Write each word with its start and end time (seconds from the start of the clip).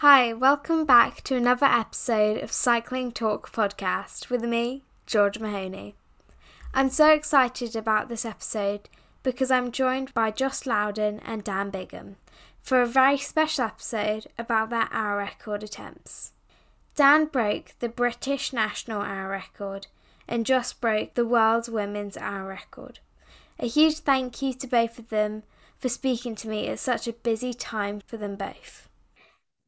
Hi, 0.00 0.34
welcome 0.34 0.84
back 0.84 1.22
to 1.22 1.36
another 1.36 1.64
episode 1.64 2.42
of 2.42 2.52
Cycling 2.52 3.12
Talk 3.12 3.50
podcast 3.50 4.28
with 4.28 4.44
me, 4.44 4.82
George 5.06 5.38
Mahoney. 5.38 5.94
I'm 6.74 6.90
so 6.90 7.08
excited 7.08 7.74
about 7.74 8.10
this 8.10 8.26
episode 8.26 8.90
because 9.22 9.50
I'm 9.50 9.72
joined 9.72 10.12
by 10.12 10.32
Joss 10.32 10.66
Lowden 10.66 11.20
and 11.20 11.42
Dan 11.42 11.70
Bigham 11.70 12.16
for 12.62 12.82
a 12.82 12.86
very 12.86 13.16
special 13.16 13.64
episode 13.64 14.26
about 14.38 14.68
their 14.68 14.86
hour 14.92 15.16
record 15.16 15.62
attempts. 15.62 16.32
Dan 16.94 17.24
broke 17.24 17.72
the 17.78 17.88
British 17.88 18.52
national 18.52 19.00
hour 19.00 19.30
record 19.30 19.86
and 20.28 20.44
Joss 20.44 20.74
broke 20.74 21.14
the 21.14 21.24
world's 21.24 21.70
women's 21.70 22.18
hour 22.18 22.46
record. 22.46 22.98
A 23.58 23.66
huge 23.66 24.00
thank 24.00 24.42
you 24.42 24.52
to 24.52 24.66
both 24.66 24.98
of 24.98 25.08
them 25.08 25.44
for 25.78 25.88
speaking 25.88 26.34
to 26.34 26.48
me 26.48 26.68
at 26.68 26.80
such 26.80 27.08
a 27.08 27.14
busy 27.14 27.54
time 27.54 28.02
for 28.06 28.18
them 28.18 28.36
both. 28.36 28.85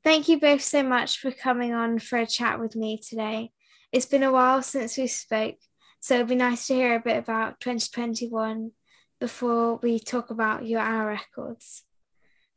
Thank 0.08 0.26
you 0.26 0.40
both 0.40 0.62
so 0.62 0.82
much 0.82 1.18
for 1.18 1.30
coming 1.30 1.74
on 1.74 1.98
for 1.98 2.18
a 2.18 2.26
chat 2.26 2.58
with 2.58 2.74
me 2.74 2.96
today. 2.96 3.50
It's 3.92 4.06
been 4.06 4.22
a 4.22 4.32
while 4.32 4.62
since 4.62 4.96
we 4.96 5.06
spoke, 5.06 5.56
so 6.00 6.14
it'd 6.14 6.28
be 6.28 6.34
nice 6.34 6.66
to 6.68 6.74
hear 6.74 6.94
a 6.94 6.98
bit 6.98 7.18
about 7.18 7.60
2021 7.60 8.70
before 9.20 9.76
we 9.82 9.98
talk 9.98 10.30
about 10.30 10.66
your 10.66 10.80
hour 10.80 11.08
records. 11.08 11.84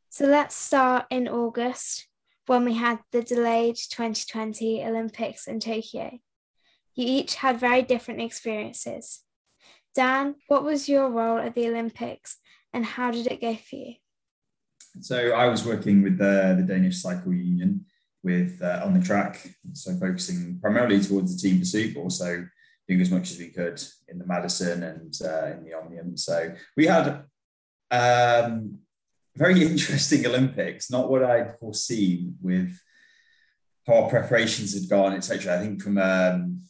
So 0.07 0.27
let's 0.27 0.55
start 0.55 1.07
in 1.09 1.27
August 1.27 2.07
when 2.45 2.63
we 2.63 2.75
had 2.75 2.99
the 3.11 3.21
delayed 3.21 3.75
2020 3.75 4.85
Olympics 4.85 5.45
in 5.45 5.59
Tokyo. 5.59 6.19
You 6.95 7.05
each 7.05 7.35
had 7.35 7.59
very 7.59 7.81
different 7.81 8.21
experiences. 8.21 9.23
Dan, 9.93 10.35
what 10.47 10.63
was 10.63 10.87
your 10.87 11.09
role 11.09 11.37
at 11.37 11.55
the 11.55 11.67
Olympics 11.67 12.37
and 12.71 12.85
how 12.85 13.11
did 13.11 13.27
it 13.27 13.41
go 13.41 13.55
for 13.55 13.75
you? 13.75 13.95
So 14.99 15.31
I 15.31 15.47
was 15.47 15.65
working 15.65 16.01
with 16.03 16.17
the, 16.17 16.55
the 16.57 16.65
Danish 16.67 17.01
Cycle 17.01 17.33
Union 17.33 17.85
with 18.23 18.61
uh, 18.61 18.81
on 18.83 18.93
the 18.93 19.05
track, 19.05 19.49
so 19.73 19.95
focusing 19.95 20.59
primarily 20.61 21.01
towards 21.01 21.35
the 21.35 21.49
team 21.49 21.59
pursuit, 21.59 21.95
but 21.95 22.01
also 22.01 22.45
doing 22.87 23.01
as 23.01 23.09
much 23.09 23.31
as 23.31 23.39
we 23.39 23.47
could 23.47 23.81
in 24.09 24.19
the 24.19 24.25
Madison 24.25 24.83
and 24.83 25.15
uh, 25.23 25.57
in 25.57 25.63
the 25.63 25.73
Omnium. 25.73 26.17
So 26.17 26.53
we 26.75 26.85
had 26.85 27.23
um, 27.89 28.79
very 29.35 29.65
interesting 29.65 30.25
Olympics, 30.25 30.91
not 30.91 31.09
what 31.09 31.23
I'd 31.23 31.57
foreseen 31.59 32.35
with 32.41 32.77
how 33.87 34.03
our 34.03 34.09
preparations 34.09 34.73
had 34.73 34.89
gone, 34.89 35.13
etc. 35.13 35.57
I 35.57 35.61
think 35.61 35.81
from 35.81 35.97
um, 35.97 36.61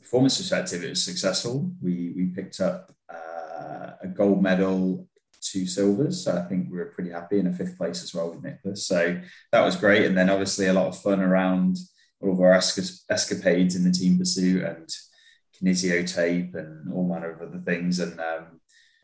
performance 0.00 0.38
perspective, 0.38 0.82
it 0.82 0.90
was 0.90 1.04
successful. 1.04 1.72
We 1.80 2.12
we 2.16 2.26
picked 2.26 2.58
up 2.60 2.92
uh, 3.08 3.90
a 4.02 4.08
gold 4.08 4.42
medal, 4.42 5.06
two 5.40 5.66
silvers. 5.66 6.24
So 6.24 6.36
I 6.36 6.42
think 6.42 6.68
we 6.70 6.78
were 6.78 6.92
pretty 6.94 7.10
happy 7.10 7.38
in 7.38 7.46
a 7.46 7.52
fifth 7.52 7.76
place 7.76 8.02
as 8.02 8.14
well 8.14 8.30
with 8.30 8.42
Nicholas. 8.42 8.86
So 8.86 9.20
that 9.52 9.64
was 9.64 9.76
great. 9.76 10.04
And 10.04 10.16
then 10.16 10.30
obviously 10.30 10.66
a 10.66 10.72
lot 10.72 10.88
of 10.88 11.00
fun 11.00 11.20
around 11.20 11.76
all 12.20 12.32
of 12.32 12.40
our 12.40 12.52
escapades 12.54 13.76
in 13.76 13.84
the 13.84 13.92
team 13.92 14.18
pursuit 14.18 14.62
and 14.62 14.88
kinesio 15.56 16.12
tape 16.12 16.54
and 16.54 16.92
all 16.92 17.08
manner 17.08 17.32
of 17.32 17.40
other 17.40 17.62
things. 17.64 17.98
And 17.98 18.18
um, 18.20 18.60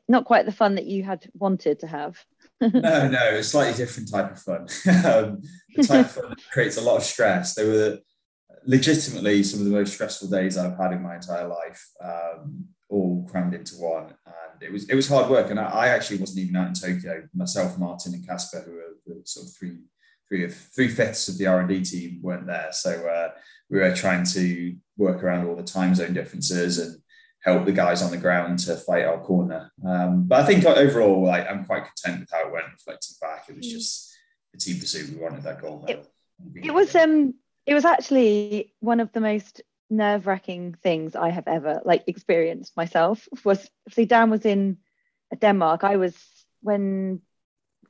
not 0.09 0.25
quite 0.25 0.47
the 0.47 0.53
fun 0.53 0.75
that 0.77 0.87
you 0.87 1.03
had 1.03 1.29
wanted 1.35 1.81
to 1.81 1.87
have. 1.87 2.25
no, 2.61 3.09
no, 3.09 3.35
a 3.35 3.43
slightly 3.43 3.75
different 3.75 4.11
type 4.11 4.33
of 4.33 4.39
fun. 4.41 4.61
um, 5.05 5.43
the 5.75 5.83
type 5.83 6.07
of 6.07 6.13
fun 6.13 6.29
that 6.31 6.39
creates 6.53 6.77
a 6.77 6.83
lot 6.83 6.97
of 6.97 7.03
stress. 7.03 7.55
They 7.55 7.67
were 7.67 7.99
legitimately 8.67 9.43
some 9.43 9.61
of 9.61 9.67
the 9.67 9.73
most 9.73 9.95
stressful 9.95 10.29
days 10.29 10.57
I've 10.57 10.77
had 10.77 10.93
in 10.93 11.03
my 11.03 11.17
entire 11.17 11.49
life, 11.49 11.89
um, 12.03 12.67
all 12.89 13.27
crammed 13.29 13.55
into 13.55 13.75
one. 13.77 14.15
And 14.27 14.63
it 14.63 14.73
was 14.73 14.89
it 14.89 14.95
was 14.95 15.09
hard 15.09 15.31
work. 15.31 15.51
And 15.51 15.59
I, 15.59 15.65
I, 15.65 15.89
actually 15.89 16.19
wasn't 16.19 16.41
even 16.41 16.57
out 16.57 16.69
in 16.69 16.75
Tokyo. 16.75 17.29
Myself, 17.35 17.79
Martin, 17.79 18.15
and 18.15 18.27
Casper, 18.27 18.61
who 18.61 18.79
are 18.79 19.21
the 19.21 19.27
sort 19.27 19.47
of 19.47 19.55
three 19.55 19.79
three 20.29 20.45
of 20.45 20.55
three 20.55 20.89
fifths 20.89 21.29
of 21.29 21.39
the 21.39 21.47
R 21.47 21.61
and 21.61 21.69
D 21.69 21.83
team, 21.83 22.21
weren't 22.23 22.47
there. 22.47 22.69
So 22.73 22.91
uh, 22.91 23.31
we 23.71 23.79
were 23.79 23.95
trying 23.95 24.25
to 24.27 24.77
work 24.97 25.23
around 25.23 25.47
all 25.47 25.57
the 25.57 25.63
time 25.63 25.95
zone 25.95 26.15
differences 26.15 26.79
and 26.79 27.01
help 27.43 27.65
the 27.65 27.73
guys 27.73 28.03
on 28.03 28.11
the 28.11 28.17
ground 28.17 28.59
to 28.59 28.77
fight 28.77 29.05
our 29.05 29.21
corner. 29.21 29.71
Um, 29.87 30.25
but 30.25 30.43
I 30.43 30.47
think 30.47 30.65
overall, 30.65 31.25
like, 31.25 31.49
I'm 31.49 31.65
quite 31.65 31.85
content 31.85 32.21
with 32.21 32.31
how 32.33 32.49
it 32.49 32.53
went. 32.53 32.73
Reflecting 32.73 33.17
back, 33.21 33.45
it 33.49 33.57
was 33.57 33.67
mm. 33.67 33.71
just 33.71 34.17
the 34.53 34.59
team 34.59 34.81
pursuit. 34.81 35.11
We 35.11 35.23
wanted 35.23 35.43
that 35.45 35.61
goal. 35.61 35.85
It, 35.89 36.07
it 36.55 36.75
was 36.75 36.95
um 36.95 37.35
it 37.67 37.75
was 37.75 37.85
actually 37.85 38.75
one 38.81 39.01
of 39.01 39.13
the 39.13 39.21
most 39.21 39.63
nerve-wracking 39.89 40.75
things 40.83 41.15
I 41.15 41.31
have 41.31 41.47
ever 41.47 41.81
like 41.85 42.05
experienced 42.07 42.77
myself. 42.77 43.29
Was 43.45 43.69
see 43.91 44.05
Dan 44.05 44.31
was 44.31 44.45
in 44.45 44.79
uh, 45.33 45.37
Denmark. 45.37 45.85
I 45.85 45.97
was 45.97 46.17
when 46.63 47.21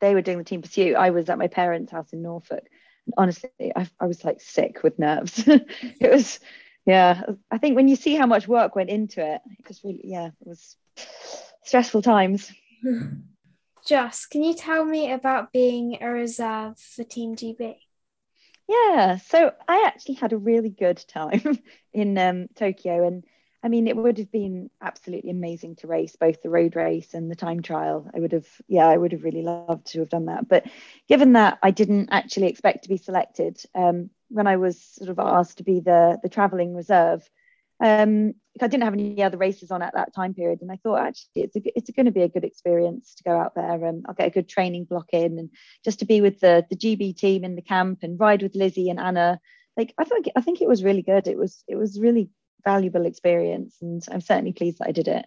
they 0.00 0.14
were 0.14 0.22
doing 0.22 0.38
the 0.38 0.44
team 0.44 0.62
pursuit. 0.62 0.96
I 0.96 1.10
was 1.10 1.28
at 1.28 1.38
my 1.38 1.48
parents' 1.48 1.92
house 1.92 2.12
in 2.12 2.22
Norfolk. 2.22 2.64
And 3.06 3.14
honestly, 3.16 3.50
I, 3.74 3.88
I 4.00 4.06
was 4.06 4.24
like 4.24 4.40
sick 4.40 4.82
with 4.82 4.98
nerves. 4.98 5.42
it 5.46 6.10
was, 6.12 6.40
yeah. 6.84 7.22
I 7.50 7.58
think 7.58 7.76
when 7.76 7.88
you 7.88 7.96
see 7.96 8.14
how 8.14 8.26
much 8.26 8.48
work 8.48 8.76
went 8.76 8.90
into 8.90 9.20
it, 9.20 9.40
it 9.58 9.68
was 9.68 9.82
really, 9.84 10.02
yeah, 10.04 10.26
it 10.26 10.46
was 10.46 10.76
stressful 11.64 12.02
times. 12.02 12.52
Joss, 13.86 14.26
can 14.26 14.42
you 14.42 14.54
tell 14.54 14.84
me 14.84 15.12
about 15.12 15.52
being 15.52 15.98
a 16.02 16.08
reserve 16.08 16.78
for 16.78 17.04
Team 17.04 17.36
GB? 17.36 17.76
Yeah, 18.68 19.16
so 19.18 19.52
I 19.68 19.84
actually 19.86 20.14
had 20.14 20.32
a 20.32 20.36
really 20.38 20.70
good 20.70 20.98
time 21.08 21.58
in 21.92 22.18
um, 22.18 22.48
Tokyo, 22.56 23.06
and 23.06 23.24
I 23.62 23.68
mean, 23.68 23.86
it 23.86 23.96
would 23.96 24.18
have 24.18 24.30
been 24.30 24.70
absolutely 24.80 25.30
amazing 25.30 25.76
to 25.76 25.86
race 25.86 26.16
both 26.16 26.42
the 26.42 26.50
road 26.50 26.76
race 26.76 27.14
and 27.14 27.30
the 27.30 27.36
time 27.36 27.62
trial. 27.62 28.10
I 28.14 28.20
would 28.20 28.32
have, 28.32 28.46
yeah, 28.68 28.86
I 28.86 28.96
would 28.96 29.12
have 29.12 29.24
really 29.24 29.42
loved 29.42 29.86
to 29.88 30.00
have 30.00 30.08
done 30.08 30.26
that. 30.26 30.48
But 30.48 30.66
given 31.08 31.32
that 31.34 31.58
I 31.62 31.70
didn't 31.70 32.08
actually 32.10 32.48
expect 32.48 32.82
to 32.84 32.88
be 32.88 32.96
selected, 32.96 33.60
um, 33.74 34.10
when 34.28 34.46
I 34.46 34.56
was 34.56 34.80
sort 34.82 35.10
of 35.10 35.18
asked 35.20 35.58
to 35.58 35.64
be 35.64 35.80
the 35.80 36.18
the 36.22 36.28
traveling 36.28 36.74
reserve, 36.74 37.28
um, 37.82 38.32
I 38.60 38.68
didn't 38.68 38.84
have 38.84 38.94
any 38.94 39.22
other 39.22 39.36
races 39.36 39.70
on 39.70 39.82
at 39.82 39.94
that 39.94 40.14
time 40.14 40.32
period, 40.32 40.60
and 40.62 40.72
I 40.72 40.76
thought 40.76 41.06
actually 41.06 41.42
it's 41.42 41.56
a, 41.56 41.60
it's 41.76 41.90
going 41.90 42.06
to 42.06 42.12
be 42.12 42.22
a 42.22 42.28
good 42.28 42.44
experience 42.44 43.14
to 43.16 43.24
go 43.24 43.38
out 43.38 43.54
there, 43.54 43.84
and 43.84 44.04
I'll 44.08 44.14
get 44.14 44.28
a 44.28 44.30
good 44.30 44.48
training 44.48 44.84
block 44.84 45.08
in, 45.12 45.38
and 45.38 45.50
just 45.84 45.98
to 45.98 46.06
be 46.06 46.20
with 46.20 46.40
the 46.40 46.64
the 46.70 46.76
GB 46.76 47.16
team 47.16 47.44
in 47.44 47.54
the 47.54 47.62
camp 47.62 47.98
and 48.02 48.18
ride 48.18 48.42
with 48.42 48.54
Lizzie 48.54 48.88
and 48.88 48.98
Anna. 48.98 49.40
Like 49.76 49.92
I 49.98 50.04
think 50.04 50.26
I 50.34 50.40
think 50.40 50.62
it 50.62 50.68
was 50.68 50.84
really 50.84 51.02
good. 51.02 51.28
It 51.28 51.36
was 51.36 51.62
it 51.68 51.76
was 51.76 52.00
really 52.00 52.30
valuable 52.64 53.04
experience, 53.04 53.76
and 53.82 54.02
I'm 54.10 54.22
certainly 54.22 54.52
pleased 54.52 54.78
that 54.78 54.88
I 54.88 54.92
did 54.92 55.08
it. 55.08 55.26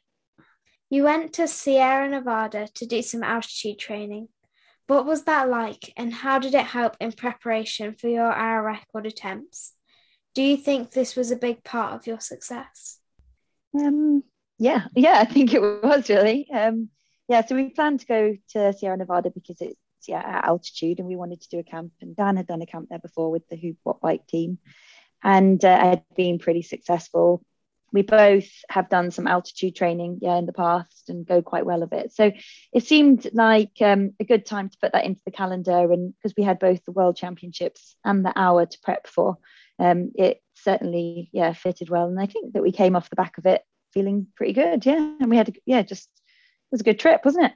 You 0.89 1.03
went 1.03 1.33
to 1.33 1.47
Sierra 1.47 2.09
Nevada 2.09 2.67
to 2.73 2.85
do 2.87 3.03
some 3.03 3.23
altitude 3.23 3.77
training. 3.77 4.29
What 4.87 5.05
was 5.05 5.25
that 5.25 5.47
like, 5.47 5.93
and 5.95 6.11
how 6.11 6.39
did 6.39 6.55
it 6.55 6.65
help 6.65 6.97
in 6.99 7.11
preparation 7.11 7.93
for 7.93 8.07
your 8.07 8.33
hour 8.33 8.63
record 8.63 9.05
attempts? 9.05 9.73
Do 10.35 10.43
you 10.43 10.57
think 10.57 10.91
this 10.91 11.15
was 11.15 11.31
a 11.31 11.35
big 11.35 11.63
part 11.63 11.93
of 11.93 12.07
your 12.07 12.19
success? 12.19 12.99
Um, 13.77 14.23
yeah, 14.57 14.85
yeah, 14.95 15.19
I 15.19 15.25
think 15.25 15.53
it 15.53 15.61
was 15.61 16.09
really. 16.09 16.49
Um, 16.51 16.89
yeah, 17.27 17.45
so 17.45 17.55
we 17.55 17.69
planned 17.69 18.01
to 18.01 18.05
go 18.05 18.35
to 18.49 18.73
Sierra 18.73 18.97
Nevada 18.97 19.31
because 19.31 19.61
it's 19.61 19.77
yeah 20.07 20.19
at 20.19 20.45
altitude, 20.45 20.99
and 20.99 21.07
we 21.07 21.15
wanted 21.15 21.41
to 21.41 21.49
do 21.49 21.59
a 21.59 21.63
camp. 21.63 21.93
And 22.01 22.15
Dan 22.15 22.37
had 22.37 22.47
done 22.47 22.61
a 22.61 22.65
camp 22.65 22.89
there 22.89 22.99
before 22.99 23.31
with 23.31 23.47
the 23.49 23.57
Hoop 23.57 23.77
Bike 24.01 24.27
team, 24.27 24.59
and 25.23 25.63
uh, 25.63 25.77
had 25.77 26.03
been 26.15 26.39
pretty 26.39 26.61
successful. 26.61 27.43
We 27.91 28.03
both 28.03 28.47
have 28.69 28.87
done 28.87 29.09
some 29.09 29.25
altitude 29.25 29.75
training, 29.75 30.19
yeah, 30.21 30.37
in 30.37 30.45
the 30.45 30.53
past, 30.53 31.09
and 31.09 31.25
go 31.25 31.41
quite 31.41 31.65
well 31.65 31.81
of 31.81 31.91
it. 31.91 32.13
So 32.13 32.31
it 32.71 32.85
seemed 32.85 33.27
like 33.33 33.71
um, 33.81 34.13
a 34.19 34.25
good 34.25 34.45
time 34.45 34.69
to 34.69 34.77
put 34.79 34.93
that 34.93 35.05
into 35.05 35.21
the 35.25 35.31
calendar, 35.31 35.91
and 35.91 36.13
because 36.15 36.35
we 36.37 36.43
had 36.43 36.59
both 36.59 36.83
the 36.85 36.91
World 36.91 37.15
Championships 37.15 37.95
and 38.05 38.23
the 38.23 38.33
hour 38.35 38.65
to 38.65 38.79
prep 38.83 39.07
for 39.07 39.37
um, 39.79 40.11
it 40.15 40.41
certainly 40.55 41.29
yeah 41.31 41.53
fitted 41.53 41.89
well 41.89 42.07
and 42.07 42.19
i 42.19 42.25
think 42.25 42.53
that 42.53 42.61
we 42.61 42.71
came 42.71 42.95
off 42.95 43.09
the 43.09 43.15
back 43.15 43.37
of 43.37 43.45
it 43.45 43.61
feeling 43.93 44.27
pretty 44.35 44.53
good 44.53 44.85
yeah 44.85 45.13
and 45.19 45.29
we 45.29 45.37
had 45.37 45.55
yeah 45.65 45.81
just 45.81 46.09
it 46.15 46.71
was 46.71 46.81
a 46.81 46.83
good 46.83 46.99
trip 46.99 47.21
wasn't 47.25 47.45
it? 47.45 47.53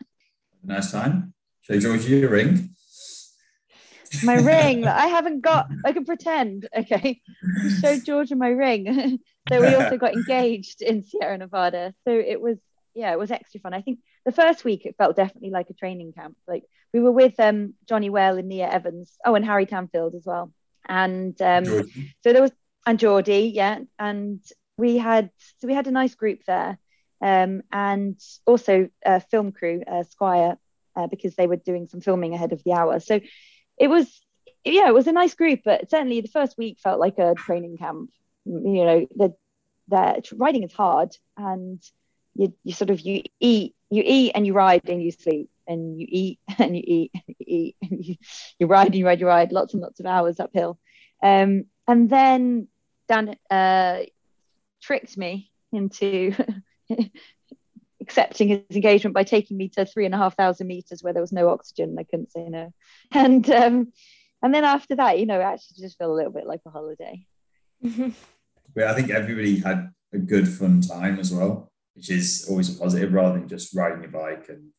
Nice 0.64 0.92
time. 0.92 1.34
Show 1.62 1.80
georgie 1.80 2.18
your 2.18 2.30
ring? 2.30 2.70
My 4.24 4.36
ring. 4.54 4.88
I 4.88 5.08
haven't 5.08 5.42
got 5.42 5.68
i 5.86 5.92
can 5.92 6.06
pretend 6.06 6.68
okay? 6.76 7.22
Show 7.82 8.00
georgia 8.00 8.36
my 8.36 8.50
ring. 8.50 9.20
So 9.50 9.60
we 9.60 9.76
also 9.76 9.98
got 9.98 10.14
engaged 10.14 10.82
in 10.82 11.04
sierra 11.04 11.38
nevada. 11.38 11.94
So 12.08 12.12
it 12.12 12.40
was 12.40 12.58
yeah 12.96 13.12
it 13.12 13.20
was 13.20 13.30
extra 13.30 13.60
fun. 13.60 13.74
I 13.74 13.82
think 13.82 14.00
the 14.26 14.32
first 14.32 14.64
week 14.64 14.86
it 14.86 14.96
felt 14.98 15.18
definitely 15.18 15.50
like 15.50 15.70
a 15.70 15.74
training 15.74 16.14
camp. 16.14 16.38
Like 16.48 16.64
we 16.94 17.02
were 17.02 17.12
with 17.12 17.38
um 17.42 17.74
Jonny 17.86 18.10
Wale 18.10 18.38
and 18.38 18.48
nia 18.48 18.70
evans. 18.70 19.12
Oh 19.26 19.36
and 19.36 19.44
harry 19.44 19.66
tanfield 19.66 20.16
as 20.16 20.26
well 20.26 20.54
and 20.88 21.40
um, 21.42 21.66
so 21.66 22.34
there 22.34 22.42
was 22.42 22.52
and 22.86 23.00
Geordie, 23.00 23.52
yeah, 23.54 23.80
and 23.98 24.40
we 24.78 24.98
had 24.98 25.30
so 25.60 25.68
we 25.68 25.74
had 25.74 25.88
a 25.88 25.92
nice 25.92 26.16
group 26.16 26.40
there, 26.46 26.78
um, 27.22 27.62
and 27.72 28.20
also 28.46 28.90
a 29.06 29.20
film 29.22 29.52
crew, 29.52 29.84
uh, 29.88 30.04
Squire, 30.04 30.58
uh, 30.96 31.08
because 31.08 31.36
they 31.36 31.48
were 31.48 31.56
doing 31.56 31.88
some 31.88 32.02
filming 32.02 32.34
ahead 32.34 32.52
of 32.52 32.62
the 32.64 32.74
hour. 32.74 33.00
So 33.00 33.20
it 33.78 33.88
was, 33.88 34.22
yeah, 34.66 34.88
it 34.88 34.94
was 34.94 35.08
a 35.08 35.14
nice 35.14 35.34
group, 35.36 35.62
but 35.64 35.90
certainly 35.90 36.22
the 36.22 36.28
first 36.28 36.58
week 36.58 36.80
felt 36.80 37.00
like 37.00 37.18
a 37.20 37.36
training 37.36 37.78
camp. 37.78 38.10
You 38.46 38.86
know, 38.86 39.08
the 39.16 39.36
the 39.88 40.36
riding 40.36 40.64
is 40.64 40.74
hard, 40.74 41.16
and 41.38 41.82
you 42.36 42.54
you 42.64 42.74
sort 42.74 42.90
of 42.90 43.00
you 43.00 43.24
eat 43.40 43.76
you 43.90 44.04
eat 44.06 44.32
and 44.36 44.46
you 44.46 44.54
ride 44.54 44.90
and 44.90 45.02
you 45.02 45.12
sleep 45.12 45.50
and 45.68 46.00
you 46.00 46.08
eat 46.10 46.40
and 46.60 46.76
you 46.76 46.84
eat 46.86 47.12
and 47.14 47.24
you 47.28 47.36
eat 47.40 47.76
and 47.82 48.06
you, 48.06 48.16
you 48.60 48.68
ride 48.68 48.88
and 48.88 48.96
you 48.96 49.06
ride 49.06 49.20
you 49.20 49.28
ride 49.28 49.52
lots 49.52 49.74
and 49.74 49.82
lots 49.82 50.00
of 50.00 50.06
hours 50.06 50.40
uphill 50.40 50.80
um, 51.22 51.66
and 51.88 52.10
then 52.10 52.68
Dan 53.08 53.36
uh, 53.50 54.00
tricked 54.82 55.18
me 55.18 55.52
into 55.72 56.34
accepting 58.02 58.50
his 58.50 58.76
engagement 58.76 59.14
by 59.14 59.24
taking 59.24 59.58
me 59.58 59.70
to 59.70 59.86
three 59.86 60.06
and 60.06 60.14
a 60.14 60.18
half 60.18 60.36
thousand 60.36 60.68
meters 60.68 61.02
where 61.02 61.14
there 61.14 61.22
was 61.22 61.32
no 61.32 61.50
oxygen. 61.50 61.96
I 61.98 62.04
couldn't 62.04 62.32
say 62.32 62.48
no. 62.50 62.74
And 63.12 63.50
um, 63.50 63.94
and 64.42 64.54
then 64.54 64.66
after 64.66 64.96
that, 64.98 65.20
you 65.20 65.26
know, 65.26 65.40
it 65.40 65.44
actually 65.44 65.82
just 65.82 65.98
felt 65.98 66.12
a 66.12 66.14
little 66.14 66.32
bit 66.32 66.46
like 66.46 66.62
a 66.66 66.70
holiday. 66.70 67.26
Yeah, 67.82 68.92
I 68.92 68.94
think 68.94 69.10
everybody 69.10 69.60
had 69.60 69.92
a 70.14 70.18
good 70.18 70.48
fun 70.48 70.82
time 70.82 71.20
as 71.20 71.32
well, 71.32 71.72
which 71.96 72.10
is 72.10 72.46
always 72.50 72.76
a 72.76 72.80
positive 72.80 73.14
rather 73.14 73.40
than 73.40 73.48
just 73.48 73.76
riding 73.76 74.02
your 74.02 74.12
bike 74.12 74.50
and 74.50 74.70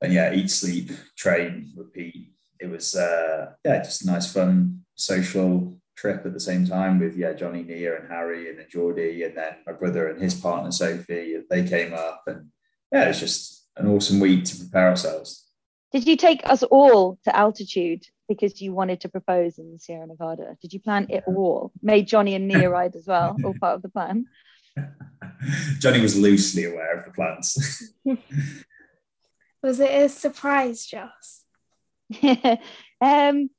and 0.00 0.12
yeah, 0.12 0.32
eat, 0.32 0.50
sleep, 0.50 0.90
train, 1.16 1.72
repeat. 1.76 2.32
It 2.60 2.70
was 2.70 2.96
uh, 2.96 3.52
yeah, 3.64 3.82
just 3.82 4.02
a 4.02 4.06
nice, 4.06 4.32
fun, 4.32 4.84
social 4.94 5.78
trip 5.96 6.26
at 6.26 6.32
the 6.32 6.40
same 6.40 6.66
time 6.66 6.98
with 6.98 7.16
yeah 7.16 7.32
Johnny 7.32 7.62
Nia 7.62 7.98
and 7.98 8.08
Harry 8.08 8.50
and 8.50 8.58
then 8.58 8.66
Geordie 8.70 9.22
and 9.24 9.36
then 9.36 9.56
my 9.66 9.72
brother 9.72 10.08
and 10.08 10.20
his 10.20 10.34
partner 10.34 10.70
Sophie. 10.70 11.36
They 11.48 11.66
came 11.66 11.94
up 11.94 12.22
and 12.26 12.50
yeah, 12.92 13.04
it 13.04 13.08
was 13.08 13.20
just 13.20 13.66
an 13.76 13.88
awesome 13.88 14.20
week 14.20 14.44
to 14.44 14.56
prepare 14.56 14.90
ourselves. 14.90 15.44
Did 15.92 16.06
you 16.06 16.16
take 16.16 16.48
us 16.48 16.62
all 16.62 17.18
to 17.24 17.34
altitude 17.34 18.04
because 18.28 18.60
you 18.60 18.72
wanted 18.72 19.00
to 19.02 19.08
propose 19.08 19.58
in 19.58 19.78
Sierra 19.78 20.06
Nevada? 20.06 20.56
Did 20.60 20.72
you 20.72 20.80
plan 20.80 21.06
it 21.08 21.24
all? 21.26 21.72
Made 21.80 22.06
Johnny 22.06 22.34
and 22.34 22.48
Nia 22.48 22.68
ride 22.78 22.96
as 22.96 23.06
well, 23.06 23.36
all 23.44 23.54
part 23.60 23.76
of 23.76 23.82
the 23.82 23.88
plan. 23.88 24.26
Johnny 25.78 26.00
was 26.00 26.18
loosely 26.18 26.64
aware 26.64 26.98
of 26.98 27.04
the 27.04 27.12
plans. 27.12 27.92
was 29.66 29.80
it 29.80 29.90
a 29.90 30.08
surprise, 30.08 30.86
Joss? 30.86 31.42
um, 33.00 33.50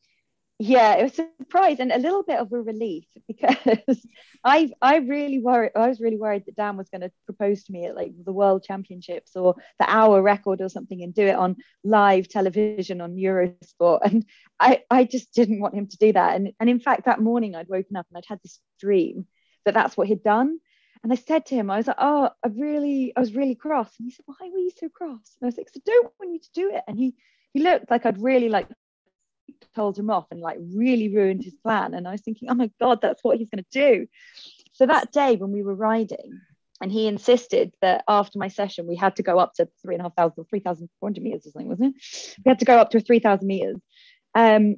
yeah, 0.57 0.95
it 0.95 1.04
was 1.04 1.19
a 1.19 1.27
surprise 1.38 1.80
and 1.80 1.92
a 1.92 2.00
little 2.00 2.24
bit 2.24 2.39
of 2.39 2.51
a 2.51 2.62
relief 2.62 3.06
because 3.27 4.07
I 4.44 4.71
I 4.81 4.98
really 4.98 5.39
worried 5.39 5.74
I 5.75 5.89
was 5.89 6.00
really 6.00 6.18
worried 6.18 6.45
that 6.45 6.56
Dan 6.56 6.77
was 6.77 6.89
going 6.89 7.01
to 7.01 7.12
propose 7.25 7.65
to 7.65 7.74
me 7.74 7.86
at 7.86 7.95
like 7.95 8.13
the 8.25 8.31
World 8.31 8.63
Championships 8.63 9.36
or 9.36 9.56
the 9.80 9.88
hour 9.88 10.21
record 10.21 10.62
or 10.62 10.69
something 10.69 11.04
and 11.04 11.13
do 11.13 11.27
it 11.27 11.36
on 11.36 11.57
live 11.83 12.30
television 12.30 13.01
on 13.01 13.18
Eurosport. 13.18 14.00
And 14.04 14.25
I 14.59 14.83
I 14.89 15.04
just 15.04 15.33
didn't 15.33 15.59
want 15.59 15.75
him 15.75 15.88
to 15.88 15.98
do 15.98 16.13
that. 16.13 16.36
And 16.38 16.54
and 16.59 16.69
in 16.69 16.80
fact 16.80 17.06
that 17.06 17.21
morning 17.21 17.54
I'd 17.54 17.68
woken 17.68 17.98
up 17.98 18.07
and 18.09 18.18
I'd 18.18 18.30
had 18.30 18.39
this 18.44 18.59
dream 18.80 19.27
that 19.65 19.74
that's 19.74 19.98
what 19.98 20.07
he'd 20.07 20.24
done 20.24 20.59
and 21.04 21.12
I 21.12 21.16
said 21.16 21.46
to 21.48 21.56
him 21.56 21.70
I 21.70 21.78
was 21.78 21.88
like 21.88 21.98
oh 22.00 22.30
I 22.44 22.48
really 22.48 23.14
I 23.16 23.20
was 23.20 23.36
really 23.36 23.56
cross 23.56 23.92
and 24.00 24.06
he 24.06 24.12
said 24.12 24.24
why 24.26 24.50
were 24.50 24.58
you 24.58 24.72
so 24.78 24.90
cross 24.90 25.36
and 25.40 25.44
I 25.44 25.46
was 25.48 25.58
like 25.58 25.70
I 25.76 25.80
don't 25.86 26.12
want 26.20 26.34
you 26.34 26.40
to 26.40 26.50
do 26.54 26.76
it 26.76 26.84
and 26.88 26.98
he 26.98 27.16
he 27.54 27.62
looked 27.62 27.90
like 27.90 28.06
I'd 28.06 28.22
really 28.22 28.50
like 28.50 28.68
told 29.76 29.98
him 29.98 30.10
off 30.10 30.26
and 30.32 30.42
like 30.42 30.58
really 30.60 31.14
ruined 31.14 31.44
his 31.44 31.56
plan. 31.56 31.94
And 31.94 32.08
I 32.08 32.12
was 32.12 32.22
thinking, 32.22 32.50
oh 32.50 32.56
my 32.56 32.72
God, 32.80 33.00
that's 33.02 33.24
what 33.24 33.38
he's 33.38 33.50
going 33.50 33.64
to 33.64 33.70
do. 33.72 34.08
So 34.74 34.86
that 34.86 35.12
day 35.12 35.36
when 35.36 35.52
we 35.52 35.64
were 35.64 35.76
riding, 35.76 36.42
and 36.80 36.92
he 36.92 37.08
insisted 37.08 37.74
that 37.82 38.04
after 38.08 38.38
my 38.38 38.50
session, 38.50 38.86
we 38.86 38.96
had 38.96 39.16
to 39.16 39.24
go 39.24 39.40
up 39.40 39.56
to 39.56 39.68
three 39.82 39.96
and 39.96 40.02
a 40.02 40.04
half 40.04 40.16
thousand, 40.16 40.46
3,400 40.48 41.24
meters 41.24 41.48
or 41.48 41.52
something, 41.52 41.70
wasn't 41.70 41.96
it? 41.96 42.36
We 42.46 42.50
had 42.50 42.60
to 42.60 42.66
go 42.66 42.78
up 42.78 42.92
to 42.92 43.00
3,000 43.00 43.48
meters. 43.48 43.78
Um, 44.36 44.76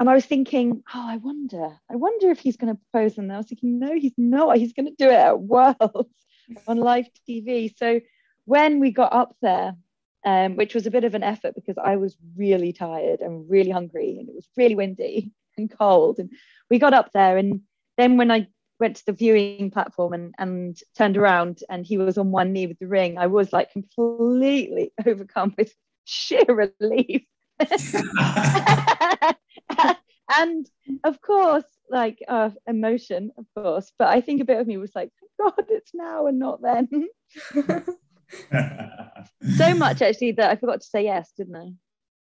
and 0.00 0.08
I 0.08 0.14
was 0.14 0.24
thinking, 0.24 0.82
oh, 0.94 1.06
I 1.06 1.18
wonder, 1.18 1.78
I 1.90 1.96
wonder 1.96 2.30
if 2.30 2.38
he's 2.40 2.56
going 2.56 2.74
to 2.74 2.80
propose. 2.90 3.18
And 3.18 3.30
I 3.30 3.36
was 3.36 3.48
thinking, 3.48 3.78
no, 3.78 3.94
he's 3.94 4.14
not. 4.16 4.56
He's 4.56 4.72
going 4.72 4.86
to 4.86 4.94
do 4.98 5.10
it 5.10 5.14
at 5.14 5.38
Worlds 5.38 6.08
on 6.66 6.78
live 6.78 7.06
TV. 7.28 7.70
So 7.76 8.00
when 8.46 8.80
we 8.80 8.92
got 8.92 9.12
up 9.12 9.36
there, 9.42 9.76
um, 10.24 10.56
which 10.56 10.74
was 10.74 10.86
a 10.86 10.90
bit 10.90 11.04
of 11.04 11.14
an 11.14 11.22
effort 11.22 11.54
because 11.54 11.76
I 11.76 11.96
was 11.96 12.16
really 12.34 12.72
tired 12.72 13.20
and 13.20 13.48
really 13.48 13.70
hungry 13.70 14.16
and 14.18 14.28
it 14.28 14.34
was 14.34 14.48
really 14.56 14.74
windy 14.74 15.32
and 15.58 15.70
cold. 15.70 16.18
And 16.18 16.30
we 16.70 16.78
got 16.78 16.94
up 16.94 17.12
there, 17.12 17.36
and 17.36 17.60
then 17.98 18.16
when 18.16 18.30
I 18.30 18.48
went 18.78 18.96
to 18.96 19.06
the 19.06 19.12
viewing 19.12 19.70
platform 19.70 20.14
and, 20.14 20.34
and 20.38 20.80
turned 20.96 21.18
around 21.18 21.62
and 21.68 21.84
he 21.84 21.98
was 21.98 22.16
on 22.16 22.30
one 22.30 22.54
knee 22.54 22.66
with 22.66 22.78
the 22.78 22.86
ring, 22.86 23.18
I 23.18 23.26
was 23.26 23.52
like 23.52 23.70
completely 23.70 24.94
overcome 25.06 25.54
with 25.58 25.74
sheer 26.06 26.44
relief. 26.48 27.22
and 30.38 30.66
of 31.04 31.20
course, 31.20 31.64
like 31.90 32.22
uh, 32.28 32.50
emotion, 32.66 33.30
of 33.36 33.46
course, 33.54 33.92
but 33.98 34.08
I 34.08 34.20
think 34.20 34.40
a 34.40 34.44
bit 34.44 34.60
of 34.60 34.66
me 34.66 34.76
was 34.76 34.92
like, 34.94 35.10
God, 35.40 35.64
it's 35.68 35.92
now 35.94 36.26
and 36.26 36.38
not 36.38 36.60
then 36.62 36.88
so 39.56 39.74
much 39.74 40.02
actually 40.02 40.32
that 40.32 40.50
I 40.50 40.56
forgot 40.56 40.80
to 40.80 40.86
say 40.86 41.04
yes, 41.04 41.32
didn't 41.36 41.56
I? 41.56 41.72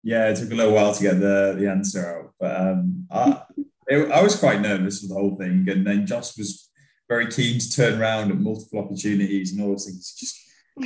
Yeah, 0.04 0.30
it 0.30 0.38
took 0.38 0.52
a 0.52 0.56
little 0.56 0.74
while 0.74 0.94
to 0.94 1.02
get 1.02 1.20
the, 1.20 1.56
the 1.58 1.70
answer 1.70 2.06
out, 2.06 2.34
but 2.40 2.56
um, 2.56 3.08
I, 3.12 3.42
it, 3.88 4.12
I 4.12 4.22
was 4.22 4.40
quite 4.40 4.62
nervous 4.62 5.02
with 5.02 5.10
the 5.10 5.16
whole 5.16 5.36
thing, 5.36 5.68
and 5.70 5.86
then 5.86 6.06
Joss 6.06 6.38
was 6.38 6.70
very 7.10 7.28
keen 7.28 7.60
to 7.60 7.72
turn 7.72 8.00
around 8.00 8.32
at 8.32 8.38
multiple 8.38 8.80
opportunities 8.80 9.52
and 9.52 9.62
all 9.62 9.70
those 9.70 9.86
things. 9.86 10.14
Just, 10.14 10.36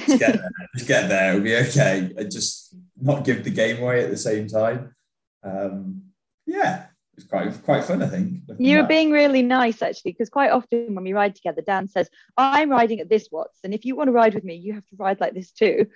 just 0.07 0.19
get 0.19 0.33
there, 0.33 0.49
just 0.75 0.87
get 0.87 1.09
there, 1.09 1.29
it'll 1.31 1.41
be 1.41 1.55
okay, 1.55 2.11
and 2.17 2.31
just 2.31 2.75
not 2.99 3.25
give 3.25 3.43
the 3.43 3.49
game 3.49 3.81
away 3.81 4.03
at 4.03 4.09
the 4.09 4.17
same 4.17 4.47
time. 4.47 4.95
Um, 5.43 6.10
yeah, 6.45 6.87
it's 7.17 7.25
quite 7.25 7.63
quite 7.63 7.83
fun, 7.83 8.01
I 8.01 8.07
think. 8.07 8.41
You 8.57 8.77
were 8.77 8.87
being 8.87 9.11
really 9.11 9.41
nice 9.41 9.81
actually, 9.81 10.11
because 10.11 10.29
quite 10.29 10.51
often 10.51 10.95
when 10.95 11.03
we 11.03 11.13
ride 11.13 11.35
together, 11.35 11.61
Dan 11.61 11.87
says, 11.87 12.09
"I'm 12.37 12.69
riding 12.69 12.99
at 12.99 13.09
this 13.09 13.29
watts, 13.31 13.59
and 13.63 13.73
if 13.73 13.85
you 13.85 13.95
want 13.95 14.07
to 14.07 14.13
ride 14.13 14.33
with 14.33 14.43
me, 14.43 14.55
you 14.55 14.73
have 14.73 14.85
to 14.87 14.95
ride 14.97 15.19
like 15.19 15.33
this 15.33 15.51
too." 15.51 15.87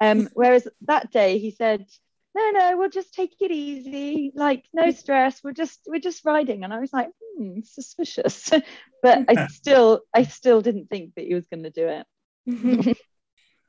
Um, 0.00 0.28
whereas 0.34 0.66
that 0.82 1.10
day 1.10 1.38
he 1.38 1.50
said, 1.50 1.86
"No, 2.34 2.50
no, 2.50 2.76
we'll 2.76 2.90
just 2.90 3.14
take 3.14 3.34
it 3.40 3.50
easy, 3.50 4.32
like 4.34 4.64
no 4.72 4.90
stress. 4.90 5.40
We're 5.44 5.52
just 5.52 5.80
we're 5.86 6.00
just 6.00 6.24
riding." 6.24 6.64
And 6.64 6.72
I 6.72 6.80
was 6.80 6.92
like, 6.92 7.08
hmm, 7.36 7.60
suspicious, 7.64 8.50
but 9.02 9.24
I 9.28 9.46
still 9.50 10.00
I 10.14 10.24
still 10.24 10.60
didn't 10.60 10.90
think 10.90 11.14
that 11.14 11.24
he 11.24 11.34
was 11.34 11.46
going 11.46 11.64
to 11.64 11.70
do 11.70 11.88
it. 11.88 12.98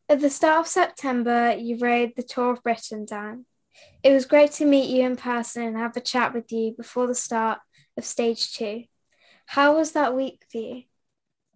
At 0.10 0.20
the 0.20 0.30
start 0.30 0.60
of 0.60 0.68
September, 0.68 1.56
you 1.58 1.78
rode 1.78 2.14
the 2.16 2.24
Tour 2.24 2.52
of 2.52 2.64
Britain, 2.64 3.06
Dan. 3.06 3.46
It 4.04 4.12
was 4.12 4.26
great 4.26 4.52
to 4.54 4.66
meet 4.66 4.90
you 4.90 5.06
in 5.06 5.16
person 5.16 5.64
and 5.64 5.78
have 5.78 5.98
a 5.98 6.02
chat 6.02 6.34
with 6.34 6.52
you 6.52 6.74
before 6.76 7.08
the 7.08 7.16
start 7.16 7.60
of 7.98 8.06
stage 8.06 8.54
two. 8.54 8.84
How 9.46 9.78
was 9.78 9.92
that 9.94 10.16
week 10.16 10.44
for 10.52 10.58
you? 10.58 10.84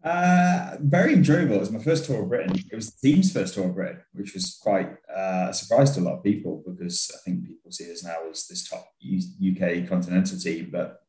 Uh, 0.03 0.77
very 0.79 1.13
enjoyable. 1.13 1.55
It 1.55 1.59
was 1.59 1.71
my 1.71 1.79
first 1.79 2.05
tour 2.05 2.21
of 2.23 2.29
Britain. 2.29 2.55
It 2.71 2.75
was 2.75 2.91
the 2.91 3.09
team's 3.09 3.33
first 3.33 3.55
tour 3.55 3.65
of 3.65 3.75
Britain, 3.75 4.01
which 4.13 4.33
was 4.33 4.57
quite 4.61 4.91
uh, 5.13 5.47
a 5.49 5.53
surprise 5.53 5.91
to 5.91 6.01
a 6.01 6.03
lot 6.03 6.17
of 6.17 6.23
people 6.23 6.63
because 6.65 7.11
I 7.13 7.17
think 7.25 7.45
people 7.45 7.71
see 7.71 7.91
us 7.91 8.03
now 8.03 8.15
as 8.29 8.47
this 8.47 8.69
top 8.69 8.87
UK 9.03 9.87
continental 9.87 10.37
team. 10.37 10.69
But 10.71 11.01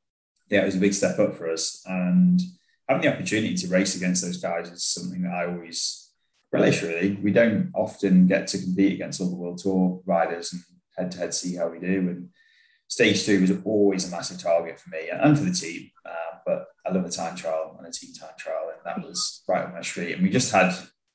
yeah, 0.51 0.63
it 0.63 0.67
was 0.67 0.77
a 0.77 0.81
big 0.81 0.95
step 0.95 1.19
up 1.19 1.37
for 1.37 1.51
us. 1.51 1.83
And 1.87 2.41
having 2.89 3.03
the 3.03 3.13
opportunity 3.13 3.55
to 3.55 3.69
race 3.69 3.95
against 3.95 4.25
those 4.25 4.39
guys 4.39 4.71
is 4.71 4.85
something 4.85 5.23
that 5.23 5.33
I 5.35 5.47
always 5.47 6.11
relish, 6.51 6.83
really. 6.83 7.15
We 7.23 7.33
don't 7.33 7.71
often 7.75 8.27
get 8.27 8.47
to 8.49 8.59
compete 8.59 8.95
against 8.95 9.21
all 9.21 9.31
the 9.31 9.37
World 9.37 9.59
Tour 9.59 10.01
riders 10.07 10.53
and 10.53 10.63
head 10.99 11.11
to 11.13 11.19
head, 11.19 11.35
see 11.35 11.57
how 11.57 11.69
we 11.69 11.79
do. 11.79 11.87
And 11.87 12.29
stage 12.89 13.25
two 13.25 13.41
was 13.41 13.53
always 13.65 14.09
a 14.09 14.11
massive 14.11 14.41
target 14.41 14.79
for 14.81 14.91
me 14.91 15.09
and 15.11 15.39
for 15.39 15.45
the 15.45 15.53
team. 15.53 15.91
Uh, 16.05 16.39
but 16.45 16.67
I 16.87 16.93
love 16.93 17.05
a 17.05 17.11
time 17.11 17.37
trial 17.37 17.77
and 17.79 17.87
a 17.87 17.93
team 17.93 18.13
time 18.15 18.35
trial, 18.39 18.71
and 18.73 18.81
that 18.85 19.07
was 19.07 19.43
right 19.49 19.65
on 19.65 19.75
my 19.75 19.83
street. 19.83 20.15
And 20.15 20.23
we 20.23 20.31
just 20.31 20.53
had 20.53 20.75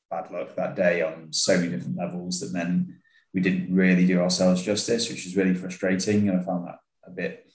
bad 0.09 0.31
luck 0.31 0.55
that 0.55 0.75
day 0.75 1.01
on 1.01 1.33
so 1.33 1.57
many 1.57 1.69
different 1.69 1.97
levels 1.97 2.39
that 2.39 2.53
meant 2.53 2.87
we 3.33 3.41
didn't 3.41 3.73
really 3.73 4.05
do 4.05 4.19
ourselves 4.19 4.61
justice, 4.61 5.09
which 5.09 5.25
was 5.25 5.35
really 5.35 5.55
frustrating. 5.55 6.29
And 6.29 6.39
I 6.39 6.43
found 6.43 6.67
that 6.67 6.79
a 7.05 7.11
bit 7.11 7.47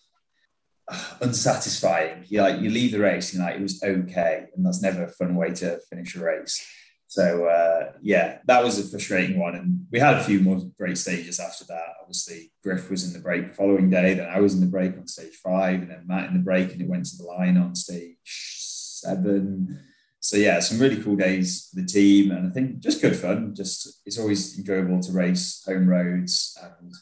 unsatisfying. 1.20 2.24
You 2.28 2.42
like 2.42 2.60
you 2.60 2.70
leave 2.70 2.92
the 2.92 2.98
race, 2.98 3.32
and 3.32 3.42
like 3.42 3.56
it 3.56 3.62
was 3.62 3.82
okay, 3.82 4.46
and 4.54 4.64
that's 4.64 4.82
never 4.82 5.04
a 5.04 5.08
fun 5.08 5.36
way 5.36 5.50
to 5.52 5.78
finish 5.88 6.16
a 6.16 6.20
race. 6.20 6.66
So 7.08 7.46
uh, 7.46 7.92
yeah, 8.02 8.38
that 8.44 8.62
was 8.62 8.78
a 8.78 8.86
frustrating 8.88 9.40
one, 9.40 9.54
and 9.54 9.86
we 9.90 9.98
had 9.98 10.16
a 10.16 10.22
few 10.22 10.40
more 10.40 10.60
great 10.76 10.98
stages 10.98 11.40
after 11.40 11.64
that. 11.64 11.94
Obviously, 12.02 12.52
Griff 12.62 12.90
was 12.90 13.06
in 13.06 13.14
the 13.14 13.18
break 13.18 13.48
the 13.48 13.54
following 13.54 13.88
day. 13.88 14.12
Then 14.12 14.28
I 14.28 14.40
was 14.40 14.54
in 14.54 14.60
the 14.60 14.66
break 14.66 14.92
on 14.92 15.06
stage 15.08 15.34
five, 15.36 15.80
and 15.80 15.90
then 15.90 16.04
Matt 16.06 16.28
in 16.28 16.34
the 16.34 16.40
break, 16.40 16.70
and 16.70 16.82
it 16.82 16.88
went 16.88 17.06
to 17.06 17.16
the 17.16 17.24
line 17.24 17.56
on 17.56 17.74
stage 17.74 18.16
seven. 18.26 19.84
So 20.20 20.36
yeah, 20.36 20.60
some 20.60 20.78
really 20.78 21.02
cool 21.02 21.16
days 21.16 21.70
for 21.70 21.80
the 21.80 21.86
team, 21.86 22.30
and 22.30 22.46
I 22.46 22.50
think 22.50 22.80
just 22.80 23.00
good 23.00 23.16
fun. 23.16 23.54
Just 23.54 24.02
it's 24.04 24.18
always 24.18 24.58
enjoyable 24.58 25.00
to 25.00 25.12
race 25.12 25.64
home 25.66 25.88
roads 25.88 26.58
and 26.62 26.92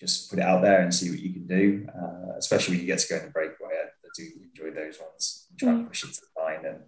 just 0.00 0.30
put 0.30 0.38
it 0.38 0.46
out 0.46 0.62
there 0.62 0.80
and 0.80 0.94
see 0.94 1.10
what 1.10 1.20
you 1.20 1.34
can 1.34 1.46
do. 1.46 1.86
Uh, 1.94 2.38
especially 2.38 2.72
when 2.72 2.80
you 2.80 2.86
get 2.86 3.00
to 3.00 3.08
go 3.08 3.16
in 3.18 3.26
the 3.26 3.30
breakaway, 3.30 3.74
I, 3.74 3.84
I 3.84 4.08
do 4.16 4.28
enjoy 4.48 4.74
those 4.74 4.98
ones. 4.98 5.48
Try 5.58 5.72
and 5.72 5.86
push 5.86 6.04
it 6.04 6.14
to 6.14 6.20
the 6.22 6.42
line 6.42 6.64
and 6.64 6.80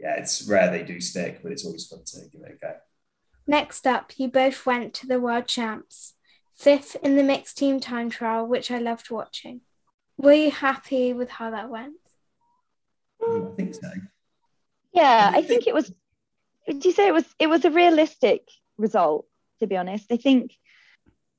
yeah, 0.00 0.14
it's 0.16 0.46
rare 0.48 0.70
they 0.70 0.84
do 0.84 1.00
stick, 1.00 1.40
but 1.42 1.52
it's 1.52 1.64
always 1.64 1.86
fun 1.86 2.00
to 2.04 2.20
give 2.30 2.42
it 2.42 2.58
a 2.62 2.66
go. 2.66 2.74
Next 3.46 3.86
up, 3.86 4.12
you 4.16 4.28
both 4.28 4.66
went 4.66 4.94
to 4.94 5.06
the 5.06 5.18
World 5.18 5.46
Champs, 5.46 6.14
fifth 6.54 6.96
in 7.02 7.16
the 7.16 7.22
mixed 7.22 7.58
team 7.58 7.80
time 7.80 8.10
trial, 8.10 8.46
which 8.46 8.70
I 8.70 8.78
loved 8.78 9.10
watching. 9.10 9.62
Were 10.16 10.32
you 10.32 10.50
happy 10.50 11.12
with 11.12 11.30
how 11.30 11.50
that 11.50 11.70
went? 11.70 11.94
Mm, 13.22 13.52
I 13.52 13.56
think 13.56 13.74
so. 13.74 13.90
Yeah, 14.92 15.30
I 15.34 15.42
think 15.42 15.66
it 15.66 15.74
was. 15.74 15.92
Did 16.66 16.84
you 16.84 16.92
say 16.92 17.08
it 17.08 17.14
was? 17.14 17.24
It 17.38 17.46
was 17.48 17.64
a 17.64 17.70
realistic 17.70 18.42
result. 18.76 19.26
To 19.60 19.66
be 19.66 19.76
honest, 19.76 20.06
I 20.12 20.16
think 20.16 20.54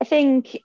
I 0.00 0.04
think 0.04 0.58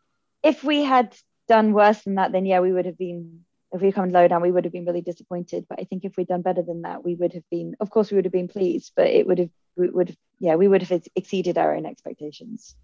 if 0.43 0.63
we 0.63 0.83
had 0.83 1.15
done 1.47 1.73
worse 1.73 2.01
than 2.01 2.15
that, 2.15 2.31
then 2.31 2.45
yeah, 2.45 2.59
we 2.59 2.71
would 2.71 2.85
have 2.85 2.97
been. 2.97 3.44
If 3.75 3.81
we 3.81 3.91
come 3.91 4.09
low 4.09 4.27
down, 4.27 4.41
we 4.41 4.51
would 4.51 4.63
have 4.63 4.73
been 4.73 4.85
really 4.85 5.01
disappointed. 5.01 5.65
But 5.69 5.79
I 5.81 5.83
think 5.83 6.05
if 6.05 6.15
we'd 6.15 6.27
done 6.27 6.41
better 6.41 6.61
than 6.61 6.83
that, 6.83 7.03
we 7.03 7.15
would 7.15 7.33
have 7.33 7.43
been. 7.51 7.75
Of 7.79 7.89
course, 7.89 8.09
we 8.09 8.15
would 8.15 8.25
have 8.25 8.31
been 8.31 8.47
pleased, 8.47 8.93
but 8.95 9.07
it 9.07 9.27
would 9.27 9.39
have. 9.39 9.49
We 9.75 9.89
would 9.89 10.09
have. 10.09 10.17
Yeah, 10.39 10.55
we 10.55 10.67
would 10.67 10.81
have 10.81 11.03
exceeded 11.15 11.57
our 11.57 11.75
own 11.75 11.85
expectations. 11.85 12.75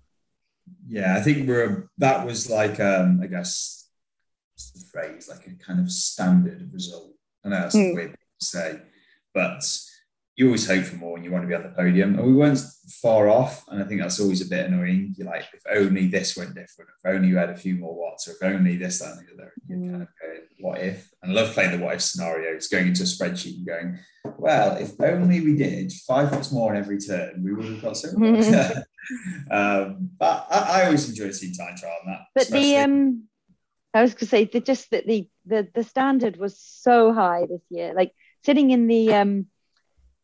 Yeah, 0.88 1.16
I 1.16 1.22
think 1.22 1.48
we're. 1.48 1.90
That 1.98 2.26
was 2.26 2.50
like, 2.50 2.80
um, 2.80 3.22
I 3.24 3.28
guess, 3.28 3.88
what's 4.54 4.72
the 4.72 4.86
phrase 4.92 5.30
like 5.30 5.48
a 5.48 5.64
kind 5.64 5.80
of 5.80 5.92
standard 5.92 6.70
result. 6.74 7.14
I 7.46 7.50
know 7.50 7.62
that's 7.62 7.76
mm. 7.76 7.96
weird 7.96 8.12
to 8.12 8.46
say, 8.46 8.82
but 9.34 9.64
you 10.42 10.48
always 10.48 10.68
hope 10.68 10.84
for 10.84 10.96
more 10.96 11.16
and 11.16 11.24
you 11.24 11.32
want 11.32 11.44
to 11.44 11.48
be 11.48 11.54
on 11.54 11.62
the 11.62 11.70
podium. 11.70 12.18
And 12.18 12.26
we 12.26 12.34
weren't 12.34 12.60
far 13.00 13.30
off. 13.30 13.64
And 13.68 13.82
I 13.82 13.86
think 13.86 14.02
that's 14.02 14.20
always 14.20 14.42
a 14.42 14.50
bit 14.50 14.66
annoying. 14.66 15.14
You're 15.16 15.28
like, 15.28 15.46
if 15.54 15.62
only 15.72 16.08
this 16.08 16.36
went 16.36 16.56
different, 16.56 16.90
if 16.98 17.14
only 17.14 17.28
you 17.28 17.38
had 17.38 17.52
a 17.52 17.56
few 17.56 17.76
more 17.76 17.96
watts, 17.96 18.28
or 18.28 18.32
if 18.32 18.42
only 18.42 18.76
this, 18.76 18.98
that, 19.00 19.18
and 19.18 19.28
the 19.28 19.34
other. 19.36 19.54
You 19.68 19.76
mm. 19.76 19.92
kind 19.92 20.02
of 20.02 20.08
go, 20.08 20.34
what 20.62 20.82
if? 20.82 21.12
And 21.22 21.32
I 21.32 21.36
love 21.36 21.54
playing 21.54 21.78
the 21.78 21.86
what 21.86 21.94
if 21.94 22.02
scenarios, 22.02 22.70
going 22.70 22.88
into 22.88 23.04
a 23.04 23.06
spreadsheet 23.06 23.58
and 23.58 23.68
going, 23.68 24.00
well, 24.40 24.78
if 24.78 25.00
only 25.00 25.42
we 25.42 25.56
did 25.56 25.94
five 26.08 26.32
watts 26.32 26.52
more 26.52 26.72
on 26.72 26.78
every 26.78 26.98
turn, 26.98 27.44
we 27.44 27.54
would 27.54 27.66
have 27.66 27.82
got 27.84 27.98
so 27.98 28.12
much. 28.18 28.48
um, 29.52 30.10
but 30.18 30.48
I, 30.50 30.82
I, 30.82 30.86
always 30.86 31.08
enjoy 31.08 31.30
seeing 31.30 31.54
time 31.54 31.78
trial 31.78 31.98
on 32.04 32.14
that. 32.14 32.22
But 32.34 32.48
the 32.48 32.78
um 32.78 33.26
I 33.94 34.02
was 34.02 34.16
gonna 34.16 34.30
say 34.30 34.46
that 34.46 34.66
just 34.66 34.90
that 34.90 35.06
the, 35.06 35.28
the 35.46 35.68
the 35.74 35.84
standard 35.84 36.38
was 36.38 36.60
so 36.60 37.14
high 37.14 37.46
this 37.48 37.62
year. 37.70 37.94
Like 37.94 38.14
sitting 38.44 38.72
in 38.72 38.88
the 38.88 39.14
um 39.14 39.48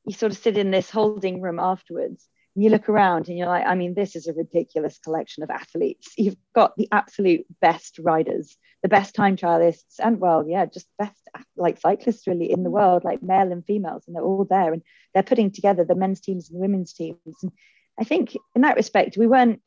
you 0.08 0.14
sort 0.14 0.32
of 0.32 0.38
sit 0.38 0.58
in 0.58 0.72
this 0.72 0.90
holding 0.90 1.42
room 1.42 1.60
afterwards 1.60 2.28
and 2.56 2.64
you 2.64 2.70
look 2.70 2.88
around 2.88 3.28
and 3.28 3.38
you're 3.38 3.48
like, 3.48 3.68
I 3.68 3.76
mean, 3.76 3.94
this 3.94 4.16
is 4.16 4.28
a 4.28 4.34
ridiculous 4.34 4.98
collection 4.98 5.44
of 5.44 5.50
athletes. 5.50 6.14
You've 6.18 6.38
got 6.56 6.76
the 6.78 6.88
absolute 6.92 7.46
best 7.62 8.00
riders, 8.00 8.58
the 8.82 8.90
best 8.90 9.14
time 9.14 9.36
trialists, 9.36 10.00
and 10.00 10.20
well, 10.20 10.46
yeah, 10.48 10.66
just 10.66 10.88
best 10.98 11.22
like 11.58 11.80
cyclists 11.80 12.26
really 12.26 12.50
in 12.50 12.64
the 12.64 12.72
world, 12.72 13.04
like 13.04 13.22
male 13.22 13.52
and 13.52 13.66
females, 13.66 14.06
and 14.08 14.16
they're 14.16 14.24
all 14.24 14.46
there 14.46 14.74
and 14.74 14.82
they're 15.14 15.24
putting 15.24 15.52
together 15.52 15.84
the 15.84 15.94
men's 15.94 16.22
teams 16.22 16.50
and 16.50 16.58
the 16.58 16.62
women's 16.62 16.94
teams. 16.94 17.20
And 17.44 17.52
I 18.00 18.06
think 18.06 18.36
in 18.56 18.62
that 18.62 18.78
respect, 18.78 19.18
we 19.18 19.28
weren't. 19.28 19.62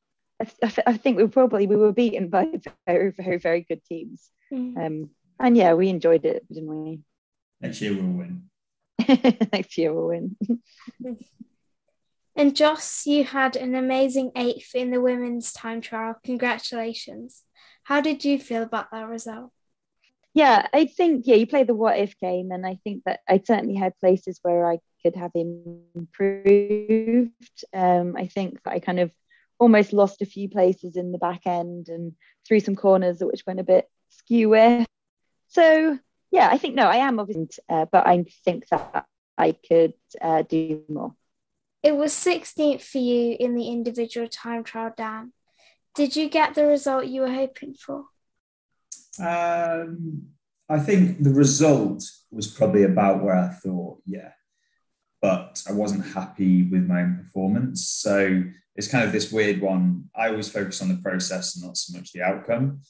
I, 0.63 0.97
think 0.97 1.19
we 1.19 1.27
probably 1.27 1.67
we 1.67 1.77
were 1.77 1.93
beaten 1.93 2.31
by 2.31 2.47
very 2.87 3.11
very 3.11 3.37
very 3.37 3.61
good 3.61 3.85
teams, 3.85 4.31
mm. 4.51 4.75
um, 4.79 5.11
and 5.39 5.55
yeah, 5.55 5.75
we 5.75 5.91
enjoyed 5.91 6.25
it, 6.25 6.49
didn't 6.49 6.67
we? 6.67 7.01
Next 7.61 7.83
year 7.83 7.93
we'll 7.93 8.05
win. 8.05 8.50
Next 9.53 9.77
year 9.79 9.93
we'll 9.93 10.09
win. 10.09 10.37
and 12.37 12.57
Joss, 12.57 13.07
you 13.07 13.25
had 13.25 13.57
an 13.57 13.75
amazing 13.75 14.33
eighth 14.37 14.75
in 14.75 14.91
the 14.91 15.01
women's 15.01 15.53
time 15.53 15.81
trial. 15.81 16.17
Congratulations. 16.25 17.43
How 17.85 18.01
did 18.01 18.25
you 18.25 18.39
feel 18.39 18.63
about 18.63 18.91
that 18.93 19.09
result? 19.09 19.51
Yeah, 20.33 20.67
I 20.73 20.87
think 20.87 21.25
yeah, 21.27 21.35
you 21.35 21.47
play 21.47 21.65
the 21.65 21.75
what 21.75 21.99
if 21.99 22.19
game, 22.21 22.53
and 22.53 22.65
I 22.65 22.79
think 22.85 23.03
that 23.05 23.21
I 23.29 23.43
certainly 23.45 23.75
had 23.75 23.99
places 23.99 24.39
where 24.43 24.71
I 24.71 24.79
could 25.03 25.17
have 25.17 25.33
improved. 25.35 27.33
Um, 27.75 28.17
I 28.17 28.27
think 28.27 28.63
that 28.63 28.73
I 28.73 28.79
kind 28.79 29.01
of 29.01 29.11
almost 29.59 29.93
lost 29.93 30.23
a 30.23 30.27
few 30.27 30.49
places 30.49 30.97
in 30.97 31.13
the 31.13 31.19
back 31.19 31.47
end 31.47 31.89
and 31.89 32.13
through 32.47 32.61
some 32.61 32.77
corners 32.77 33.19
which 33.21 33.45
went 33.47 33.61
a 33.61 33.65
bit 33.65 33.89
skew 34.09 34.57
So 35.49 35.99
yeah, 36.31 36.49
I 36.51 36.59
think 36.59 36.75
no, 36.75 36.85
I 36.85 36.97
am 36.97 37.19
obviously, 37.19 37.49
uh, 37.69 37.87
but 37.91 38.07
I 38.07 38.25
think 38.45 38.69
that 38.69 39.07
I 39.37 39.53
could 39.53 39.95
uh, 40.21 40.43
do 40.43 40.83
more. 40.89 41.15
It 41.83 41.97
was 41.97 42.13
16th 42.13 42.83
for 42.83 42.99
you 42.99 43.37
in 43.41 43.55
the 43.55 43.69
individual 43.69 44.29
time 44.29 44.65
trial, 44.65 44.93
Dan. 44.97 45.33
Did 45.95 46.15
you 46.15 46.29
get 46.29 46.55
the 46.55 46.67
result 46.67 47.07
you 47.07 47.23
were 47.23 47.33
hoping 47.33 47.75
for? 47.75 48.05
Um, 49.19 50.29
I 50.69 50.79
think 50.79 51.23
the 51.23 51.33
result 51.33 52.05
was 52.31 52.47
probably 52.47 52.85
about 52.85 53.25
where 53.25 53.35
I 53.35 53.49
thought, 53.49 54.01
yeah. 54.07 54.33
But 55.21 55.63
I 55.69 55.73
wasn't 55.73 56.15
happy 56.15 56.63
with 56.63 56.87
my 56.87 57.03
own 57.03 57.19
performance. 57.25 57.89
So 57.89 58.45
it's 58.77 58.89
kind 58.89 59.05
of 59.05 59.13
this 59.13 59.33
weird 59.33 59.61
one. 59.61 60.05
I 60.15 60.29
always 60.29 60.49
focus 60.49 60.81
on 60.81 60.89
the 60.89 61.03
process 61.03 61.57
and 61.57 61.65
not 61.65 61.77
so 61.77 61.99
much 61.99 62.13
the 62.13 62.23
outcome. 62.23 62.83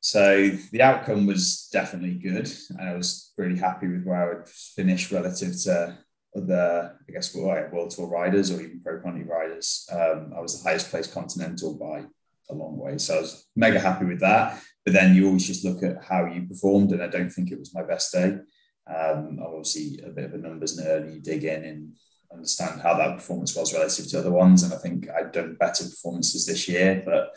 So 0.00 0.48
the 0.72 0.80
outcome 0.80 1.26
was 1.26 1.68
definitely 1.72 2.14
good, 2.14 2.50
and 2.70 2.88
I 2.88 2.96
was 2.96 3.32
really 3.36 3.58
happy 3.58 3.86
with 3.86 4.04
where 4.04 4.22
I 4.22 4.34
would 4.34 4.48
finish 4.48 5.12
relative 5.12 5.52
to 5.64 5.98
other, 6.34 6.96
I 7.08 7.12
guess, 7.12 7.34
World 7.34 7.90
Tour 7.90 8.08
riders 8.08 8.50
or 8.50 8.62
even 8.62 8.80
Pro 8.80 9.00
Conti 9.00 9.24
riders. 9.24 9.86
Um, 9.92 10.32
I 10.34 10.40
was 10.40 10.62
the 10.62 10.68
highest 10.68 10.90
placed 10.90 11.12
Continental 11.12 11.76
by 11.76 12.04
a 12.48 12.54
long 12.54 12.78
way, 12.78 12.96
so 12.96 13.18
I 13.18 13.20
was 13.20 13.46
mega 13.54 13.78
happy 13.78 14.06
with 14.06 14.20
that. 14.20 14.62
But 14.84 14.94
then 14.94 15.14
you 15.14 15.26
always 15.26 15.46
just 15.46 15.64
look 15.64 15.82
at 15.82 16.02
how 16.02 16.24
you 16.24 16.46
performed, 16.46 16.92
and 16.92 17.02
I 17.02 17.08
don't 17.08 17.30
think 17.30 17.50
it 17.50 17.58
was 17.58 17.74
my 17.74 17.82
best 17.82 18.12
day. 18.12 18.38
Um, 18.86 19.38
I'm 19.38 19.40
obviously, 19.40 20.00
a 20.04 20.08
bit 20.08 20.24
of 20.24 20.34
a 20.34 20.38
numbers 20.38 20.80
nerd, 20.80 21.02
and 21.02 21.14
you 21.14 21.20
dig 21.20 21.44
in 21.44 21.64
and 21.64 21.92
understand 22.32 22.80
how 22.80 22.96
that 22.96 23.16
performance 23.16 23.54
was 23.54 23.74
relative 23.74 24.08
to 24.08 24.18
other 24.20 24.32
ones. 24.32 24.62
And 24.62 24.72
I 24.72 24.78
think 24.78 25.08
I'd 25.10 25.32
done 25.32 25.56
better 25.60 25.84
performances 25.84 26.46
this 26.46 26.68
year, 26.68 27.02
but 27.04 27.36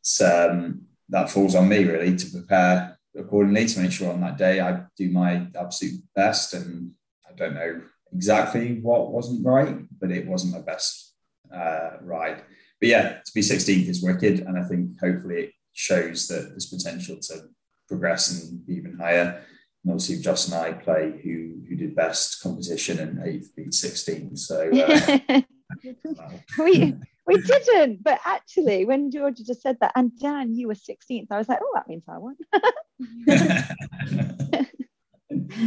it's, 0.00 0.20
um, 0.20 0.82
that 1.08 1.30
falls 1.30 1.54
on 1.54 1.68
me 1.68 1.84
really 1.84 2.16
to 2.16 2.30
prepare 2.30 2.98
accordingly 3.16 3.66
to 3.66 3.80
make 3.80 3.92
sure 3.92 4.12
on 4.12 4.20
that 4.20 4.38
day 4.38 4.60
I 4.60 4.82
do 4.96 5.10
my 5.10 5.46
absolute 5.58 6.00
best. 6.14 6.54
And 6.54 6.92
I 7.28 7.34
don't 7.34 7.54
know 7.54 7.82
exactly 8.12 8.80
what 8.80 9.12
wasn't 9.12 9.46
right, 9.46 9.76
but 10.00 10.10
it 10.10 10.26
wasn't 10.26 10.54
my 10.54 10.60
best 10.60 11.14
uh, 11.52 11.90
ride. 12.00 12.42
But 12.80 12.88
yeah, 12.88 13.08
to 13.24 13.32
be 13.34 13.40
16th 13.40 13.88
is 13.88 14.02
wicked, 14.02 14.40
and 14.40 14.58
I 14.58 14.64
think 14.64 15.00
hopefully 15.00 15.42
it 15.42 15.52
shows 15.72 16.28
that 16.28 16.50
there's 16.50 16.66
potential 16.66 17.18
to 17.22 17.48
progress 17.88 18.30
and 18.42 18.66
be 18.66 18.74
even 18.74 18.98
higher. 18.98 19.42
And 19.84 19.92
obviously, 19.92 20.20
Joss 20.20 20.48
and 20.48 20.54
I 20.54 20.72
play 20.72 21.20
who 21.22 21.62
who 21.68 21.76
did 21.76 21.94
best 21.94 22.42
competition 22.42 22.98
and 22.98 23.26
eighth 23.26 23.54
beat 23.56 23.74
16. 23.74 24.36
So 24.36 24.70
uh, 24.70 25.40
we 26.58 26.94
we 27.26 27.40
didn't. 27.40 28.02
But 28.02 28.20
actually, 28.24 28.84
when 28.84 29.10
Georgia 29.10 29.44
just 29.44 29.62
said 29.62 29.78
that, 29.80 29.92
and 29.94 30.18
Dan, 30.18 30.54
you 30.54 30.68
were 30.68 30.74
16th, 30.74 31.26
I 31.30 31.38
was 31.38 31.48
like, 31.48 31.60
oh, 31.62 31.72
that 31.74 31.88
means 31.88 32.04
I 32.08 32.18
won. 32.18 32.36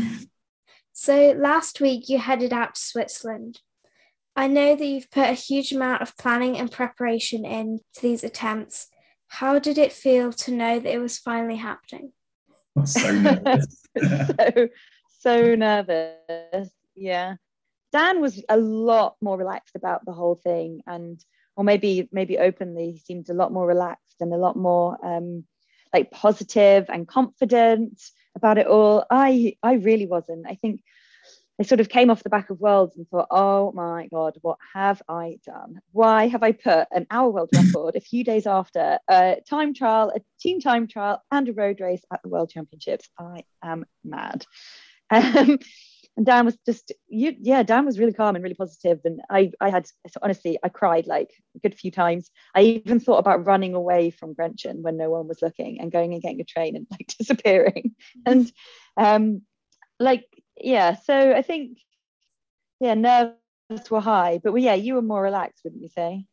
so 0.94 1.36
last 1.38 1.82
week 1.82 2.10
you 2.10 2.20
headed 2.20 2.54
out 2.54 2.76
to 2.76 2.82
Switzerland. 2.82 3.60
I 4.36 4.48
know 4.48 4.76
that 4.76 4.86
you've 4.86 5.10
put 5.10 5.30
a 5.30 5.34
huge 5.34 5.72
amount 5.72 6.04
of 6.04 6.16
planning 6.16 6.60
and 6.60 6.72
preparation 6.72 7.44
into 7.44 7.84
these 8.02 8.24
attempts. 8.24 8.88
How 9.30 9.58
did 9.58 9.80
it 9.80 9.92
feel 9.92 10.32
to 10.32 10.52
know 10.52 10.80
that 10.80 10.94
it 10.94 11.00
was 11.00 11.18
finally 11.18 11.58
happening? 11.58 12.12
so 12.86 13.12
nervous. 13.12 13.84
so, 13.98 14.68
so 15.20 15.56
nervous. 15.56 16.70
Yeah. 16.96 17.36
Dan 17.92 18.22
was 18.22 18.44
a 18.48 18.58
lot 18.58 19.16
more 19.22 19.38
relaxed 19.38 19.76
about 19.76 20.06
the 20.06 20.14
whole 20.14 20.36
thing 20.36 20.82
and 20.86 21.20
or 21.58 21.64
maybe 21.64 22.08
maybe 22.12 22.38
openly 22.38 22.92
he 22.92 23.00
seemed 23.00 23.30
a 23.30 23.34
lot 23.34 23.52
more 23.52 23.68
relaxed 23.68 24.22
and 24.22 24.32
a 24.32 24.38
lot 24.38 24.56
more 24.56 24.98
um, 25.04 25.44
like 25.94 26.12
positive 26.12 26.86
and 26.88 27.08
confident 27.08 28.02
about 28.36 28.58
it 28.58 28.68
all. 28.68 29.04
I 29.10 29.58
I 29.62 29.74
really 29.74 30.06
wasn't. 30.06 30.46
I 30.48 30.56
think 30.56 30.82
I 31.60 31.64
sort 31.64 31.82
of 31.82 31.90
came 31.90 32.12
off 32.12 32.22
the 32.22 32.30
back 32.30 32.52
of 32.52 32.60
Worlds 32.60 32.96
and 32.96 33.10
thought, 33.10 33.28
oh 33.32 33.72
my 33.72 34.08
God, 34.14 34.38
what 34.42 34.60
have 34.76 35.02
I 35.10 35.40
done? 35.44 35.82
Why 35.92 36.28
have 36.28 36.44
I 36.44 36.52
put 36.52 36.88
an 36.92 37.08
hour 37.10 37.32
world 37.32 37.50
record 37.54 37.96
a 37.96 38.00
few 38.00 38.24
days 38.24 38.46
after 38.46 39.00
a 39.10 39.38
time 39.50 39.74
trial, 39.74 40.14
a 40.16 40.22
team 40.40 40.60
time 40.62 40.88
trial, 40.88 41.24
and 41.32 41.50
a 41.50 41.54
road 41.54 41.80
race 41.82 42.04
at 42.14 42.22
the 42.22 42.30
World 42.30 42.52
Championships? 42.52 43.10
I 43.20 43.44
am 43.64 43.86
mad. 44.04 44.46
Um, 45.10 45.58
and 46.18 46.26
Dan 46.26 46.46
was 46.46 46.58
just 46.66 46.92
you 47.08 47.36
yeah 47.40 47.62
Dan 47.64 47.86
was 47.86 48.00
really 48.00 48.12
calm 48.12 48.36
and 48.36 48.44
really 48.44 48.56
positive. 48.56 49.00
and 49.06 49.22
I 49.30 49.52
I 49.62 49.70
had 49.70 49.88
honestly 50.22 50.58
I 50.64 50.70
cried 50.70 51.06
like 51.06 51.30
a 51.56 51.60
good 51.60 51.76
few 51.76 51.92
times. 51.92 52.32
I 52.56 52.62
even 52.62 53.00
thought 53.00 53.20
about 53.20 53.46
running 53.46 53.76
away 53.76 54.10
from 54.10 54.34
Grenchen 54.34 54.82
when 54.82 54.98
no 54.98 55.12
one 55.12 55.28
was 55.28 55.42
looking 55.44 55.80
and 55.80 55.92
going 55.92 56.14
and 56.14 56.22
getting 56.22 56.42
a 56.42 56.44
train 56.44 56.76
and 56.76 56.88
like 56.92 57.14
disappearing. 57.20 57.96
And 58.26 58.52
um 58.98 59.44
like 60.00 60.26
yeah 60.60 60.96
so 60.96 61.34
I 61.34 61.44
think 61.44 61.78
yeah 62.80 62.96
nerves 62.96 63.92
were 63.92 64.02
high. 64.02 64.42
But 64.44 64.54
well, 64.54 64.64
yeah 64.64 64.74
you 64.74 64.96
were 64.96 65.04
more 65.04 65.22
relaxed 65.22 65.62
wouldn't 65.64 65.84
you 65.84 65.90
say? 65.90 66.26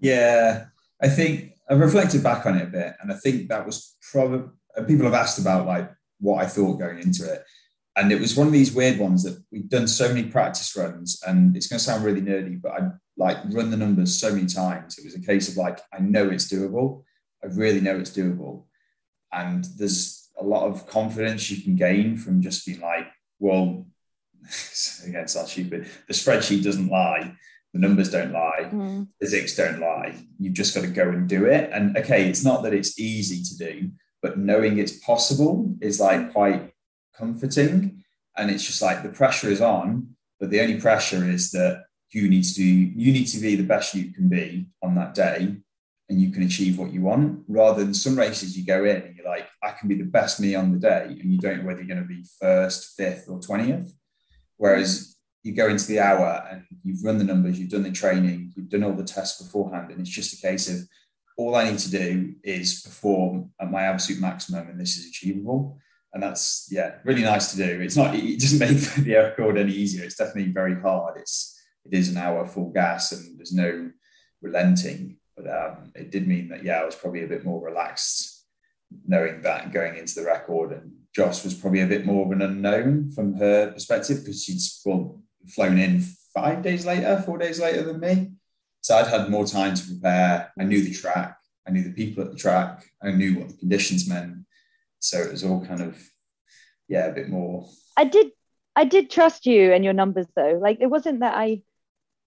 Yeah 0.00 0.66
I 1.00 1.08
think 1.08 1.52
I 1.70 1.74
reflected 1.74 2.24
back 2.24 2.44
on 2.44 2.56
it 2.56 2.64
a 2.64 2.66
bit. 2.66 2.94
And 3.00 3.12
I 3.12 3.14
think 3.14 3.48
that 3.48 3.64
was 3.64 3.96
probably 4.10 4.50
people 4.88 5.04
have 5.04 5.14
asked 5.14 5.38
about 5.38 5.66
like 5.66 5.92
what 6.18 6.42
I 6.42 6.48
thought 6.48 6.80
going 6.80 6.98
into 6.98 7.32
it 7.32 7.44
and 7.98 8.10
it 8.12 8.20
was 8.20 8.36
one 8.36 8.46
of 8.46 8.52
these 8.52 8.72
weird 8.72 8.98
ones 8.98 9.22
that 9.24 9.36
we've 9.52 9.68
done 9.68 9.86
so 9.88 10.08
many 10.08 10.24
practice 10.24 10.74
runs 10.76 11.20
and 11.26 11.56
it's 11.56 11.66
going 11.68 11.78
to 11.78 11.84
sound 11.84 12.04
really 12.04 12.22
nerdy 12.22 12.56
but 12.60 12.72
i 12.72 12.80
like 13.16 13.36
run 13.50 13.70
the 13.70 13.76
numbers 13.76 14.18
so 14.18 14.32
many 14.34 14.46
times 14.46 14.96
it 14.98 15.04
was 15.04 15.14
a 15.16 15.20
case 15.30 15.48
of 15.50 15.56
like 15.56 15.78
i 15.92 15.98
know 15.98 16.28
it's 16.30 16.48
doable 16.52 17.02
i 17.42 17.46
really 17.48 17.80
know 17.80 17.96
it's 17.98 18.16
doable 18.18 18.64
and 19.32 19.64
there's 19.78 20.30
a 20.40 20.44
lot 20.44 20.66
of 20.70 20.86
confidence 20.86 21.50
you 21.50 21.62
can 21.62 21.74
gain 21.76 22.16
from 22.16 22.40
just 22.40 22.64
being 22.66 22.80
like 22.80 23.08
well 23.40 23.86
again 25.06 25.22
it's 25.22 25.36
not 25.36 25.48
stupid 25.48 25.86
the 26.06 26.14
spreadsheet 26.14 26.62
doesn't 26.62 26.88
lie 26.88 27.34
The 27.74 27.80
numbers 27.86 28.10
don't 28.10 28.32
lie, 28.32 28.62
Mm. 28.72 29.08
physics 29.20 29.54
don't 29.60 29.78
lie. 29.78 30.10
You've 30.40 30.58
just 30.60 30.74
got 30.74 30.84
to 30.88 31.00
go 31.00 31.06
and 31.14 31.28
do 31.28 31.40
it. 31.56 31.64
And 31.74 31.84
okay, 32.00 32.20
it's 32.30 32.42
not 32.42 32.62
that 32.62 32.72
it's 32.78 32.98
easy 32.98 33.40
to 33.48 33.54
do, 33.66 33.74
but 34.22 34.38
knowing 34.38 34.78
it's 34.78 34.96
possible 35.10 35.54
is 35.88 36.00
like 36.00 36.32
quite 36.32 36.62
comforting. 37.18 38.04
And 38.36 38.50
it's 38.50 38.64
just 38.64 38.80
like 38.80 39.02
the 39.02 39.08
pressure 39.08 39.48
is 39.48 39.60
on, 39.60 40.16
but 40.38 40.50
the 40.50 40.60
only 40.60 40.80
pressure 40.80 41.28
is 41.28 41.50
that 41.50 41.84
you 42.10 42.28
need 42.28 42.44
to 42.44 42.54
do, 42.54 42.64
you 42.64 43.12
need 43.12 43.26
to 43.26 43.38
be 43.38 43.56
the 43.56 43.64
best 43.64 43.94
you 43.94 44.12
can 44.12 44.28
be 44.28 44.68
on 44.82 44.94
that 44.94 45.14
day 45.14 45.56
and 46.08 46.20
you 46.20 46.30
can 46.30 46.42
achieve 46.42 46.78
what 46.78 46.92
you 46.92 47.02
want 47.02 47.42
rather 47.48 47.84
than 47.84 47.94
some 47.94 48.16
races 48.16 48.56
you 48.56 48.64
go 48.64 48.84
in 48.84 48.96
and 48.96 49.16
you're 49.16 49.26
like 49.26 49.46
i 49.62 49.70
can 49.70 49.88
be 49.88 49.94
the 49.94 50.04
best 50.04 50.40
me 50.40 50.54
on 50.54 50.72
the 50.72 50.78
day 50.78 51.04
and 51.04 51.32
you 51.32 51.38
don't 51.38 51.58
know 51.58 51.66
whether 51.66 51.80
you're 51.80 51.94
going 51.94 52.06
to 52.06 52.14
be 52.14 52.24
first 52.40 52.96
fifth 52.96 53.26
or 53.28 53.38
20th 53.40 53.90
whereas 54.56 55.16
you 55.42 55.52
go 55.52 55.68
into 55.68 55.86
the 55.86 56.00
hour 56.00 56.46
and 56.50 56.64
you've 56.82 57.04
run 57.04 57.18
the 57.18 57.24
numbers 57.24 57.58
you've 57.58 57.70
done 57.70 57.82
the 57.82 57.92
training 57.92 58.52
you've 58.56 58.68
done 58.70 58.84
all 58.84 58.92
the 58.92 59.04
tests 59.04 59.42
beforehand 59.42 59.90
and 59.90 60.00
it's 60.00 60.10
just 60.10 60.32
a 60.32 60.40
case 60.40 60.68
of 60.68 60.88
all 61.36 61.54
i 61.54 61.68
need 61.68 61.78
to 61.78 61.90
do 61.90 62.34
is 62.42 62.80
perform 62.82 63.50
at 63.60 63.70
my 63.70 63.82
absolute 63.82 64.20
maximum 64.20 64.68
and 64.68 64.80
this 64.80 64.96
is 64.96 65.06
achievable 65.06 65.78
and 66.14 66.22
that's 66.22 66.68
yeah 66.70 66.96
really 67.04 67.22
nice 67.22 67.50
to 67.52 67.56
do 67.56 67.80
it's 67.80 67.96
not 67.96 68.14
it 68.14 68.40
doesn't 68.40 68.58
make 68.68 68.78
the 68.78 69.14
record 69.14 69.58
any 69.58 69.72
easier 69.72 70.04
it's 70.04 70.16
definitely 70.16 70.50
very 70.52 70.80
hard 70.80 71.16
it's 71.18 71.60
it 71.84 71.96
is 71.96 72.08
an 72.08 72.16
hour 72.16 72.46
full 72.46 72.70
gas 72.70 73.12
and 73.12 73.38
there's 73.38 73.52
no 73.52 73.90
relenting 74.42 75.18
but 75.38 75.48
um, 75.48 75.92
it 75.94 76.10
did 76.10 76.26
mean 76.26 76.48
that 76.48 76.64
yeah, 76.64 76.80
I 76.80 76.84
was 76.84 76.96
probably 76.96 77.24
a 77.24 77.28
bit 77.28 77.44
more 77.44 77.64
relaxed 77.64 78.46
knowing 79.06 79.42
that 79.42 79.72
going 79.72 79.96
into 79.96 80.14
the 80.14 80.26
record. 80.26 80.72
And 80.72 80.92
Joss 81.14 81.44
was 81.44 81.54
probably 81.54 81.80
a 81.80 81.86
bit 81.86 82.06
more 82.06 82.24
of 82.24 82.32
an 82.32 82.42
unknown 82.42 83.10
from 83.10 83.34
her 83.34 83.70
perspective 83.72 84.20
because 84.20 84.42
she'd 84.42 84.60
well, 84.84 85.20
flown 85.46 85.78
in 85.78 86.02
five 86.34 86.62
days 86.62 86.86
later, 86.86 87.22
four 87.24 87.38
days 87.38 87.60
later 87.60 87.82
than 87.82 88.00
me. 88.00 88.32
So 88.80 88.96
I'd 88.96 89.06
had 89.06 89.30
more 89.30 89.44
time 89.44 89.74
to 89.74 89.86
prepare. 89.86 90.52
I 90.58 90.64
knew 90.64 90.82
the 90.82 90.94
track, 90.94 91.36
I 91.66 91.70
knew 91.70 91.82
the 91.82 91.92
people 91.92 92.24
at 92.24 92.30
the 92.30 92.36
track, 92.36 92.84
I 93.02 93.10
knew 93.10 93.38
what 93.38 93.48
the 93.48 93.56
conditions 93.56 94.08
meant. 94.08 94.37
So 95.00 95.18
it 95.18 95.30
was 95.30 95.44
all 95.44 95.64
kind 95.64 95.82
of 95.82 96.00
yeah, 96.88 97.06
a 97.06 97.12
bit 97.12 97.28
more. 97.28 97.68
I 97.96 98.04
did 98.04 98.28
I 98.74 98.84
did 98.84 99.10
trust 99.10 99.46
you 99.46 99.72
and 99.72 99.84
your 99.84 99.92
numbers 99.92 100.26
though. 100.34 100.58
Like 100.60 100.78
it 100.80 100.86
wasn't 100.86 101.20
that 101.20 101.34
I 101.34 101.62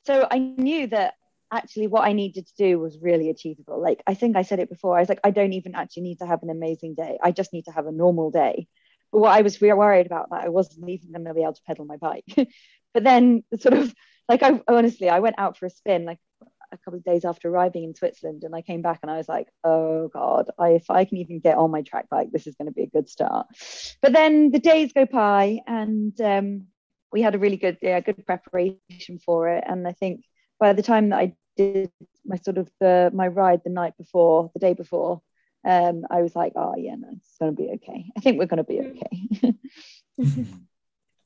so 0.05 0.27
I 0.29 0.37
knew 0.39 0.87
that 0.87 1.15
actually 1.51 1.87
what 1.87 2.05
I 2.05 2.13
needed 2.13 2.47
to 2.47 2.53
do 2.57 2.79
was 2.79 2.97
really 3.01 3.29
achievable. 3.29 3.81
Like 3.81 4.01
I 4.07 4.13
think 4.13 4.35
I 4.35 4.43
said 4.43 4.59
it 4.59 4.69
before. 4.69 4.97
I 4.97 5.01
was 5.01 5.09
like, 5.09 5.19
I 5.23 5.31
don't 5.31 5.53
even 5.53 5.75
actually 5.75 6.03
need 6.03 6.19
to 6.19 6.25
have 6.25 6.43
an 6.43 6.49
amazing 6.49 6.95
day. 6.95 7.17
I 7.21 7.31
just 7.31 7.53
need 7.53 7.65
to 7.65 7.71
have 7.71 7.87
a 7.87 7.91
normal 7.91 8.31
day. 8.31 8.67
But 9.11 9.19
what 9.19 9.31
I 9.37 9.41
was 9.41 9.61
really 9.61 9.77
worried 9.77 10.05
about 10.05 10.29
that 10.29 10.43
I 10.43 10.49
wasn't 10.49 10.89
even 10.89 11.11
going 11.11 11.25
to 11.25 11.33
be 11.33 11.41
able 11.41 11.53
to 11.53 11.61
pedal 11.67 11.85
my 11.85 11.97
bike. 11.97 12.25
but 12.93 13.03
then 13.03 13.43
sort 13.59 13.73
of 13.73 13.93
like 14.29 14.43
I 14.43 14.61
honestly 14.67 15.09
I 15.09 15.19
went 15.19 15.35
out 15.37 15.57
for 15.57 15.65
a 15.65 15.69
spin 15.69 16.05
like 16.05 16.19
a 16.71 16.77
couple 16.77 16.97
of 16.97 17.03
days 17.03 17.25
after 17.25 17.49
arriving 17.49 17.83
in 17.83 17.95
Switzerland 17.95 18.43
and 18.43 18.55
I 18.55 18.61
came 18.61 18.81
back 18.81 18.99
and 19.01 19.11
I 19.11 19.17
was 19.17 19.27
like, 19.27 19.47
oh 19.63 20.07
God, 20.07 20.49
I, 20.57 20.69
if 20.69 20.89
I 20.89 21.05
can 21.05 21.17
even 21.17 21.39
get 21.39 21.57
on 21.57 21.71
my 21.71 21.81
track 21.81 22.09
bike, 22.09 22.31
this 22.31 22.47
is 22.47 22.55
going 22.55 22.67
to 22.67 22.73
be 22.73 22.83
a 22.83 22.87
good 22.87 23.09
start. 23.09 23.47
But 24.01 24.13
then 24.13 24.51
the 24.51 24.59
days 24.59 24.93
go 24.93 25.05
by 25.05 25.59
and 25.67 26.19
um, 26.21 26.67
we 27.11 27.21
had 27.21 27.35
a 27.35 27.39
really 27.39 27.57
good, 27.57 27.77
yeah, 27.81 27.99
good 27.99 28.25
preparation 28.25 29.19
for 29.25 29.49
it. 29.49 29.63
And 29.67 29.87
I 29.87 29.91
think 29.91 30.23
by 30.59 30.73
the 30.73 30.83
time 30.83 31.09
that 31.09 31.19
I 31.19 31.33
did 31.57 31.91
my 32.25 32.37
sort 32.37 32.57
of 32.57 32.69
the 32.79 33.11
my 33.13 33.27
ride 33.27 33.61
the 33.63 33.69
night 33.69 33.97
before, 33.97 34.51
the 34.53 34.59
day 34.59 34.73
before, 34.73 35.21
um, 35.65 36.03
I 36.09 36.21
was 36.21 36.35
like, 36.35 36.53
oh 36.55 36.75
yeah, 36.77 36.95
no, 36.95 37.09
it's 37.11 37.35
gonna 37.39 37.51
be 37.51 37.71
okay. 37.75 38.05
I 38.17 38.19
think 38.21 38.37
we're 38.39 38.45
gonna 38.45 38.63
be 38.63 38.79
okay. 38.79 39.53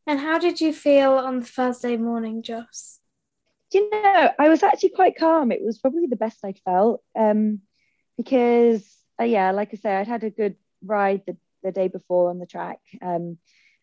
and 0.08 0.20
how 0.20 0.40
did 0.40 0.62
you 0.62 0.74
feel 0.74 1.14
on 1.14 1.40
the 1.40 1.46
Thursday 1.46 1.98
morning, 1.98 2.42
Joss? 2.42 3.00
You 3.76 3.90
know, 3.92 4.32
I 4.40 4.48
was 4.48 4.64
actually 4.64 4.92
quite 4.92 5.18
calm. 5.18 5.52
It 5.52 5.62
was 5.62 5.80
probably 5.80 6.08
the 6.08 6.16
best 6.16 6.46
I'd 6.46 6.60
felt. 6.64 7.04
Um, 7.14 7.60
because 8.16 8.88
uh, 9.20 9.26
yeah, 9.26 9.52
like 9.52 9.72
I 9.74 9.76
say, 9.76 9.94
I'd 9.94 10.08
had 10.08 10.24
a 10.24 10.30
good 10.30 10.56
ride 10.82 11.24
the, 11.28 11.36
the 11.62 11.74
day 11.74 11.90
before 11.90 12.30
on 12.30 12.40
the 12.40 12.46
track. 12.46 12.80
Um, 13.02 13.38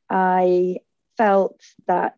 I 0.08 0.78
felt 1.18 1.60
that 1.86 2.16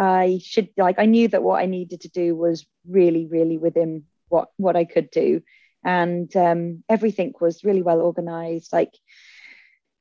I 0.00 0.40
should 0.42 0.70
like 0.76 0.98
I 0.98 1.06
knew 1.06 1.28
that 1.28 1.44
what 1.44 1.60
I 1.60 1.66
needed 1.66 2.00
to 2.00 2.08
do 2.08 2.34
was 2.34 2.66
really, 2.88 3.26
really 3.26 3.56
within 3.56 4.02
what 4.28 4.48
what 4.56 4.74
I 4.74 4.84
could 4.84 5.08
do, 5.12 5.42
and 5.84 6.34
um, 6.36 6.82
everything 6.88 7.34
was 7.40 7.62
really 7.62 7.82
well 7.82 8.00
organized. 8.00 8.72
Like 8.72 8.98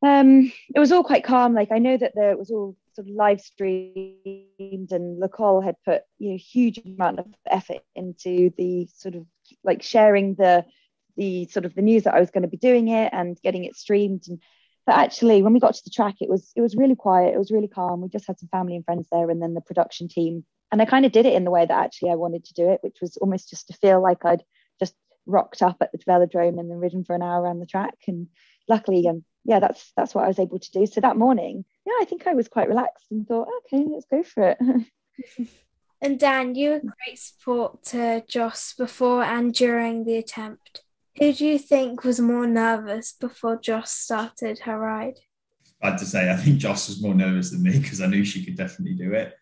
um, 0.02 0.52
it 0.74 0.80
was 0.80 0.92
all 0.92 1.04
quite 1.04 1.24
calm. 1.24 1.54
Like 1.54 1.72
I 1.72 1.78
know 1.78 1.98
that 1.98 2.14
there 2.16 2.36
was 2.36 2.50
all 2.50 2.76
sort 2.94 3.08
of 3.08 3.14
live 3.14 3.42
streamed, 3.42 4.92
and 4.92 5.20
Le 5.20 5.30
Col 5.30 5.62
had 5.62 5.76
put 5.86 6.04
you 6.20 6.32
know 6.32 6.38
huge 6.38 6.80
amount 6.86 7.20
of 7.20 7.26
effort 7.50 7.82
into 7.96 8.52
the 8.58 8.88
sort 8.96 9.16
of 9.16 9.26
like 9.64 9.82
sharing 9.82 10.36
the 10.36 10.66
the 11.18 11.46
sort 11.48 11.66
of 11.66 11.76
the 11.76 11.82
news 11.82 12.04
that 12.04 12.14
I 12.14 12.20
was 12.20 12.32
going 12.32 12.44
to 12.44 12.48
be 12.48 12.58
doing 12.58 12.88
it 12.88 13.10
and 13.14 13.40
getting 13.42 13.66
it 13.66 13.76
streamed. 13.76 14.24
And 14.28 14.40
but 14.86 14.96
actually 14.96 15.42
when 15.42 15.54
we 15.54 15.60
got 15.60 15.76
to 15.76 15.84
the 15.84 15.92
track 15.92 16.16
it 16.22 16.30
was 16.30 16.52
it 16.56 16.62
was 16.62 16.76
really 16.76 16.96
quiet 16.96 17.34
it 17.34 17.38
was 17.38 17.52
really 17.52 17.68
calm. 17.68 18.02
We 18.02 18.10
just 18.10 18.28
had 18.28 18.40
some 18.40 18.50
family 18.50 18.76
and 18.76 18.86
friends 18.86 19.08
there 19.12 19.30
and 19.30 19.42
then 19.42 19.54
the 19.54 19.62
production 19.62 20.08
team. 20.08 20.46
And 20.72 20.82
i 20.82 20.86
kind 20.86 21.06
of 21.06 21.12
did 21.12 21.26
it 21.26 21.34
in 21.34 21.44
the 21.44 21.52
way 21.52 21.66
that 21.66 21.84
actually 21.84 22.12
i 22.12 22.16
wanted 22.16 22.46
to 22.46 22.54
do 22.54 22.70
it 22.70 22.80
which 22.82 23.00
was 23.02 23.18
almost 23.18 23.50
just 23.50 23.68
to 23.68 23.74
feel 23.74 24.02
like 24.02 24.24
i'd 24.24 24.44
just 24.80 24.96
rocked 25.26 25.62
up 25.62 25.76
at 25.82 25.92
the 25.92 25.98
velodrome 25.98 26.58
and 26.60 26.72
then 26.72 26.80
ridden 26.80 27.04
for 27.04 27.14
an 27.14 27.22
hour 27.22 27.42
around 27.42 27.60
the 27.60 27.66
track. 27.66 27.96
And 28.08 28.28
luckily 28.70 29.06
um 29.08 29.24
yeah 29.44 29.60
that's 29.60 29.92
that's 29.98 30.16
what 30.16 30.24
i 30.24 30.28
was 30.28 30.40
able 30.40 30.60
to 30.60 30.72
do. 30.72 30.86
So 30.86 31.02
that 31.02 31.18
morning 31.18 31.66
yeah 31.86 31.94
i 32.02 32.06
think 32.06 32.28
i 32.28 32.34
was 32.34 32.48
quite 32.48 32.68
relaxed 32.68 33.06
and 33.12 33.28
thought 33.28 33.48
okay 33.60 33.86
let's 33.90 34.06
go 34.06 34.24
for 34.24 34.50
it 34.50 35.48
and 36.02 36.20
dan 36.20 36.56
you 36.56 36.70
were 36.72 36.80
great 36.80 37.18
support 37.18 37.84
to 37.84 38.24
joss 38.28 38.74
before 38.74 39.24
and 39.24 39.54
during 39.54 40.04
the 40.04 40.18
attempt 40.18 40.84
who 41.18 41.34
do 41.34 41.46
you 41.46 41.60
think 41.60 42.04
was 42.04 42.20
more 42.20 42.48
nervous 42.48 43.14
before 43.14 43.58
Joss 43.58 43.92
started 43.92 44.60
her 44.60 44.80
ride? 44.80 45.20
Bad 45.82 45.98
to 45.98 46.06
say, 46.06 46.32
I 46.32 46.38
think 46.38 46.60
Joss 46.60 46.88
was 46.88 47.02
more 47.02 47.14
nervous 47.14 47.52
than 47.52 47.64
me 47.64 47.80
because 47.80 48.02
I 48.02 48.08
knew 48.08 48.24
she 48.24 48.46
could 48.46 48.56
definitely 48.56 48.96
do 48.96 49.14
it. 49.14 49.34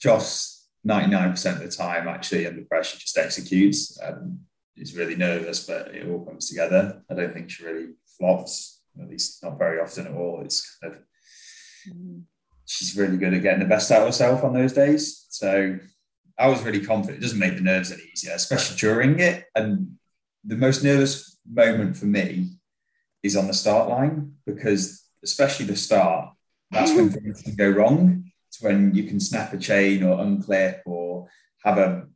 Joss, 0.00 0.68
99% 0.86 1.52
of 1.52 1.60
the 1.60 1.68
time, 1.68 2.06
actually 2.06 2.46
under 2.46 2.62
pressure, 2.62 2.98
just 2.98 3.16
executes. 3.16 3.98
Um, 4.02 4.40
is 4.76 4.96
really 4.96 5.16
nervous, 5.16 5.66
but 5.66 5.94
it 5.94 6.08
all 6.08 6.24
comes 6.24 6.48
together. 6.48 7.02
I 7.10 7.14
don't 7.14 7.34
think 7.34 7.50
she 7.50 7.64
really 7.64 7.88
flops, 8.18 8.82
at 8.98 9.10
least 9.10 9.42
not 9.42 9.58
very 9.58 9.78
often 9.78 10.06
at 10.06 10.14
all. 10.14 10.40
It's 10.42 10.78
kind 10.78 10.94
of 10.94 11.00
she's 12.66 12.96
really 12.96 13.16
good 13.16 13.34
at 13.34 13.42
getting 13.42 13.60
the 13.60 13.66
best 13.66 13.90
out 13.90 14.02
of 14.02 14.08
herself 14.08 14.44
on 14.44 14.52
those 14.52 14.72
days. 14.72 15.26
So 15.28 15.78
I 16.38 16.48
was 16.48 16.62
really 16.62 16.84
confident. 16.84 17.18
It 17.18 17.22
doesn't 17.22 17.38
make 17.38 17.56
the 17.56 17.62
nerves 17.62 17.92
any 17.92 18.02
easier, 18.12 18.32
especially 18.32 18.76
during 18.76 19.18
it. 19.18 19.44
And 19.54 19.96
the 20.44 20.56
most 20.56 20.82
nervous 20.84 21.38
moment 21.50 21.96
for 21.96 22.06
me 22.06 22.50
is 23.22 23.36
on 23.36 23.46
the 23.46 23.54
start 23.54 23.88
line 23.88 24.34
because 24.46 25.04
especially 25.22 25.66
the 25.66 25.76
start, 25.76 26.30
that's 26.70 26.94
when 26.94 27.10
things 27.10 27.42
can 27.42 27.56
go 27.56 27.68
wrong. 27.68 28.30
It's 28.48 28.62
when 28.62 28.94
you 28.94 29.04
can 29.04 29.20
snap 29.20 29.52
a 29.52 29.58
chain 29.58 30.02
or 30.02 30.18
unclip 30.18 30.80
or 30.86 31.28
have 31.64 31.78
a 31.78 32.06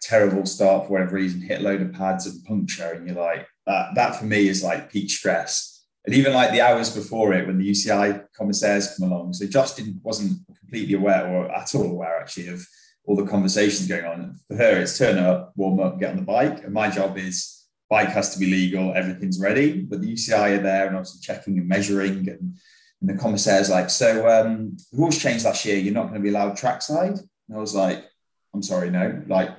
terrible 0.00 0.44
start 0.44 0.86
for 0.86 0.92
whatever 0.92 1.16
reason, 1.16 1.40
hit 1.40 1.60
a 1.60 1.62
load 1.62 1.80
of 1.80 1.92
pads 1.92 2.26
and 2.26 2.44
puncture, 2.44 2.92
and 2.92 3.06
you're 3.06 3.16
like, 3.16 3.46
that, 3.66 3.94
that 3.94 4.16
for 4.16 4.24
me 4.24 4.48
is 4.48 4.62
like 4.62 4.92
peak 4.92 5.10
stress. 5.10 5.71
And 6.04 6.14
even 6.14 6.32
like 6.32 6.50
the 6.50 6.60
hours 6.60 6.94
before 6.94 7.32
it, 7.32 7.46
when 7.46 7.58
the 7.58 7.70
UCI 7.70 8.24
commissaires 8.36 8.96
come 8.96 9.10
along, 9.10 9.34
so 9.34 9.46
Justin 9.46 10.00
wasn't 10.02 10.40
completely 10.58 10.94
aware 10.94 11.26
or 11.28 11.50
at 11.54 11.74
all 11.74 11.90
aware 11.90 12.20
actually 12.20 12.48
of 12.48 12.66
all 13.04 13.16
the 13.16 13.26
conversations 13.26 13.86
going 13.86 14.04
on. 14.04 14.36
For 14.48 14.56
her, 14.56 14.80
it's 14.80 14.98
turn 14.98 15.18
up, 15.18 15.52
warm 15.56 15.80
up, 15.80 16.00
get 16.00 16.10
on 16.10 16.16
the 16.16 16.22
bike, 16.22 16.64
and 16.64 16.72
my 16.72 16.88
job 16.88 17.18
is 17.18 17.62
bike 17.92 18.08
has 18.08 18.32
to 18.32 18.38
be 18.38 18.46
legal, 18.46 18.94
everything's 18.94 19.38
ready. 19.38 19.82
But 19.82 20.00
the 20.00 20.10
UCI 20.10 20.58
are 20.58 20.62
there 20.62 20.86
and 20.86 20.96
obviously 20.96 21.20
checking 21.20 21.58
and 21.58 21.68
measuring. 21.68 22.26
And, 22.26 22.56
and 23.00 23.10
the 23.10 23.18
commissaire's 23.18 23.68
like, 23.68 23.90
so 23.90 24.26
um, 24.30 24.78
the 24.90 24.96
rules 24.98 25.18
changed 25.18 25.44
last 25.44 25.66
year. 25.66 25.76
You're 25.76 25.92
not 25.92 26.04
going 26.04 26.14
to 26.14 26.20
be 26.20 26.30
allowed 26.30 26.56
trackside. 26.56 27.18
And 27.18 27.54
I 27.54 27.58
was 27.58 27.74
like, 27.74 28.02
I'm 28.54 28.62
sorry, 28.62 28.90
no. 28.90 29.22
Like 29.26 29.50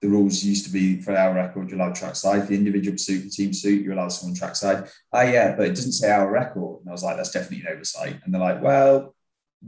the 0.00 0.08
rules 0.08 0.44
used 0.44 0.64
to 0.66 0.72
be 0.72 1.00
for 1.00 1.16
hour 1.16 1.34
record, 1.34 1.68
you're 1.68 1.78
allowed 1.78 1.94
track 1.94 2.14
trackside. 2.14 2.46
The 2.46 2.54
individual 2.54 2.96
suit, 2.98 3.24
the 3.24 3.30
team 3.30 3.52
suit, 3.52 3.82
you're 3.82 3.94
allowed 3.94 4.12
someone 4.12 4.36
trackside. 4.36 4.88
Ah, 5.12 5.22
yeah, 5.22 5.56
but 5.56 5.66
it 5.66 5.74
doesn't 5.74 5.92
say 5.92 6.10
hour 6.10 6.30
record. 6.30 6.80
And 6.80 6.88
I 6.88 6.92
was 6.92 7.02
like, 7.02 7.16
that's 7.16 7.32
definitely 7.32 7.66
an 7.66 7.74
oversight. 7.74 8.20
And 8.24 8.32
they're 8.32 8.40
like, 8.40 8.62
well, 8.62 9.14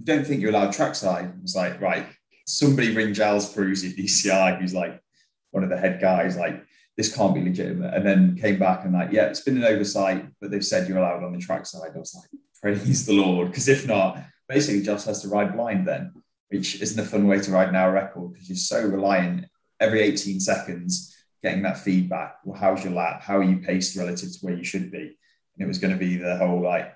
don't 0.04 0.24
think 0.24 0.40
you're 0.40 0.50
allowed 0.50 0.72
trackside. 0.72 1.24
I 1.26 1.42
was 1.42 1.56
like, 1.56 1.80
right, 1.80 2.06
somebody 2.46 2.94
ring 2.94 3.12
Gilles 3.12 3.52
Peruzzi 3.52 3.90
at 3.90 3.96
DCI, 3.96 4.60
who's 4.60 4.74
like 4.74 5.00
one 5.50 5.64
of 5.64 5.70
the 5.70 5.76
head 5.76 6.00
guys, 6.00 6.36
like, 6.36 6.64
this 6.96 7.14
can't 7.14 7.34
be 7.34 7.42
legitimate. 7.42 7.94
And 7.94 8.06
then 8.06 8.36
came 8.36 8.58
back 8.58 8.84
and 8.84 8.92
like, 8.92 9.10
yeah, 9.10 9.26
it's 9.26 9.40
been 9.40 9.56
an 9.56 9.64
oversight, 9.64 10.26
but 10.40 10.50
they've 10.50 10.64
said 10.64 10.88
you're 10.88 10.98
allowed 10.98 11.24
on 11.24 11.32
the 11.32 11.38
track 11.38 11.66
side. 11.66 11.90
I 11.94 11.98
was 11.98 12.14
like, 12.14 12.40
praise 12.60 13.06
the 13.06 13.14
Lord. 13.14 13.48
Because 13.48 13.68
if 13.68 13.86
not, 13.86 14.22
basically 14.48 14.82
just 14.82 15.06
has 15.06 15.22
to 15.22 15.28
ride 15.28 15.56
blind 15.56 15.88
then, 15.88 16.12
which 16.50 16.80
isn't 16.80 17.00
a 17.00 17.08
fun 17.08 17.26
way 17.26 17.40
to 17.40 17.50
ride 17.50 17.68
an 17.68 17.76
hour 17.76 17.92
record 17.92 18.32
because 18.32 18.48
you're 18.48 18.56
so 18.56 18.86
reliant 18.86 19.46
every 19.80 20.00
18 20.02 20.40
seconds 20.40 21.16
getting 21.42 21.62
that 21.62 21.78
feedback. 21.78 22.36
Well, 22.44 22.58
how's 22.58 22.84
your 22.84 22.92
lap? 22.92 23.22
How 23.22 23.38
are 23.38 23.42
you 23.42 23.58
paced 23.58 23.96
relative 23.96 24.32
to 24.32 24.38
where 24.42 24.54
you 24.54 24.64
should 24.64 24.90
be? 24.90 24.98
And 24.98 25.64
it 25.64 25.66
was 25.66 25.78
going 25.78 25.92
to 25.92 25.98
be 25.98 26.16
the 26.16 26.36
whole 26.36 26.60
like 26.62 26.94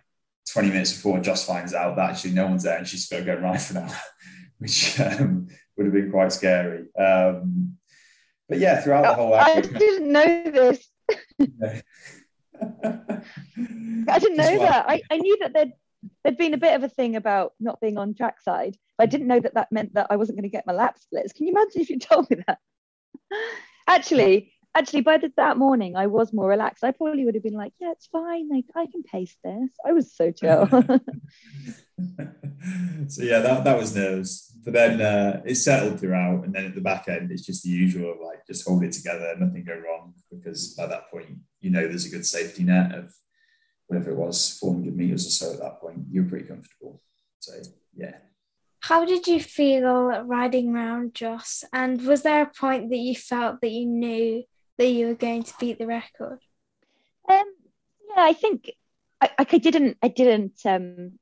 20 0.53 0.69
minutes 0.69 0.93
before 0.93 1.21
Joss 1.21 1.47
finds 1.47 1.75
out 1.75 1.97
that 1.97 2.11
actually 2.11 2.33
no 2.33 2.47
one's 2.47 2.65
there 2.65 2.79
and 2.79 2.87
she's 2.87 3.09
got 3.09 3.19
to 3.19 3.25
go 3.25 3.33
and 3.33 3.43
ride 3.43 3.63
for 3.63 3.75
now, 3.75 3.89
which 4.59 5.01
um, 5.01 5.49
would 5.77 5.87
have 5.87 5.95
been 5.95 6.11
quite 6.11 6.33
scary. 6.33 6.87
Um, 6.97 7.79
but 8.49 8.59
yeah, 8.59 8.81
throughout 8.83 9.03
the 9.03 9.15
whole. 9.15 9.35
I 9.35 9.61
didn't 9.61 10.13
know 10.13 10.45
this. 10.51 10.87
I 14.09 14.19
didn't 14.19 14.37
know 14.37 14.59
that. 14.59 14.85
I, 14.89 15.03
I 15.11 15.17
knew 15.17 15.39
that 15.41 15.53
there'd 15.55 15.73
there'd 16.23 16.37
been 16.37 16.53
a 16.53 16.59
bit 16.59 16.75
of 16.75 16.83
a 16.83 16.89
thing 16.89 17.17
about 17.17 17.55
not 17.59 17.81
being 17.81 17.97
on 17.97 18.15
trackside, 18.15 18.77
but 18.99 19.05
I 19.05 19.07
didn't 19.07 19.27
know 19.27 19.41
that 19.41 19.55
that 19.55 19.73
meant 19.73 19.95
that 19.95 20.09
I 20.11 20.17
wasn't 20.17 20.37
going 20.37 20.49
to 20.49 20.55
get 20.55 20.67
my 20.67 20.75
lap 20.75 20.99
splits. 20.99 21.33
Can 21.33 21.47
you 21.47 21.53
imagine 21.53 21.81
if 21.81 21.91
you 21.91 21.99
told 21.99 22.29
me 22.31 22.43
that? 22.47 22.59
Actually, 23.87 24.53
actually, 24.75 25.03
by 25.03 25.19
the, 25.19 25.33
that 25.37 25.57
morning, 25.57 25.97
I 25.97 26.07
was 26.07 26.33
more 26.33 26.49
relaxed. 26.49 26.85
I 26.85 26.93
probably 26.93 27.25
would 27.25 27.35
have 27.35 27.43
been 27.43 27.55
like, 27.55 27.73
"Yeah, 27.81 27.93
it's 27.93 28.07
fine. 28.07 28.49
Like 28.49 28.67
I 28.75 28.87
can 28.87 29.03
pace 29.03 29.37
this." 29.45 29.71
I 29.87 29.93
was 29.93 30.15
so 30.15 30.31
chill. 30.31 30.67
so 33.09 33.23
yeah, 33.23 33.41
that 33.41 33.65
that 33.65 33.79
was 33.79 33.95
nerves. 33.95 34.51
But 34.65 34.73
then 34.73 35.01
uh, 35.01 35.43
it 35.45 35.57
settled 35.57 36.01
throughout, 36.01 36.45
and 36.45 36.55
then 36.55 36.67
at 36.67 36.75
the 36.75 36.81
back 36.81 37.09
end, 37.09 37.31
it's 37.31 37.45
just 37.45 37.63
the 37.63 37.71
usual 37.71 38.17
like 38.25 38.47
just 38.47 38.67
hold 38.67 38.83
it 38.83 38.93
together, 38.93 39.35
nothing 39.39 39.65
go 39.65 39.75
wrong, 39.75 40.15
because 40.31 40.75
by 40.75 40.87
that 40.87 41.11
point, 41.11 41.39
you 41.61 41.71
know, 41.71 41.87
there's 41.87 42.07
a 42.07 42.11
good 42.11 42.27
safety 42.27 42.65
net 42.65 42.95
of 42.95 43.13
whatever 43.87 44.11
it 44.11 44.17
was, 44.17 44.59
400 44.59 44.97
meters 44.97 45.27
or 45.27 45.31
so 45.31 45.53
at 45.53 45.61
that 45.61 45.81
point. 45.81 45.99
You're 46.11 46.25
pretty 46.25 46.47
comfortable. 46.47 47.03
So 47.41 47.53
yeah. 47.95 48.17
How 48.87 49.07
did 49.07 49.27
you 49.27 49.41
feel 49.41 50.09
riding 50.27 50.75
around 50.75 51.15
Joss? 51.15 51.65
And 51.73 52.03
was 52.03 52.21
there 52.21 52.43
a 52.43 52.47
point 52.47 52.91
that 52.91 52.99
you 52.99 53.15
felt 53.15 53.63
that 53.63 53.71
you 53.71 53.87
knew 53.87 54.45
that 54.77 54.89
you 54.89 55.07
were 55.07 55.15
going 55.15 55.43
to 55.43 55.55
beat 55.59 55.79
the 55.79 55.87
record? 55.87 56.39
Um, 57.27 57.45
yeah, 58.11 58.23
I 58.23 58.35
think 58.35 58.71
I, 59.23 59.31
I 59.39 59.45
didn't. 59.45 59.97
I 60.03 60.09
didn't 60.09 60.61
um, 60.67 61.13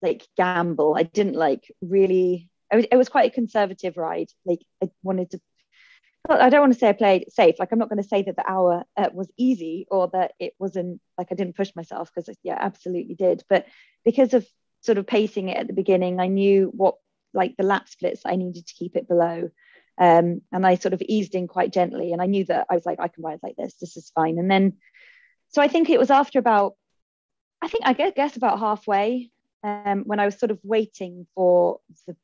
like 0.00 0.28
gamble. 0.36 0.94
I 0.96 1.02
didn't 1.02 1.34
like 1.34 1.74
really. 1.82 2.48
Was, 2.72 2.86
it 2.92 2.96
was 2.96 3.08
quite 3.08 3.32
a 3.32 3.34
conservative 3.34 3.96
ride. 3.96 4.28
Like 4.44 4.60
I 4.80 4.88
wanted 5.02 5.32
to. 5.32 5.40
I 6.28 6.48
don't 6.48 6.60
want 6.60 6.74
to 6.74 6.78
say 6.78 6.90
I 6.90 6.92
played 6.92 7.32
safe. 7.32 7.56
Like 7.58 7.72
I'm 7.72 7.80
not 7.80 7.88
going 7.88 8.00
to 8.00 8.08
say 8.08 8.22
that 8.22 8.36
the 8.36 8.48
hour 8.48 8.84
uh, 8.96 9.08
was 9.12 9.28
easy 9.36 9.84
or 9.90 10.10
that 10.12 10.34
it 10.38 10.52
wasn't 10.60 11.00
like 11.18 11.26
I 11.32 11.34
didn't 11.34 11.56
push 11.56 11.72
myself 11.74 12.12
because 12.14 12.32
yeah, 12.44 12.56
absolutely 12.60 13.16
did. 13.16 13.42
But 13.48 13.66
because 14.04 14.32
of 14.32 14.46
sort 14.80 14.98
of 14.98 15.06
pacing 15.06 15.48
it 15.48 15.56
at 15.56 15.66
the 15.66 15.72
beginning, 15.72 16.20
I 16.20 16.26
knew 16.26 16.70
what 16.74 16.96
like 17.32 17.56
the 17.56 17.64
lap 17.64 17.88
splits 17.88 18.22
I 18.24 18.36
needed 18.36 18.66
to 18.66 18.74
keep 18.74 18.96
it 18.96 19.08
below. 19.08 19.50
Um, 19.98 20.40
and 20.50 20.66
I 20.66 20.76
sort 20.76 20.94
of 20.94 21.02
eased 21.02 21.34
in 21.34 21.46
quite 21.46 21.72
gently. 21.72 22.12
And 22.12 22.22
I 22.22 22.26
knew 22.26 22.44
that 22.46 22.66
I 22.70 22.74
was 22.74 22.86
like, 22.86 22.98
I 23.00 23.08
can 23.08 23.22
ride 23.22 23.40
like 23.42 23.56
this. 23.56 23.74
This 23.74 23.96
is 23.96 24.10
fine. 24.14 24.38
And 24.38 24.50
then, 24.50 24.78
so 25.48 25.60
I 25.60 25.68
think 25.68 25.90
it 25.90 25.98
was 25.98 26.10
after 26.10 26.38
about, 26.38 26.74
I 27.60 27.68
think 27.68 27.84
I 27.86 27.92
guess 27.92 28.36
about 28.36 28.58
halfway 28.58 29.30
um, 29.62 30.04
when 30.06 30.18
I 30.18 30.24
was 30.24 30.38
sort 30.38 30.50
of 30.50 30.58
waiting 30.62 31.26
for 31.34 31.80
the 32.06 32.16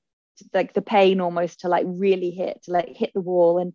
like 0.53 0.75
the 0.75 0.83
pain 0.83 1.21
almost 1.21 1.61
to 1.61 1.69
like 1.69 1.85
really 1.87 2.31
hit 2.31 2.63
to 2.65 2.73
like 2.73 2.95
hit 2.95 3.13
the 3.15 3.21
wall 3.21 3.59
and 3.59 3.73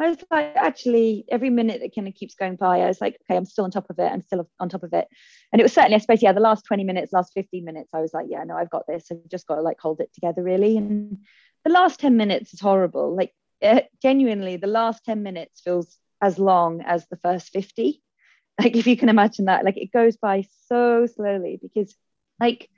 I 0.00 0.08
was 0.08 0.18
like, 0.30 0.56
actually, 0.56 1.26
every 1.28 1.50
minute 1.50 1.80
that 1.82 1.94
kind 1.94 2.08
of 2.08 2.14
keeps 2.14 2.34
going 2.34 2.56
by, 2.56 2.80
I 2.80 2.86
was 2.86 3.00
like, 3.00 3.18
okay, 3.22 3.36
I'm 3.36 3.44
still 3.44 3.64
on 3.64 3.70
top 3.70 3.90
of 3.90 3.98
it. 3.98 4.10
I'm 4.10 4.22
still 4.22 4.48
on 4.58 4.70
top 4.70 4.82
of 4.82 4.94
it. 4.94 5.06
And 5.52 5.60
it 5.60 5.62
was 5.62 5.74
certainly, 5.74 5.96
I 5.96 5.98
suppose, 5.98 6.22
yeah, 6.22 6.32
the 6.32 6.40
last 6.40 6.64
20 6.64 6.84
minutes, 6.84 7.12
last 7.12 7.32
15 7.34 7.64
minutes, 7.64 7.90
I 7.92 8.00
was 8.00 8.14
like, 8.14 8.26
yeah, 8.28 8.42
no, 8.44 8.56
I've 8.56 8.70
got 8.70 8.86
this. 8.86 9.08
I've 9.10 9.28
just 9.30 9.46
got 9.46 9.56
to 9.56 9.62
like 9.62 9.78
hold 9.78 10.00
it 10.00 10.12
together, 10.14 10.42
really. 10.42 10.78
And 10.78 11.18
the 11.64 11.70
last 11.70 12.00
10 12.00 12.16
minutes 12.16 12.54
is 12.54 12.60
horrible. 12.60 13.14
Like, 13.14 13.34
uh, 13.62 13.82
genuinely, 14.00 14.56
the 14.56 14.66
last 14.66 15.04
10 15.04 15.22
minutes 15.22 15.60
feels 15.60 15.98
as 16.22 16.38
long 16.38 16.80
as 16.80 17.06
the 17.08 17.18
first 17.22 17.50
50. 17.50 18.02
Like, 18.58 18.76
if 18.76 18.86
you 18.86 18.94
can 18.94 19.08
imagine 19.08 19.46
that, 19.46 19.64
like, 19.64 19.78
it 19.78 19.90
goes 19.90 20.18
by 20.18 20.44
so 20.66 21.06
slowly 21.06 21.58
because, 21.62 21.94
like, 22.38 22.68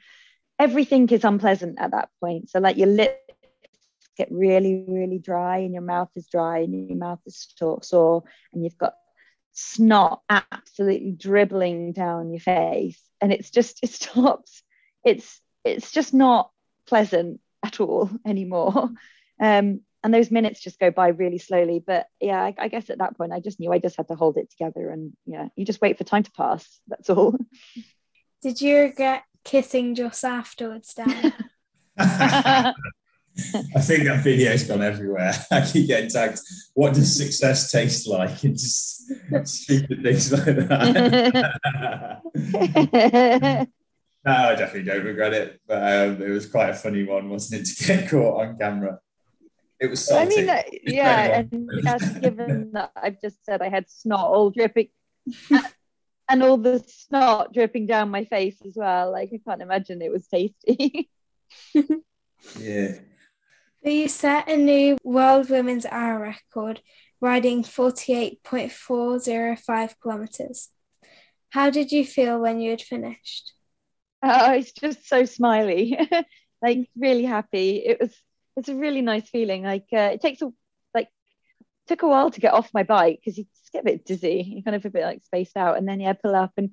everything 0.58 1.08
is 1.08 1.24
unpleasant 1.24 1.76
at 1.80 1.90
that 1.90 2.08
point. 2.20 2.50
So, 2.50 2.60
like, 2.60 2.76
your 2.76 2.86
lips 2.86 3.18
get 4.16 4.28
really, 4.30 4.84
really 4.86 5.18
dry, 5.18 5.58
and 5.58 5.72
your 5.72 5.82
mouth 5.82 6.10
is 6.16 6.26
dry, 6.26 6.58
and 6.58 6.88
your 6.88 6.98
mouth 6.98 7.20
is 7.26 7.48
sore, 7.82 8.24
and 8.52 8.64
you've 8.64 8.78
got 8.78 8.94
snot 9.52 10.22
absolutely 10.28 11.12
dribbling 11.12 11.92
down 11.92 12.30
your 12.30 12.40
face, 12.40 13.00
and 13.20 13.32
it's 13.32 13.50
just 13.50 13.82
it 13.82 13.90
stops. 13.90 14.62
It's 15.04 15.40
it's 15.64 15.92
just 15.92 16.14
not 16.14 16.50
pleasant 16.86 17.40
at 17.62 17.80
all 17.80 18.10
anymore. 18.26 18.90
Um, 19.40 19.80
and 20.04 20.12
those 20.12 20.32
minutes 20.32 20.60
just 20.60 20.80
go 20.80 20.90
by 20.90 21.08
really 21.08 21.38
slowly. 21.38 21.82
But 21.84 22.06
yeah, 22.20 22.42
I, 22.42 22.54
I, 22.58 22.68
guess 22.68 22.90
at 22.90 22.98
that 22.98 23.16
point, 23.16 23.32
I 23.32 23.38
just 23.38 23.60
knew 23.60 23.72
I 23.72 23.78
just 23.78 23.96
had 23.96 24.08
to 24.08 24.16
hold 24.16 24.36
it 24.36 24.50
together, 24.50 24.90
and 24.90 25.12
yeah, 25.26 25.48
you 25.56 25.64
just 25.64 25.80
wait 25.80 25.98
for 25.98 26.04
time 26.04 26.24
to 26.24 26.32
pass. 26.32 26.80
That's 26.88 27.10
all. 27.10 27.36
Did 28.42 28.60
you 28.60 28.78
regret 28.78 29.22
kissing 29.44 29.94
just 29.94 30.24
afterwards, 30.24 30.94
Dan? 30.94 31.32
I 33.74 33.80
think 33.80 34.04
that 34.04 34.22
video's 34.22 34.64
gone 34.64 34.82
everywhere. 34.82 35.32
I 35.50 35.62
keep 35.62 35.86
getting 35.88 36.10
tagged. 36.10 36.38
What 36.74 36.94
does 36.94 37.16
success 37.16 37.70
taste 37.70 38.06
like? 38.08 38.42
And 38.44 38.54
just 38.54 39.10
stupid 39.44 40.02
things 40.02 40.32
like 40.32 40.44
that. 40.44 41.52
no, 44.24 44.32
I 44.32 44.54
definitely 44.54 44.84
don't 44.84 45.04
regret 45.04 45.32
it. 45.32 45.60
But 45.66 45.82
um, 45.82 46.22
it 46.22 46.28
was 46.28 46.46
quite 46.46 46.70
a 46.70 46.74
funny 46.74 47.04
one, 47.04 47.30
wasn't 47.30 47.62
it, 47.62 47.66
to 47.74 47.84
get 47.86 48.10
caught 48.10 48.42
on 48.42 48.58
camera? 48.58 49.00
It 49.80 49.88
was 49.88 50.04
salty. 50.04 50.34
I 50.34 50.36
mean, 50.36 50.50
uh, 50.50 50.62
yeah, 50.84 51.38
and 51.40 51.70
as 51.86 52.18
given 52.18 52.70
that 52.72 52.92
I've 52.94 53.20
just 53.20 53.44
said 53.44 53.62
I 53.62 53.68
had 53.68 53.90
snot 53.90 54.28
all 54.28 54.50
dripping 54.50 54.88
and 56.28 56.42
all 56.42 56.56
the 56.56 56.84
snot 56.86 57.52
dripping 57.52 57.86
down 57.86 58.10
my 58.10 58.24
face 58.24 58.60
as 58.64 58.74
well. 58.76 59.10
Like 59.10 59.30
I 59.32 59.40
can't 59.44 59.62
imagine 59.62 60.02
it 60.02 60.12
was 60.12 60.28
tasty. 60.28 61.10
yeah. 62.58 62.98
You 63.84 64.08
set 64.08 64.48
a 64.48 64.56
new 64.56 64.96
World 65.02 65.50
Women's 65.50 65.86
Hour 65.86 66.20
record, 66.20 66.80
riding 67.20 67.64
48.405 67.64 69.94
kilometres. 70.00 70.68
How 71.50 71.68
did 71.68 71.90
you 71.90 72.06
feel 72.06 72.40
when 72.40 72.60
you 72.60 72.70
had 72.70 72.80
finished? 72.80 73.54
Oh, 74.22 74.52
it's 74.52 74.70
just 74.70 75.08
so 75.08 75.24
smiley, 75.24 75.98
like 76.62 76.88
really 76.96 77.24
happy. 77.24 77.78
It 77.78 78.00
was, 78.00 78.14
it's 78.56 78.68
a 78.68 78.76
really 78.76 79.02
nice 79.02 79.28
feeling. 79.28 79.64
Like 79.64 79.86
uh, 79.92 80.10
it 80.12 80.20
takes 80.20 80.42
a, 80.42 80.52
like, 80.94 81.08
took 81.88 82.02
a 82.02 82.08
while 82.08 82.30
to 82.30 82.40
get 82.40 82.54
off 82.54 82.70
my 82.72 82.84
bike 82.84 83.18
because 83.18 83.36
you 83.36 83.46
just 83.58 83.72
get 83.72 83.82
a 83.82 83.86
bit 83.86 84.04
dizzy. 84.04 84.44
You 84.46 84.62
kind 84.62 84.76
of 84.76 84.84
a 84.84 84.90
bit 84.90 85.02
like 85.02 85.24
spaced 85.24 85.56
out, 85.56 85.76
and 85.76 85.88
then 85.88 85.98
yeah, 85.98 86.12
pull 86.12 86.36
up 86.36 86.52
and 86.56 86.70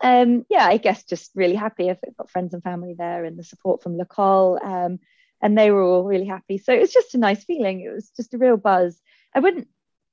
um, 0.00 0.44
yeah, 0.50 0.66
I 0.66 0.78
guess 0.78 1.04
just 1.04 1.30
really 1.36 1.54
happy. 1.54 1.90
I've 1.90 2.00
got 2.18 2.30
friends 2.30 2.54
and 2.54 2.62
family 2.62 2.96
there, 2.98 3.24
and 3.24 3.38
the 3.38 3.44
support 3.44 3.84
from 3.84 3.96
Le 3.96 4.04
Col. 4.04 4.58
Um, 4.60 4.98
and 5.42 5.56
they 5.56 5.70
were 5.70 5.82
all 5.82 6.04
really 6.04 6.26
happy. 6.26 6.58
So 6.58 6.72
it 6.72 6.80
was 6.80 6.92
just 6.92 7.14
a 7.14 7.18
nice 7.18 7.44
feeling. 7.44 7.80
It 7.80 7.92
was 7.92 8.10
just 8.16 8.34
a 8.34 8.38
real 8.38 8.56
buzz. 8.56 9.00
I 9.34 9.40
wouldn't 9.40 9.68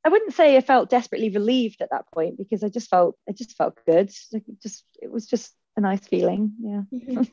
I 0.05 0.09
wouldn't 0.09 0.33
say 0.33 0.55
I 0.55 0.61
felt 0.61 0.89
desperately 0.89 1.29
relieved 1.29 1.81
at 1.81 1.89
that 1.91 2.09
point 2.13 2.37
because 2.37 2.63
I 2.63 2.69
just 2.69 2.89
felt 2.89 3.17
I 3.27 3.33
just 3.33 3.57
felt 3.57 3.77
good. 3.85 4.07
Just 4.61 4.85
it 5.01 5.11
was 5.11 5.27
just 5.27 5.53
a 5.75 5.81
nice 5.81 6.05
feeling. 6.07 6.53
Yeah. 6.61 6.81
Mm-hmm. 6.93 7.23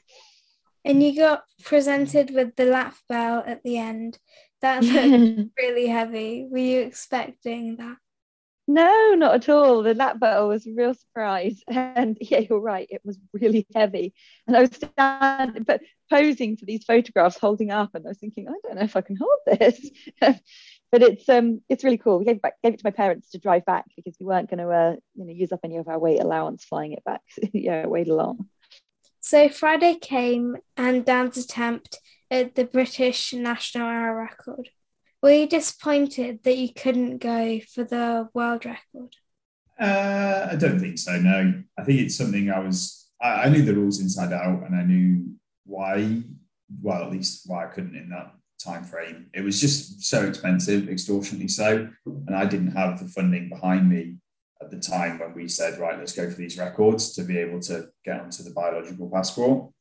and 0.84 1.02
you 1.02 1.16
got 1.16 1.44
presented 1.62 2.30
with 2.34 2.56
the 2.56 2.64
laugh 2.64 3.02
bell 3.08 3.44
at 3.46 3.62
the 3.62 3.78
end. 3.78 4.18
That 4.60 4.82
looked 4.82 5.50
really 5.58 5.86
heavy. 5.86 6.48
Were 6.50 6.58
you 6.58 6.80
expecting 6.80 7.76
that? 7.76 7.96
No, 8.66 9.14
not 9.14 9.34
at 9.34 9.48
all. 9.50 9.82
The 9.82 9.94
lap 9.94 10.18
bell 10.18 10.48
was 10.48 10.66
a 10.66 10.72
real 10.72 10.94
surprise. 10.94 11.62
And 11.68 12.16
yeah, 12.20 12.38
you're 12.38 12.60
right. 12.60 12.88
It 12.90 13.02
was 13.04 13.18
really 13.32 13.66
heavy. 13.74 14.14
And 14.46 14.56
I 14.56 14.60
was 14.60 14.70
standing, 14.70 15.64
but 15.64 15.82
posing 16.10 16.56
for 16.56 16.64
these 16.64 16.84
photographs, 16.84 17.38
holding 17.38 17.70
up, 17.70 17.94
and 17.94 18.06
I 18.06 18.08
was 18.08 18.18
thinking, 18.18 18.48
I 18.48 18.54
don't 18.62 18.76
know 18.76 18.82
if 18.82 18.96
I 18.96 19.02
can 19.02 19.16
hold 19.16 19.38
this. 19.46 19.90
but 20.20 21.02
it's 21.02 21.28
um 21.28 21.60
it's 21.68 21.84
really 21.84 21.98
cool. 21.98 22.18
We 22.18 22.24
gave 22.24 22.36
it 22.36 22.42
back, 22.42 22.54
gave 22.62 22.74
it 22.74 22.78
to 22.78 22.86
my 22.86 22.90
parents 22.90 23.30
to 23.30 23.38
drive 23.38 23.64
back 23.66 23.84
because 23.96 24.16
we 24.18 24.26
weren't 24.26 24.48
going 24.48 24.60
to 24.60 24.70
uh, 24.70 24.96
you 25.14 25.24
know 25.26 25.32
use 25.32 25.52
up 25.52 25.60
any 25.64 25.76
of 25.76 25.88
our 25.88 25.98
weight 25.98 26.20
allowance 26.20 26.64
flying 26.64 26.92
it 26.92 27.04
back. 27.04 27.22
yeah, 27.52 27.82
it 27.82 27.90
weighed 27.90 28.08
a 28.08 28.14
lot. 28.14 28.36
So 29.20 29.48
Friday 29.48 29.96
came 29.96 30.56
and 30.76 31.04
Dan's 31.04 31.36
attempt 31.36 31.98
at 32.30 32.54
the 32.54 32.64
British 32.64 33.32
national 33.32 33.88
hour 33.88 34.16
record. 34.16 34.68
Were 35.24 35.32
you 35.32 35.46
disappointed 35.46 36.40
that 36.42 36.58
you 36.58 36.68
couldn't 36.74 37.16
go 37.16 37.58
for 37.74 37.82
the 37.82 38.28
world 38.34 38.66
record? 38.66 39.16
Uh, 39.80 40.48
I 40.52 40.56
don't 40.56 40.78
think 40.78 40.98
so. 40.98 41.16
No, 41.16 41.62
I 41.78 41.82
think 41.82 42.00
it's 42.00 42.18
something 42.18 42.50
I 42.50 42.58
was. 42.58 43.08
I, 43.22 43.44
I, 43.44 43.48
knew 43.48 43.62
the 43.62 43.72
rules 43.72 44.00
inside 44.00 44.34
out, 44.34 44.64
and 44.66 44.76
I 44.76 44.82
knew 44.82 45.24
why. 45.64 46.24
Well, 46.82 47.04
at 47.04 47.10
least 47.10 47.44
why 47.46 47.64
I 47.64 47.68
couldn't 47.68 47.96
in 47.96 48.10
that 48.10 48.34
time 48.62 48.84
frame. 48.84 49.30
It 49.32 49.40
was 49.40 49.62
just 49.62 50.02
so 50.02 50.26
expensive, 50.26 50.90
extortionately 50.90 51.48
so, 51.48 51.88
and 52.04 52.36
I 52.36 52.44
didn't 52.44 52.72
have 52.72 53.00
the 53.00 53.08
funding 53.08 53.48
behind 53.48 53.88
me 53.88 54.16
at 54.60 54.70
the 54.70 54.78
time 54.78 55.20
when 55.20 55.32
we 55.32 55.48
said, 55.48 55.78
right, 55.78 55.98
let's 55.98 56.12
go 56.12 56.28
for 56.28 56.36
these 56.36 56.58
records 56.58 57.14
to 57.14 57.22
be 57.22 57.38
able 57.38 57.60
to 57.60 57.88
get 58.04 58.20
onto 58.20 58.42
the 58.42 58.50
biological 58.50 59.08
passport. 59.08 59.72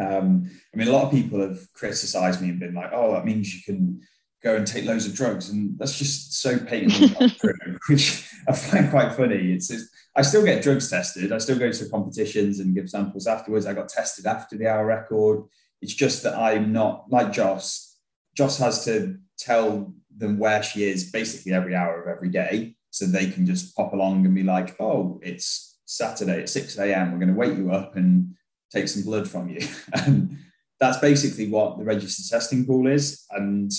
Um, 0.00 0.50
I 0.72 0.78
mean, 0.78 0.88
a 0.88 0.92
lot 0.92 1.04
of 1.04 1.10
people 1.10 1.42
have 1.42 1.70
criticised 1.74 2.40
me 2.40 2.48
and 2.48 2.60
been 2.60 2.74
like, 2.74 2.90
oh, 2.94 3.12
that 3.12 3.26
means 3.26 3.54
you 3.54 3.60
can 3.62 4.00
go 4.42 4.54
and 4.54 4.66
take 4.66 4.84
loads 4.84 5.06
of 5.06 5.14
drugs, 5.14 5.50
and 5.50 5.78
that's 5.78 5.98
just 5.98 6.40
so 6.40 6.58
true, 6.58 7.54
which 7.88 8.28
I 8.48 8.52
find 8.52 8.90
quite 8.90 9.14
funny. 9.14 9.52
It's, 9.52 9.70
it's, 9.70 9.88
I 10.14 10.22
still 10.22 10.44
get 10.44 10.62
drugs 10.62 10.90
tested. 10.90 11.32
I 11.32 11.38
still 11.38 11.58
go 11.58 11.70
to 11.70 11.88
competitions 11.88 12.60
and 12.60 12.74
give 12.74 12.90
samples 12.90 13.26
afterwards. 13.26 13.66
I 13.66 13.74
got 13.74 13.88
tested 13.88 14.26
after 14.26 14.56
the 14.56 14.68
hour 14.68 14.86
record. 14.86 15.44
It's 15.80 15.94
just 15.94 16.22
that 16.22 16.36
I'm 16.36 16.72
not 16.72 17.06
like 17.10 17.32
Joss. 17.32 17.96
Joss 18.36 18.58
has 18.58 18.84
to 18.84 19.18
tell 19.38 19.92
them 20.16 20.38
where 20.38 20.62
she 20.62 20.84
is 20.84 21.10
basically 21.10 21.52
every 21.52 21.74
hour 21.74 22.02
of 22.02 22.08
every 22.08 22.28
day. 22.28 22.74
So 22.90 23.06
they 23.06 23.30
can 23.30 23.46
just 23.46 23.76
pop 23.76 23.92
along 23.92 24.24
and 24.24 24.34
be 24.34 24.42
like, 24.42 24.76
oh, 24.80 25.20
it's 25.22 25.78
Saturday 25.84 26.42
at 26.42 26.48
6 26.48 26.78
a.m. 26.78 27.12
We're 27.12 27.18
going 27.18 27.28
to 27.28 27.34
wake 27.34 27.56
you 27.56 27.70
up 27.70 27.96
and 27.96 28.34
take 28.72 28.88
some 28.88 29.02
blood 29.02 29.28
from 29.28 29.48
you. 29.48 29.60
and 29.92 30.36
that's 30.80 30.98
basically 30.98 31.48
what 31.48 31.78
the 31.78 31.84
registered 31.84 32.26
testing 32.28 32.66
pool 32.66 32.86
is. 32.86 33.24
And 33.30 33.70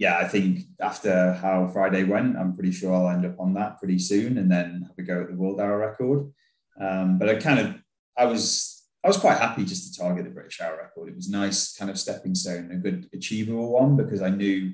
yeah, 0.00 0.16
I 0.16 0.26
think 0.26 0.60
after 0.80 1.34
how 1.34 1.68
Friday 1.68 2.04
went, 2.04 2.38
I'm 2.38 2.54
pretty 2.54 2.72
sure 2.72 2.94
I'll 2.94 3.10
end 3.10 3.26
up 3.26 3.38
on 3.38 3.52
that 3.54 3.78
pretty 3.78 3.98
soon 3.98 4.38
and 4.38 4.50
then 4.50 4.86
have 4.88 4.98
a 4.98 5.02
go 5.02 5.20
at 5.20 5.28
the 5.28 5.36
world 5.36 5.60
hour 5.60 5.76
record. 5.76 6.32
Um, 6.80 7.18
but 7.18 7.28
I 7.28 7.34
kind 7.34 7.60
of, 7.60 7.74
I 8.16 8.24
was 8.24 8.88
I 9.04 9.08
was 9.08 9.18
quite 9.18 9.36
happy 9.36 9.66
just 9.66 9.92
to 9.92 10.00
target 10.00 10.24
the 10.24 10.30
British 10.30 10.58
hour 10.58 10.78
record. 10.78 11.10
It 11.10 11.16
was 11.16 11.28
nice 11.28 11.76
kind 11.76 11.90
of 11.90 11.98
stepping 11.98 12.34
stone, 12.34 12.70
a 12.72 12.76
good 12.76 13.10
achievable 13.12 13.72
one 13.72 13.98
because 13.98 14.22
I 14.22 14.30
knew 14.30 14.72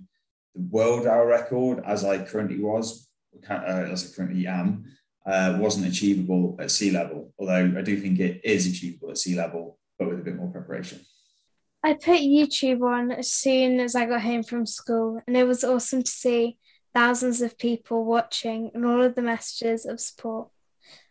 the 0.54 0.62
world 0.70 1.08
hour 1.08 1.26
record, 1.26 1.82
as 1.84 2.04
I 2.04 2.24
currently 2.24 2.60
was, 2.60 3.08
uh, 3.50 3.54
as 3.54 4.08
I 4.08 4.16
currently 4.16 4.46
am, 4.46 4.84
uh, 5.26 5.58
wasn't 5.60 5.88
achievable 5.88 6.56
at 6.60 6.70
sea 6.70 6.92
level. 6.92 7.34
Although 7.36 7.74
I 7.76 7.82
do 7.82 8.00
think 8.00 8.20
it 8.20 8.42
is 8.44 8.68
achievable 8.68 9.10
at 9.10 9.18
sea 9.18 9.34
level, 9.34 9.80
but 9.98 10.08
with 10.08 10.20
a 10.20 10.22
bit 10.22 10.36
more 10.36 10.52
preparation. 10.52 11.00
I 11.86 11.92
put 11.92 12.18
YouTube 12.18 12.82
on 12.82 13.12
as 13.12 13.30
soon 13.30 13.78
as 13.78 13.94
I 13.94 14.06
got 14.06 14.22
home 14.22 14.42
from 14.42 14.66
school, 14.66 15.20
and 15.24 15.36
it 15.36 15.46
was 15.46 15.62
awesome 15.62 16.02
to 16.02 16.10
see 16.10 16.58
thousands 16.92 17.40
of 17.42 17.56
people 17.58 18.04
watching 18.04 18.72
and 18.74 18.84
all 18.84 19.04
of 19.04 19.14
the 19.14 19.22
messages 19.22 19.86
of 19.86 20.00
support. 20.00 20.48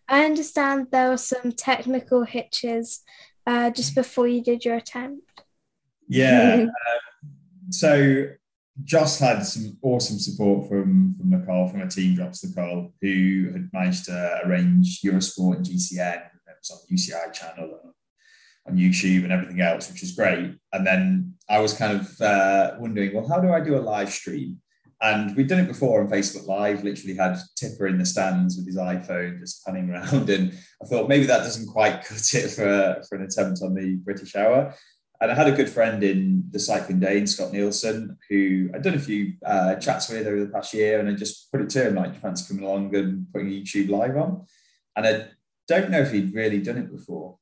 I 0.10 0.26
understand 0.26 0.88
there 0.92 1.12
were 1.12 1.16
some 1.16 1.54
technical 1.54 2.26
hitches 2.26 3.04
uh, 3.48 3.70
just 3.70 3.96
before 3.96 4.28
you 4.28 4.44
did 4.44 4.66
your 4.66 4.76
attempt. 4.76 5.44
Yeah. 6.10 6.66
uh, 6.66 7.28
so 7.70 8.26
Joss 8.84 9.18
had 9.20 9.44
some 9.44 9.78
awesome 9.82 10.20
support 10.20 10.68
from 10.68 11.16
from 11.18 11.32
Le 11.32 11.46
Col, 11.46 11.70
from 11.70 11.84
a 11.84 11.88
team 11.88 12.16
drops 12.16 12.44
Le 12.44 12.54
Col, 12.54 12.92
who 13.02 13.50
had 13.54 13.70
managed 13.72 14.04
to 14.06 14.42
arrange 14.44 15.02
Eurosport 15.02 15.56
and 15.56 15.66
GCN. 15.66 16.18
It 16.18 16.58
was 16.60 16.70
on 16.70 16.80
the 16.86 16.96
UCI 16.98 17.32
channel 17.32 17.95
on 18.68 18.78
YouTube 18.78 19.24
and 19.24 19.32
everything 19.32 19.62
else, 19.62 19.90
which 19.90 20.04
is 20.04 20.14
great. 20.14 20.56
And 20.74 20.86
then 20.86 21.34
I 21.50 21.60
was 21.60 21.74
kind 21.74 22.00
of 22.00 22.22
uh, 22.22 22.76
wondering, 22.80 23.14
well, 23.14 23.28
how 23.28 23.40
do 23.40 23.52
I 23.52 23.60
do 23.60 23.78
a 23.78 23.80
live 23.80 24.10
stream? 24.10 24.60
And 25.02 25.36
we'd 25.36 25.48
done 25.48 25.60
it 25.60 25.68
before 25.68 26.02
on 26.02 26.10
Facebook 26.10 26.48
Live, 26.48 26.84
literally 26.84 27.16
had 27.16 27.38
Tipper 27.58 27.88
in 27.88 27.98
the 27.98 28.06
stands 28.06 28.56
with 28.56 28.66
his 28.66 28.78
iPhone 28.78 29.40
just 29.40 29.66
panning 29.66 29.90
around. 29.90 30.30
And 30.36 30.58
I 30.82 30.86
thought 30.88 31.10
maybe 31.10 31.26
that 31.26 31.44
doesn't 31.44 31.68
quite 31.68 32.04
cut 32.06 32.34
it 32.34 32.50
for, 32.50 33.02
for 33.08 33.18
an 33.18 33.24
attempt 33.24 33.62
on 33.62 33.76
the 33.76 33.96
British 33.98 34.36
Hour. 34.36 34.74
And 35.22 35.32
I 35.32 35.36
had 35.36 35.48
a 35.48 35.56
good 35.56 35.70
friend 35.70 36.04
in 36.04 36.44
the 36.50 36.60
Cycling 36.60 37.00
Dane, 37.00 37.28
Scott 37.28 37.54
Nielsen, 37.54 38.18
who 38.30 38.70
I'd 38.74 38.82
done 38.82 38.96
a 38.96 39.00
few 39.00 39.34
uh, 39.46 39.76
chats 39.76 40.10
with 40.10 40.28
over 40.28 40.44
the 40.44 40.52
past 40.52 40.74
year. 40.74 41.00
And 41.00 41.10
I 41.10 41.14
just 41.14 41.52
put 41.52 41.62
it 41.62 41.70
to 41.72 41.88
him, 41.88 41.96
like, 41.96 42.14
you 42.14 42.20
fancy 42.20 42.48
coming 42.48 42.68
along 42.68 42.96
and 42.96 43.28
putting 43.32 43.50
YouTube 43.50 43.90
live 43.90 44.18
on? 44.18 44.46
And 44.96 45.06
I 45.06 45.28
don't 45.68 45.90
know 45.90 46.00
if 46.00 46.12
he'd 46.12 46.34
really 46.34 46.62
done 46.62 46.78
it 46.78 46.92
before. 46.92 47.38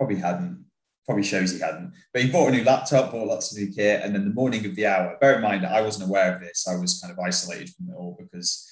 Probably 0.00 0.16
hadn't 0.16 0.64
probably 1.10 1.24
shows 1.24 1.50
he 1.50 1.58
hadn't. 1.58 1.92
But 2.12 2.22
he 2.22 2.30
bought 2.30 2.48
a 2.48 2.52
new 2.52 2.62
laptop, 2.62 3.10
bought 3.10 3.26
lots 3.26 3.50
of 3.50 3.58
new 3.58 3.72
kit, 3.72 4.02
and 4.02 4.14
then 4.14 4.24
the 4.24 4.34
morning 4.34 4.64
of 4.64 4.76
the 4.76 4.86
hour. 4.86 5.16
Bear 5.20 5.34
in 5.34 5.42
mind, 5.42 5.66
I 5.66 5.82
wasn't 5.82 6.08
aware 6.08 6.32
of 6.32 6.40
this. 6.40 6.68
I 6.68 6.76
was 6.76 7.00
kind 7.00 7.12
of 7.12 7.18
isolated 7.18 7.70
from 7.70 7.88
it 7.88 7.96
all 7.96 8.16
because, 8.16 8.70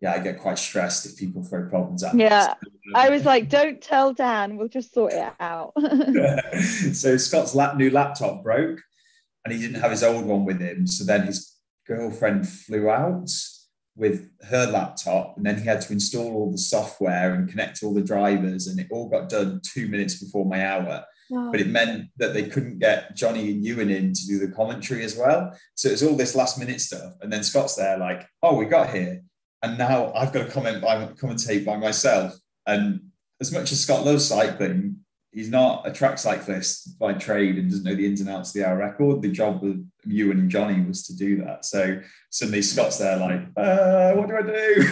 yeah, 0.00 0.12
I 0.12 0.20
get 0.20 0.38
quite 0.38 0.56
stressed 0.56 1.04
if 1.06 1.16
people 1.16 1.42
throw 1.42 1.68
problems 1.68 2.04
at 2.04 2.14
me. 2.14 2.22
Yeah, 2.24 2.54
I 2.94 3.08
um, 3.08 3.12
was 3.12 3.24
like, 3.24 3.48
don't 3.48 3.82
tell 3.82 4.12
Dan. 4.12 4.56
We'll 4.56 4.68
just 4.68 4.94
sort 4.94 5.14
it 5.14 5.32
out. 5.40 5.72
so 6.92 7.16
Scott's 7.16 7.56
lap, 7.56 7.76
new 7.76 7.90
laptop 7.90 8.44
broke, 8.44 8.80
and 9.44 9.52
he 9.52 9.60
didn't 9.60 9.80
have 9.80 9.90
his 9.90 10.04
old 10.04 10.26
one 10.26 10.44
with 10.44 10.60
him. 10.60 10.86
So 10.86 11.04
then 11.04 11.26
his 11.26 11.56
girlfriend 11.88 12.48
flew 12.48 12.88
out 12.88 13.30
with 13.98 14.30
her 14.48 14.66
laptop 14.66 15.36
and 15.36 15.44
then 15.44 15.58
he 15.58 15.64
had 15.64 15.80
to 15.80 15.92
install 15.92 16.32
all 16.34 16.50
the 16.50 16.58
software 16.58 17.34
and 17.34 17.48
connect 17.48 17.82
all 17.82 17.92
the 17.92 18.02
drivers 18.02 18.68
and 18.68 18.78
it 18.78 18.86
all 18.90 19.08
got 19.08 19.28
done 19.28 19.60
two 19.64 19.88
minutes 19.88 20.22
before 20.22 20.46
my 20.46 20.66
hour 20.66 21.04
but 21.30 21.60
it 21.60 21.68
meant 21.68 22.08
that 22.16 22.32
they 22.32 22.44
couldn't 22.44 22.78
get 22.78 23.14
Johnny 23.14 23.50
and 23.50 23.64
Ewan 23.64 23.90
in 23.90 24.12
to 24.14 24.26
do 24.26 24.38
the 24.38 24.52
commentary 24.52 25.04
as 25.04 25.16
well. 25.16 25.52
So 25.74 25.88
it 25.88 25.92
was 25.92 26.02
all 26.02 26.16
this 26.16 26.34
last 26.34 26.58
minute 26.58 26.80
stuff. 26.80 27.14
And 27.20 27.32
then 27.32 27.42
Scott's 27.42 27.76
there, 27.76 27.98
like, 27.98 28.26
oh, 28.42 28.56
we 28.56 28.64
got 28.64 28.90
here. 28.90 29.22
And 29.62 29.76
now 29.76 30.12
I've 30.14 30.32
got 30.32 30.46
to 30.46 30.50
comment 30.50 30.80
by 30.80 31.06
commentate 31.06 31.64
by 31.66 31.76
myself. 31.76 32.34
And 32.66 33.00
as 33.40 33.52
much 33.52 33.72
as 33.72 33.80
Scott 33.80 34.06
loves 34.06 34.26
cycling, 34.26 34.96
he's 35.32 35.50
not 35.50 35.86
a 35.86 35.92
track 35.92 36.18
cyclist 36.18 36.98
by 36.98 37.12
trade 37.12 37.56
and 37.56 37.70
doesn't 37.70 37.84
know 37.84 37.94
the 37.94 38.06
ins 38.06 38.20
and 38.20 38.30
outs 38.30 38.50
of 38.50 38.54
the 38.54 38.68
hour 38.68 38.76
record. 38.76 39.22
The 39.22 39.30
job 39.30 39.62
of 39.64 39.76
Ewan 40.04 40.38
and 40.38 40.50
Johnny 40.50 40.80
was 40.80 41.06
to 41.06 41.16
do 41.16 41.36
that. 41.44 41.64
So 41.64 42.00
suddenly 42.30 42.62
Scott's 42.62 42.98
there 42.98 43.16
like, 43.16 43.42
uh, 43.56 44.12
what 44.12 44.28
do 44.28 44.36
I 44.36 44.42
do? 44.42 44.90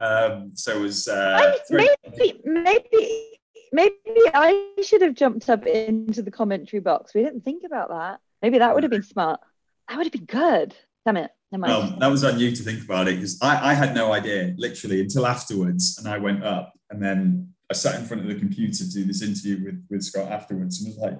um, 0.00 0.50
so 0.54 0.78
it 0.78 0.80
was 0.80 1.08
uh, 1.08 1.54
maybe 1.70 2.40
maybe 2.44 3.38
maybe 3.72 4.20
I 4.32 4.72
should 4.82 5.02
have 5.02 5.14
jumped 5.14 5.48
up 5.48 5.66
into 5.66 6.22
the 6.22 6.30
commentary 6.30 6.80
box. 6.80 7.14
We 7.14 7.22
didn't 7.22 7.42
think 7.42 7.62
about 7.64 7.88
that. 7.90 8.20
Maybe 8.42 8.58
that 8.58 8.74
would 8.74 8.84
have 8.84 8.92
been 8.92 9.02
smart. 9.02 9.40
That 9.88 9.96
would 9.96 10.06
have 10.06 10.12
been 10.12 10.26
good. 10.26 10.74
Damn 11.04 11.16
it. 11.16 11.30
Well, 11.52 11.96
that 12.00 12.08
was 12.08 12.24
on 12.24 12.40
you 12.40 12.50
to 12.50 12.62
think 12.64 12.82
about 12.82 13.06
it 13.06 13.16
because 13.16 13.40
I, 13.40 13.70
I 13.70 13.74
had 13.74 13.94
no 13.94 14.12
idea 14.12 14.54
literally 14.56 15.00
until 15.00 15.24
afterwards. 15.24 15.98
And 15.98 16.08
I 16.08 16.18
went 16.18 16.42
up 16.42 16.72
and 16.90 17.00
then 17.00 17.53
I 17.70 17.74
sat 17.74 17.98
in 17.98 18.06
front 18.06 18.22
of 18.22 18.28
the 18.28 18.38
computer 18.38 18.76
to 18.76 18.90
do 18.90 19.04
this 19.04 19.22
interview 19.22 19.64
with, 19.64 19.86
with 19.90 20.02
Scott 20.02 20.30
afterwards 20.30 20.82
and 20.82 20.94
was 20.94 20.98
like, 20.98 21.18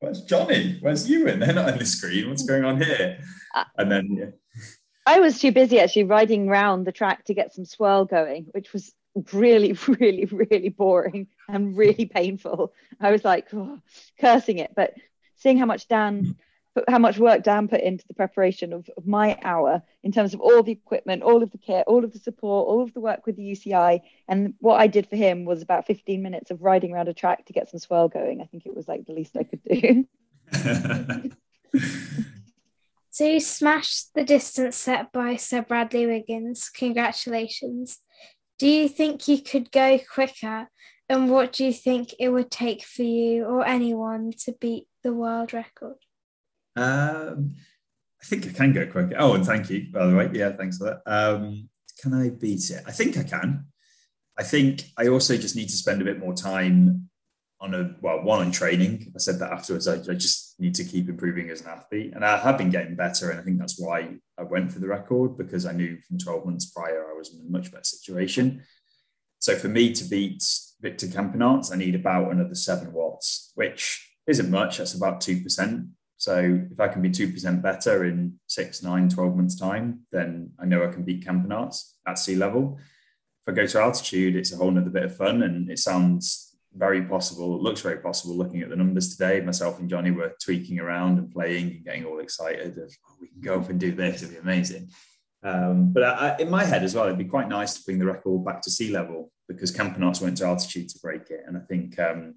Where's 0.00 0.22
Johnny? 0.22 0.78
Where's 0.80 1.08
Ewan? 1.10 1.40
They're 1.40 1.52
not 1.52 1.72
on 1.72 1.78
the 1.78 1.84
screen. 1.84 2.30
What's 2.30 2.44
going 2.44 2.64
on 2.64 2.80
here? 2.80 3.18
Uh, 3.54 3.64
and 3.76 3.92
then, 3.92 4.08
yeah. 4.10 4.62
I 5.06 5.20
was 5.20 5.38
too 5.38 5.52
busy 5.52 5.78
actually 5.78 6.04
riding 6.04 6.48
around 6.48 6.84
the 6.84 6.92
track 6.92 7.24
to 7.24 7.34
get 7.34 7.52
some 7.52 7.66
swirl 7.66 8.06
going, 8.06 8.46
which 8.52 8.72
was 8.72 8.94
really, 9.32 9.72
really, 9.88 10.24
really 10.24 10.70
boring 10.70 11.26
and 11.48 11.76
really 11.76 12.06
painful. 12.06 12.72
I 12.98 13.10
was 13.10 13.24
like 13.24 13.48
oh, 13.52 13.78
cursing 14.18 14.58
it, 14.58 14.72
but 14.74 14.94
seeing 15.36 15.58
how 15.58 15.66
much 15.66 15.86
Dan, 15.86 16.36
how 16.88 16.98
much 16.98 17.18
work 17.18 17.42
Dan 17.42 17.68
put 17.68 17.80
into 17.80 18.06
the 18.06 18.14
preparation 18.14 18.72
of, 18.72 18.88
of 18.96 19.06
my 19.06 19.38
hour 19.42 19.82
in 20.02 20.12
terms 20.12 20.34
of 20.34 20.40
all 20.40 20.62
the 20.62 20.72
equipment, 20.72 21.22
all 21.22 21.42
of 21.42 21.50
the 21.50 21.58
kit, 21.58 21.84
all 21.86 22.04
of 22.04 22.12
the 22.12 22.18
support, 22.18 22.68
all 22.68 22.82
of 22.82 22.94
the 22.94 23.00
work 23.00 23.26
with 23.26 23.36
the 23.36 23.42
UCI, 23.42 24.00
and 24.28 24.54
what 24.60 24.80
I 24.80 24.86
did 24.86 25.08
for 25.08 25.16
him 25.16 25.44
was 25.44 25.62
about 25.62 25.86
15 25.86 26.22
minutes 26.22 26.50
of 26.50 26.62
riding 26.62 26.92
around 26.92 27.08
a 27.08 27.14
track 27.14 27.46
to 27.46 27.52
get 27.52 27.68
some 27.68 27.80
swirl 27.80 28.08
going. 28.08 28.40
I 28.40 28.44
think 28.44 28.66
it 28.66 28.74
was 28.74 28.86
like 28.86 29.04
the 29.04 29.12
least 29.12 29.36
I 29.36 29.42
could 29.42 29.62
do. 29.64 30.06
so 33.10 33.24
you 33.24 33.40
smashed 33.40 34.14
the 34.14 34.24
distance 34.24 34.76
set 34.76 35.12
by 35.12 35.36
Sir 35.36 35.62
Bradley 35.62 36.06
Wiggins. 36.06 36.70
Congratulations. 36.70 37.98
Do 38.58 38.68
you 38.68 38.88
think 38.88 39.26
you 39.26 39.42
could 39.42 39.72
go 39.72 39.98
quicker? 40.12 40.68
And 41.08 41.28
what 41.28 41.52
do 41.52 41.64
you 41.64 41.72
think 41.72 42.14
it 42.20 42.28
would 42.28 42.52
take 42.52 42.84
for 42.84 43.02
you 43.02 43.44
or 43.44 43.66
anyone 43.66 44.32
to 44.44 44.52
beat 44.60 44.86
the 45.02 45.12
world 45.12 45.52
record? 45.52 45.96
Um, 46.76 47.54
I 48.22 48.26
think 48.26 48.46
I 48.46 48.50
can 48.50 48.72
go 48.72 48.86
quicker. 48.86 49.16
Oh, 49.18 49.34
and 49.34 49.44
thank 49.44 49.70
you, 49.70 49.86
by 49.92 50.06
the 50.06 50.14
way. 50.14 50.30
Yeah, 50.32 50.52
thanks 50.52 50.78
for 50.78 50.84
that. 50.84 51.02
Um, 51.10 51.68
can 52.00 52.14
I 52.14 52.30
beat 52.30 52.70
it? 52.70 52.82
I 52.86 52.92
think 52.92 53.16
I 53.16 53.22
can. 53.22 53.66
I 54.38 54.42
think 54.42 54.84
I 54.96 55.08
also 55.08 55.36
just 55.36 55.56
need 55.56 55.68
to 55.68 55.76
spend 55.76 56.00
a 56.00 56.04
bit 56.04 56.18
more 56.18 56.34
time 56.34 57.10
on 57.60 57.74
a 57.74 57.94
well, 58.00 58.22
one 58.22 58.40
on 58.40 58.50
training. 58.50 59.12
I 59.14 59.18
said 59.18 59.38
that 59.38 59.52
afterwards. 59.52 59.86
I, 59.86 59.94
I, 59.94 60.14
just 60.14 60.58
need 60.58 60.74
to 60.76 60.84
keep 60.84 61.08
improving 61.08 61.50
as 61.50 61.60
an 61.60 61.68
athlete, 61.68 62.12
and 62.14 62.24
I 62.24 62.38
have 62.38 62.56
been 62.56 62.70
getting 62.70 62.96
better. 62.96 63.30
And 63.30 63.38
I 63.38 63.42
think 63.42 63.58
that's 63.58 63.78
why 63.78 64.16
I 64.38 64.42
went 64.42 64.72
for 64.72 64.78
the 64.78 64.88
record 64.88 65.36
because 65.36 65.66
I 65.66 65.72
knew 65.72 65.98
from 66.08 66.18
12 66.18 66.46
months 66.46 66.70
prior 66.70 67.10
I 67.10 67.16
was 67.16 67.34
in 67.34 67.46
a 67.46 67.50
much 67.50 67.70
better 67.70 67.84
situation. 67.84 68.62
So 69.40 69.56
for 69.56 69.68
me 69.68 69.92
to 69.92 70.04
beat 70.04 70.42
Victor 70.80 71.06
Campenaerts, 71.06 71.72
I 71.72 71.76
need 71.76 71.94
about 71.94 72.32
another 72.32 72.54
seven 72.54 72.92
watts, 72.92 73.52
which 73.54 74.10
isn't 74.26 74.50
much. 74.50 74.78
That's 74.78 74.94
about 74.94 75.20
two 75.20 75.42
percent. 75.42 75.86
So 76.20 76.60
if 76.70 76.78
I 76.78 76.88
can 76.88 77.00
be 77.00 77.08
two 77.08 77.32
percent 77.32 77.62
better 77.62 78.04
in 78.04 78.38
six, 78.46 78.82
nine, 78.82 79.08
12 79.08 79.36
months 79.36 79.58
time, 79.58 80.00
then 80.12 80.50
I 80.58 80.66
know 80.66 80.84
I 80.84 80.92
can 80.92 81.02
beat 81.02 81.24
Campenaerts 81.24 81.92
at 82.06 82.18
sea 82.18 82.36
level. 82.36 82.76
If 82.78 83.52
I 83.52 83.56
go 83.56 83.66
to 83.66 83.80
altitude, 83.80 84.36
it's 84.36 84.52
a 84.52 84.58
whole 84.58 84.76
other 84.76 84.90
bit 84.90 85.04
of 85.04 85.16
fun, 85.16 85.42
and 85.42 85.70
it 85.70 85.78
sounds 85.78 86.54
very 86.74 87.00
possible. 87.00 87.56
It 87.56 87.62
looks 87.62 87.80
very 87.80 88.00
possible 88.00 88.36
looking 88.36 88.60
at 88.60 88.68
the 88.68 88.76
numbers 88.76 89.16
today. 89.16 89.40
Myself 89.40 89.78
and 89.78 89.88
Johnny 89.88 90.10
were 90.10 90.36
tweaking 90.44 90.78
around 90.78 91.16
and 91.16 91.30
playing 91.30 91.68
and 91.68 91.84
getting 91.86 92.04
all 92.04 92.20
excited 92.20 92.76
of 92.76 92.94
oh, 93.08 93.16
we 93.18 93.28
can 93.28 93.40
go 93.40 93.58
up 93.58 93.70
and 93.70 93.80
do 93.80 93.90
this. 93.90 94.22
It'd 94.22 94.34
be 94.34 94.40
amazing. 94.40 94.90
Um, 95.42 95.90
but 95.90 96.02
I, 96.02 96.36
in 96.38 96.50
my 96.50 96.66
head 96.66 96.82
as 96.82 96.94
well, 96.94 97.06
it'd 97.06 97.16
be 97.16 97.24
quite 97.24 97.48
nice 97.48 97.78
to 97.78 97.82
bring 97.82 97.98
the 97.98 98.04
record 98.04 98.44
back 98.44 98.60
to 98.60 98.70
sea 98.70 98.90
level 98.90 99.32
because 99.48 99.72
Campenaerts 99.72 100.20
went 100.20 100.36
to 100.36 100.44
altitude 100.44 100.90
to 100.90 100.98
break 100.98 101.30
it, 101.30 101.44
and 101.46 101.56
I 101.56 101.60
think 101.60 101.98
um, 101.98 102.34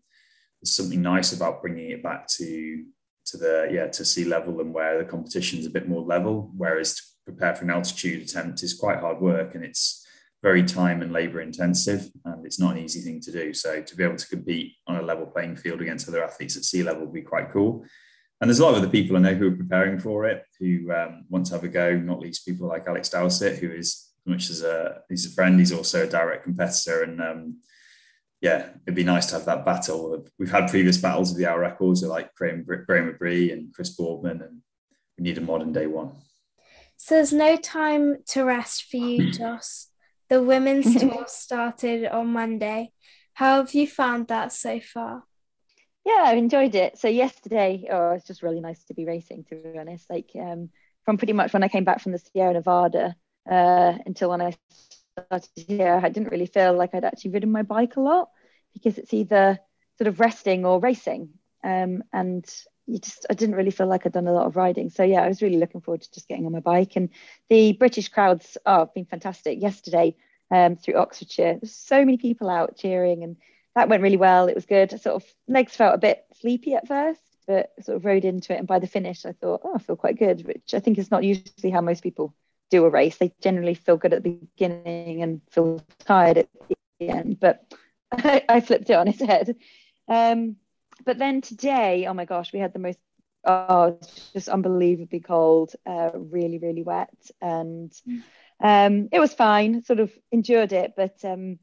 there's 0.61 0.73
something 0.73 1.01
nice 1.01 1.33
about 1.33 1.61
bringing 1.61 1.91
it 1.91 2.01
back 2.01 2.27
to 2.27 2.85
to 3.25 3.37
the 3.37 3.69
yeah 3.71 3.87
to 3.87 4.05
sea 4.05 4.25
level 4.25 4.59
and 4.61 4.73
where 4.73 4.97
the 4.97 5.05
competition's 5.09 5.65
a 5.65 5.69
bit 5.69 5.87
more 5.87 6.01
level. 6.01 6.51
Whereas 6.55 6.95
to 6.95 7.01
prepare 7.25 7.55
for 7.55 7.63
an 7.63 7.71
altitude 7.71 8.23
attempt 8.23 8.63
is 8.63 8.73
quite 8.73 8.99
hard 8.99 9.21
work 9.21 9.55
and 9.55 9.63
it's 9.63 10.05
very 10.41 10.63
time 10.63 11.01
and 11.01 11.13
labor 11.13 11.39
intensive 11.39 12.09
and 12.25 12.45
it's 12.45 12.59
not 12.59 12.75
an 12.75 12.83
easy 12.83 12.99
thing 12.99 13.21
to 13.21 13.31
do 13.31 13.53
so 13.53 13.81
to 13.81 13.95
be 13.95 14.03
able 14.03 14.17
to 14.17 14.27
compete 14.27 14.73
on 14.87 14.97
a 14.97 15.01
level 15.01 15.25
playing 15.25 15.55
field 15.55 15.81
against 15.81 16.05
other 16.09 16.21
athletes 16.21 16.57
at 16.57 16.65
sea 16.65 16.83
level 16.83 17.05
would 17.05 17.13
be 17.13 17.21
quite 17.21 17.49
cool 17.49 17.85
and 18.43 18.49
there's 18.49 18.59
a 18.59 18.63
lot 18.65 18.71
of 18.71 18.79
other 18.79 18.89
people 18.89 19.15
I 19.15 19.21
know 19.21 19.35
who 19.35 19.47
are 19.47 19.55
preparing 19.55 19.97
for 19.97 20.25
it, 20.25 20.43
who 20.59 20.91
um, 20.91 21.23
want 21.29 21.45
to 21.45 21.53
have 21.53 21.63
a 21.63 21.69
go. 21.69 21.95
Not 21.95 22.19
least 22.19 22.45
people 22.45 22.67
like 22.67 22.85
Alex 22.87 23.07
Dowsett, 23.07 23.59
who 23.59 23.71
is 23.71 24.11
much 24.25 24.49
as 24.49 24.63
a 24.63 24.99
he's 25.07 25.25
a 25.25 25.29
friend, 25.29 25.57
he's 25.57 25.71
also 25.71 26.03
a 26.03 26.09
direct 26.09 26.43
competitor, 26.43 27.03
and 27.03 27.21
um, 27.21 27.61
yeah, 28.43 28.67
it'd 28.85 28.93
be 28.93 29.05
nice 29.05 29.27
to 29.27 29.35
have 29.35 29.45
that 29.45 29.63
battle. 29.63 30.25
We've 30.37 30.51
had 30.51 30.69
previous 30.69 30.97
battles 30.97 31.31
of 31.31 31.37
the 31.37 31.45
hour 31.45 31.61
records, 31.61 32.01
with 32.01 32.11
like 32.11 32.35
Graeme, 32.35 32.65
Graeme 32.65 33.15
Obree 33.17 33.53
and 33.53 33.73
Chris 33.73 33.91
Boardman, 33.91 34.41
and 34.41 34.59
we 35.17 35.23
need 35.23 35.37
a 35.37 35.41
modern 35.41 35.71
day 35.71 35.87
one. 35.87 36.11
So 36.97 37.15
there's 37.15 37.31
no 37.31 37.55
time 37.55 38.17
to 38.27 38.43
rest 38.43 38.83
for 38.91 38.97
you, 38.97 39.31
Joss. 39.39 39.87
The 40.27 40.43
women's 40.43 40.93
tour 40.99 41.23
started 41.27 42.05
on 42.05 42.33
Monday. 42.33 42.91
How 43.33 43.59
have 43.59 43.73
you 43.73 43.87
found 43.87 44.27
that 44.27 44.51
so 44.51 44.81
far? 44.81 45.23
Yeah, 46.05 46.23
I've 46.25 46.37
enjoyed 46.37 46.75
it. 46.75 46.97
So 46.97 47.07
yesterday, 47.07 47.87
oh, 47.89 48.11
it's 48.11 48.27
just 48.27 48.43
really 48.43 48.59
nice 48.59 48.83
to 48.85 48.93
be 48.93 49.05
racing. 49.05 49.45
To 49.45 49.55
be 49.55 49.79
honest, 49.79 50.09
like 50.09 50.31
um, 50.35 50.69
from 51.05 51.17
pretty 51.17 51.31
much 51.31 51.53
when 51.53 51.63
I 51.63 51.69
came 51.69 51.85
back 51.85 52.01
from 52.01 52.11
the 52.11 52.19
Sierra 52.19 52.51
Nevada 52.51 53.15
uh, 53.49 53.93
until 54.05 54.31
when 54.31 54.41
I 54.41 54.53
started 55.13 55.49
here, 55.55 55.99
I 56.01 56.09
didn't 56.09 56.31
really 56.31 56.45
feel 56.45 56.73
like 56.73 56.93
I'd 56.93 57.05
actually 57.05 57.31
ridden 57.31 57.51
my 57.51 57.63
bike 57.63 57.95
a 57.95 58.01
lot 58.01 58.29
because 58.73 58.97
it's 58.97 59.13
either 59.13 59.59
sort 59.97 60.07
of 60.07 60.19
resting 60.19 60.65
or 60.65 60.79
racing. 60.79 61.29
Um, 61.63 62.03
and 62.11 62.45
you 62.87 62.99
just, 62.99 63.25
I 63.29 63.33
didn't 63.33 63.55
really 63.55 63.71
feel 63.71 63.87
like 63.87 64.05
I'd 64.05 64.11
done 64.11 64.27
a 64.27 64.33
lot 64.33 64.47
of 64.47 64.55
riding. 64.55 64.89
So 64.89 65.03
yeah, 65.03 65.21
I 65.21 65.27
was 65.27 65.41
really 65.41 65.57
looking 65.57 65.81
forward 65.81 66.01
to 66.01 66.11
just 66.11 66.27
getting 66.27 66.45
on 66.45 66.51
my 66.51 66.59
bike. 66.59 66.95
And 66.95 67.09
the 67.49 67.73
British 67.73 68.09
crowds 68.09 68.57
oh, 68.65 68.79
have 68.79 68.93
been 68.93 69.05
fantastic. 69.05 69.61
Yesterday 69.61 70.15
um, 70.51 70.75
through 70.75 70.95
Oxfordshire, 70.95 71.59
there's 71.61 71.75
so 71.75 71.99
many 71.99 72.17
people 72.17 72.49
out 72.49 72.77
cheering 72.77 73.23
and 73.23 73.37
that 73.75 73.89
went 73.89 74.03
really 74.03 74.17
well. 74.17 74.47
It 74.47 74.55
was 74.55 74.65
good. 74.65 74.93
I 74.93 74.97
sort 74.97 75.15
of 75.15 75.33
legs 75.47 75.75
felt 75.75 75.95
a 75.95 75.99
bit 75.99 76.25
sleepy 76.39 76.75
at 76.75 76.87
first, 76.87 77.21
but 77.47 77.71
sort 77.81 77.97
of 77.97 78.05
rode 78.05 78.25
into 78.25 78.53
it. 78.53 78.59
And 78.59 78.67
by 78.67 78.79
the 78.79 78.87
finish, 78.87 79.25
I 79.25 79.31
thought, 79.31 79.61
oh, 79.63 79.73
I 79.75 79.79
feel 79.79 79.95
quite 79.95 80.19
good, 80.19 80.45
which 80.45 80.73
I 80.73 80.79
think 80.79 80.97
is 80.97 81.09
not 81.09 81.23
usually 81.23 81.71
how 81.71 81.81
most 81.81 82.03
people 82.03 82.35
do 82.69 82.85
a 82.85 82.89
race. 82.89 83.17
They 83.17 83.33
generally 83.41 83.75
feel 83.75 83.97
good 83.97 84.13
at 84.13 84.23
the 84.23 84.31
beginning 84.31 85.21
and 85.21 85.41
feel 85.51 85.81
tired 85.99 86.37
at 86.37 86.49
the 86.99 87.09
end. 87.09 87.39
But 87.39 87.63
I, 88.11 88.43
I 88.47 88.61
flipped 88.61 88.89
it 88.89 88.95
on 88.95 89.07
its 89.07 89.21
head. 89.21 89.55
Um, 90.07 90.57
but 91.05 91.17
then 91.17 91.41
today, 91.41 92.05
oh 92.07 92.13
my 92.13 92.25
gosh, 92.25 92.53
we 92.53 92.59
had 92.59 92.73
the 92.73 92.79
most 92.79 92.99
oh, 93.45 93.97
it's 94.01 94.31
just 94.31 94.49
unbelievably 94.49 95.19
cold, 95.21 95.73
uh, 95.85 96.11
really, 96.13 96.59
really 96.59 96.83
wet, 96.83 97.13
and 97.41 97.91
mm. 98.07 98.23
um, 98.61 99.09
it 99.11 99.19
was 99.19 99.33
fine. 99.33 99.83
Sort 99.83 99.99
of 99.99 100.11
endured 100.31 100.73
it, 100.73 100.93
but 100.95 101.23
um, 101.23 101.59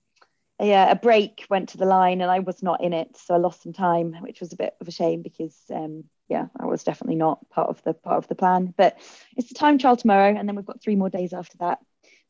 yeah, 0.61 0.91
a 0.91 0.97
break 0.97 1.47
went 1.49 1.71
to 1.71 1.79
the 1.79 1.87
line 1.87 2.21
and 2.21 2.31
I 2.31 2.41
was 2.41 2.63
not 2.63 2.83
in 2.83 2.93
it, 2.93 3.17
so 3.17 3.35
I 3.35 3.39
lost 3.39 3.63
some 3.63 3.73
time, 3.73 4.15
which 4.21 4.41
was 4.41 4.53
a 4.53 4.57
bit 4.57 4.75
of 4.81 4.89
a 4.89 4.93
shame 4.93 5.23
because 5.23 5.57
um, 5.75 6.05
yeah, 6.29 6.47
I 6.59 6.67
was 6.67 6.85
definitely 6.85 7.17
not 7.17 7.49
part 7.51 7.69
of 7.69 7.83
the 7.83 7.95
part 7.95 8.19
of 8.19 8.29
the 8.29 8.35
plan. 8.35 8.75
But 8.77 8.99
it's 9.37 9.49
the 9.49 9.55
time 9.55 9.79
trial 9.79 9.97
tomorrow, 9.97 10.35
and 10.37 10.49
then 10.49 10.57
we've 10.57 10.67
got 10.67 10.83
three 10.83 10.97
more 10.97 11.11
days 11.11 11.33
after 11.33 11.59
that. 11.59 11.79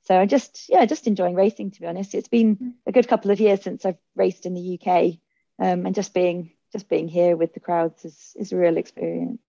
So 0.02 0.18
I'm 0.18 0.28
just 0.28 0.66
yeah, 0.68 0.84
just 0.86 1.06
enjoying 1.06 1.34
racing 1.34 1.72
to 1.72 1.80
be 1.80 1.86
honest. 1.86 2.14
It's 2.14 2.28
been 2.28 2.74
a 2.86 2.92
good 2.92 3.08
couple 3.08 3.30
of 3.30 3.40
years 3.40 3.62
since 3.62 3.84
I've 3.84 3.98
raced 4.14 4.46
in 4.46 4.54
the 4.54 4.78
UK, 4.80 5.18
um, 5.58 5.86
and 5.86 5.94
just 5.94 6.14
being 6.14 6.52
just 6.72 6.88
being 6.88 7.08
here 7.08 7.36
with 7.36 7.52
the 7.52 7.60
crowds 7.60 8.04
is 8.04 8.32
is 8.36 8.52
a 8.52 8.56
real 8.56 8.76
experience. 8.76 9.42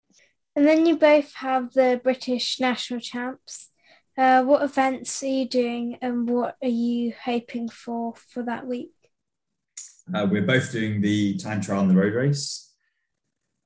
And 0.55 0.67
then 0.67 0.85
you 0.85 0.97
both 0.97 1.33
have 1.35 1.71
the 1.73 2.01
British 2.03 2.59
national 2.59 2.99
champs 2.99 3.69
uh, 4.17 4.43
what 4.43 4.63
events 4.63 5.23
are 5.23 5.27
you 5.27 5.47
doing 5.47 5.97
and 6.01 6.29
what 6.29 6.57
are 6.61 6.67
you 6.67 7.13
hoping 7.23 7.69
for 7.69 8.13
for 8.15 8.43
that 8.43 8.67
week? 8.67 8.91
Uh, 10.13 10.27
we're 10.29 10.41
both 10.41 10.71
doing 10.71 11.01
the 11.01 11.37
time 11.37 11.61
trial 11.61 11.81
and 11.81 11.89
the 11.89 11.95
road 11.95 12.13
race. 12.13 12.73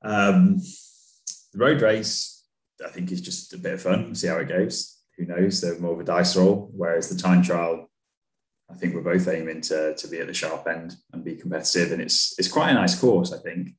Um, 0.02 0.58
the 1.52 1.58
road 1.58 1.82
race, 1.82 2.44
I 2.84 2.88
think, 2.90 3.10
is 3.10 3.20
just 3.20 3.52
a 3.52 3.58
bit 3.58 3.74
of 3.74 3.82
fun. 3.82 4.14
See 4.14 4.28
how 4.28 4.36
it 4.36 4.48
goes. 4.48 5.00
Who 5.16 5.26
knows? 5.26 5.60
They're 5.60 5.78
more 5.78 5.94
of 5.94 6.00
a 6.00 6.04
dice 6.04 6.36
roll. 6.36 6.70
Whereas 6.72 7.08
the 7.08 7.20
time 7.20 7.42
trial, 7.42 7.90
I 8.70 8.74
think 8.74 8.94
we're 8.94 9.00
both 9.00 9.26
aiming 9.28 9.62
to, 9.62 9.94
to 9.96 10.08
be 10.08 10.20
at 10.20 10.26
the 10.26 10.34
sharp 10.34 10.66
end 10.68 10.96
and 11.12 11.24
be 11.24 11.36
competitive. 11.36 11.92
And 11.92 12.02
it's 12.02 12.34
it's 12.38 12.48
quite 12.48 12.70
a 12.70 12.74
nice 12.74 12.98
course, 12.98 13.32
I 13.32 13.38
think. 13.38 13.70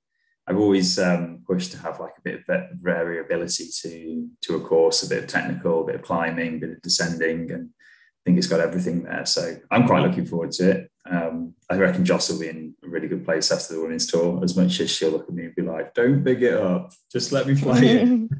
I've 0.48 0.58
always 0.58 0.98
um, 0.98 1.44
pushed 1.46 1.74
to 1.74 1.78
have 1.80 2.00
like 2.00 2.14
a 2.18 2.22
bit 2.22 2.44
of 2.48 2.70
variability 2.76 3.68
to 3.82 4.30
to 4.44 4.56
a 4.56 4.62
course, 4.62 5.04
a 5.04 5.10
bit 5.10 5.24
of 5.24 5.30
technical, 5.30 5.82
a 5.82 5.86
bit 5.86 5.96
of 5.96 6.04
climbing, 6.04 6.56
a 6.56 6.60
bit 6.60 6.72
of 6.72 6.82
descending, 6.82 7.52
and 7.52 7.70
I 7.70 8.22
think 8.26 8.38
it's 8.38 8.48
got 8.48 8.62
everything 8.62 9.04
there. 9.04 9.26
So 9.26 9.58
I'm 9.70 9.86
quite 9.86 10.04
looking 10.04 10.26
forward 10.26 10.52
to 10.54 10.72
it. 10.72 10.92
Um, 11.06 11.54
I 11.70 11.76
reckon 11.76 12.06
Joss 12.06 12.30
will 12.30 12.40
be 12.40 12.48
in 12.48 12.74
a 12.84 12.88
really 12.88 13.10
good 13.10 13.26
place 13.26 13.52
after 13.52 13.74
the 13.74 13.82
women's 13.82 14.08
tour. 14.08 14.42
As 14.42 14.56
much 14.56 14.80
as 14.80 14.90
she'll 14.90 15.12
look 15.12 15.28
at 15.28 15.34
me 15.34 15.46
and 15.46 15.56
be 15.56 15.64
like, 15.64 15.94
"Don't 15.94 16.24
big 16.24 16.44
it 16.44 16.54
up, 16.54 16.94
just 17.12 17.34
let 17.34 17.46
me 17.46 17.56
play 17.62 17.86
it." 17.86 18.08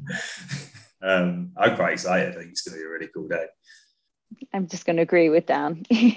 um, 1.02 1.52
I'm 1.58 1.76
quite 1.76 1.92
excited. 1.92 2.34
I 2.34 2.38
think 2.38 2.52
it's 2.52 2.62
going 2.62 2.78
to 2.78 2.82
be 2.82 2.86
a 2.86 2.90
really 2.90 3.08
cool 3.14 3.28
day. 3.28 3.44
I'm 4.54 4.66
just 4.66 4.86
going 4.86 4.96
to 4.96 5.02
agree 5.02 5.28
with 5.28 5.44
Dan. 5.46 5.84
he 5.90 6.14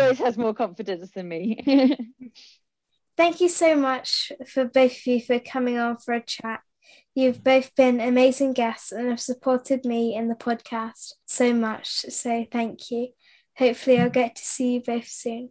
always 0.00 0.18
has 0.18 0.38
more 0.38 0.54
confidence 0.54 1.10
than 1.10 1.28
me. 1.28 1.98
Thank 3.16 3.40
you 3.40 3.48
so 3.48 3.76
much 3.76 4.32
for 4.46 4.64
both 4.64 4.92
of 4.92 5.06
you 5.06 5.20
for 5.20 5.38
coming 5.38 5.78
on 5.78 5.98
for 5.98 6.14
a 6.14 6.20
chat. 6.20 6.60
You've 7.14 7.44
both 7.44 7.74
been 7.76 8.00
amazing 8.00 8.54
guests 8.54 8.90
and 8.90 9.08
have 9.08 9.20
supported 9.20 9.84
me 9.84 10.16
in 10.16 10.28
the 10.28 10.34
podcast 10.34 11.12
so 11.26 11.52
much. 11.54 11.88
So 11.88 12.44
thank 12.50 12.90
you. 12.90 13.08
Hopefully, 13.56 14.00
I'll 14.00 14.10
get 14.10 14.34
to 14.36 14.44
see 14.44 14.74
you 14.74 14.82
both 14.82 15.06
soon. 15.06 15.50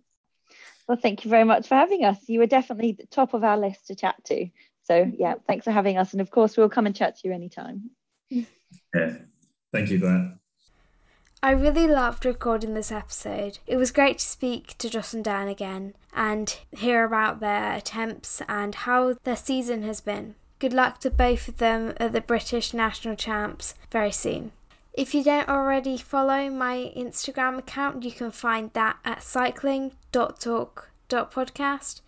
Well, 0.87 0.97
thank 1.01 1.23
you 1.23 1.31
very 1.31 1.45
much 1.45 1.69
for 1.69 1.75
having 1.75 2.03
us. 2.03 2.17
You 2.27 2.39
were 2.39 2.47
definitely 2.47 2.97
the 2.99 3.05
top 3.05 3.33
of 3.33 3.45
our 3.45 3.57
list 3.57 3.87
to 3.87 3.95
chat 3.95 4.15
to. 4.25 4.47
So, 4.83 5.09
yeah, 5.17 5.35
thanks 5.47 5.63
for 5.63 5.71
having 5.71 5.97
us. 5.97 6.11
And 6.11 6.19
of 6.19 6.29
course, 6.29 6.57
we'll 6.57 6.67
come 6.67 6.85
and 6.85 6.95
chat 6.95 7.17
to 7.17 7.27
you 7.29 7.33
anytime. 7.33 7.91
Yeah, 8.29 8.43
thank 9.71 9.89
you 9.89 9.99
for 9.99 10.07
that. 10.07 10.37
I 11.43 11.51
really 11.51 11.87
loved 11.87 12.25
recording 12.25 12.73
this 12.73 12.89
episode. 12.89 13.59
It 13.67 13.75
was 13.75 13.91
great 13.91 14.19
to 14.19 14.25
speak 14.25 14.77
to 14.77 14.89
Joss 14.89 15.13
and 15.13 15.25
Dan 15.25 15.49
again 15.49 15.93
and 16.15 16.57
hear 16.71 17.03
about 17.03 17.41
their 17.41 17.73
attempts 17.73 18.41
and 18.47 18.73
how 18.73 19.17
their 19.25 19.35
season 19.35 19.83
has 19.83 19.99
been. 19.99 20.35
Good 20.59 20.71
luck 20.71 21.01
to 21.01 21.09
both 21.09 21.49
of 21.49 21.57
them 21.57 21.95
at 21.97 22.13
the 22.13 22.21
British 22.21 22.73
National 22.73 23.17
Champs 23.17 23.75
very 23.91 24.13
soon. 24.13 24.53
If 24.93 25.13
you 25.13 25.21
don't 25.21 25.49
already 25.49 25.97
follow 25.97 26.49
my 26.49 26.93
Instagram 26.95 27.57
account, 27.57 28.05
you 28.05 28.13
can 28.13 28.31
find 28.31 28.71
that 28.71 28.95
at 29.03 29.21
cycling.talk.podcast. 29.21 32.01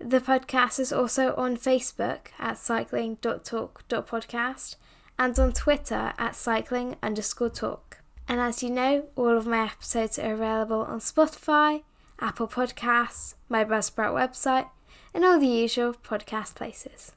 The 0.00 0.20
podcast 0.20 0.78
is 0.78 0.92
also 0.92 1.34
on 1.36 1.56
Facebook 1.56 2.26
at 2.38 2.58
cycling.talk.podcast 2.58 4.76
and 5.18 5.38
on 5.38 5.52
Twitter 5.52 6.12
at 6.18 6.36
cycling 6.36 6.96
underscore 7.02 7.48
talk. 7.48 7.91
And 8.32 8.40
as 8.40 8.62
you 8.62 8.70
know, 8.70 9.08
all 9.14 9.36
of 9.36 9.46
my 9.46 9.64
episodes 9.64 10.18
are 10.18 10.32
available 10.32 10.80
on 10.84 11.00
Spotify, 11.00 11.82
Apple 12.18 12.48
Podcasts, 12.48 13.34
my 13.50 13.62
Buzzsprout 13.62 14.14
website, 14.14 14.70
and 15.12 15.22
all 15.22 15.38
the 15.38 15.46
usual 15.46 15.92
podcast 15.92 16.54
places. 16.54 17.12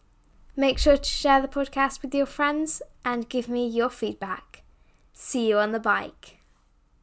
Make 0.58 0.78
sure 0.78 0.97
to 0.97 1.10
share 1.10 1.41
the 1.41 1.47
podcast 1.47 2.01
with 2.01 2.13
your 2.13 2.25
friends 2.25 2.82
and 3.06 3.30
give 3.30 3.47
me 3.47 3.65
your 3.65 3.89
feedback. 3.89 4.63
See 5.13 5.47
you 5.47 5.58
on 5.58 5.71
the 5.71 5.80
bike. 5.80 6.34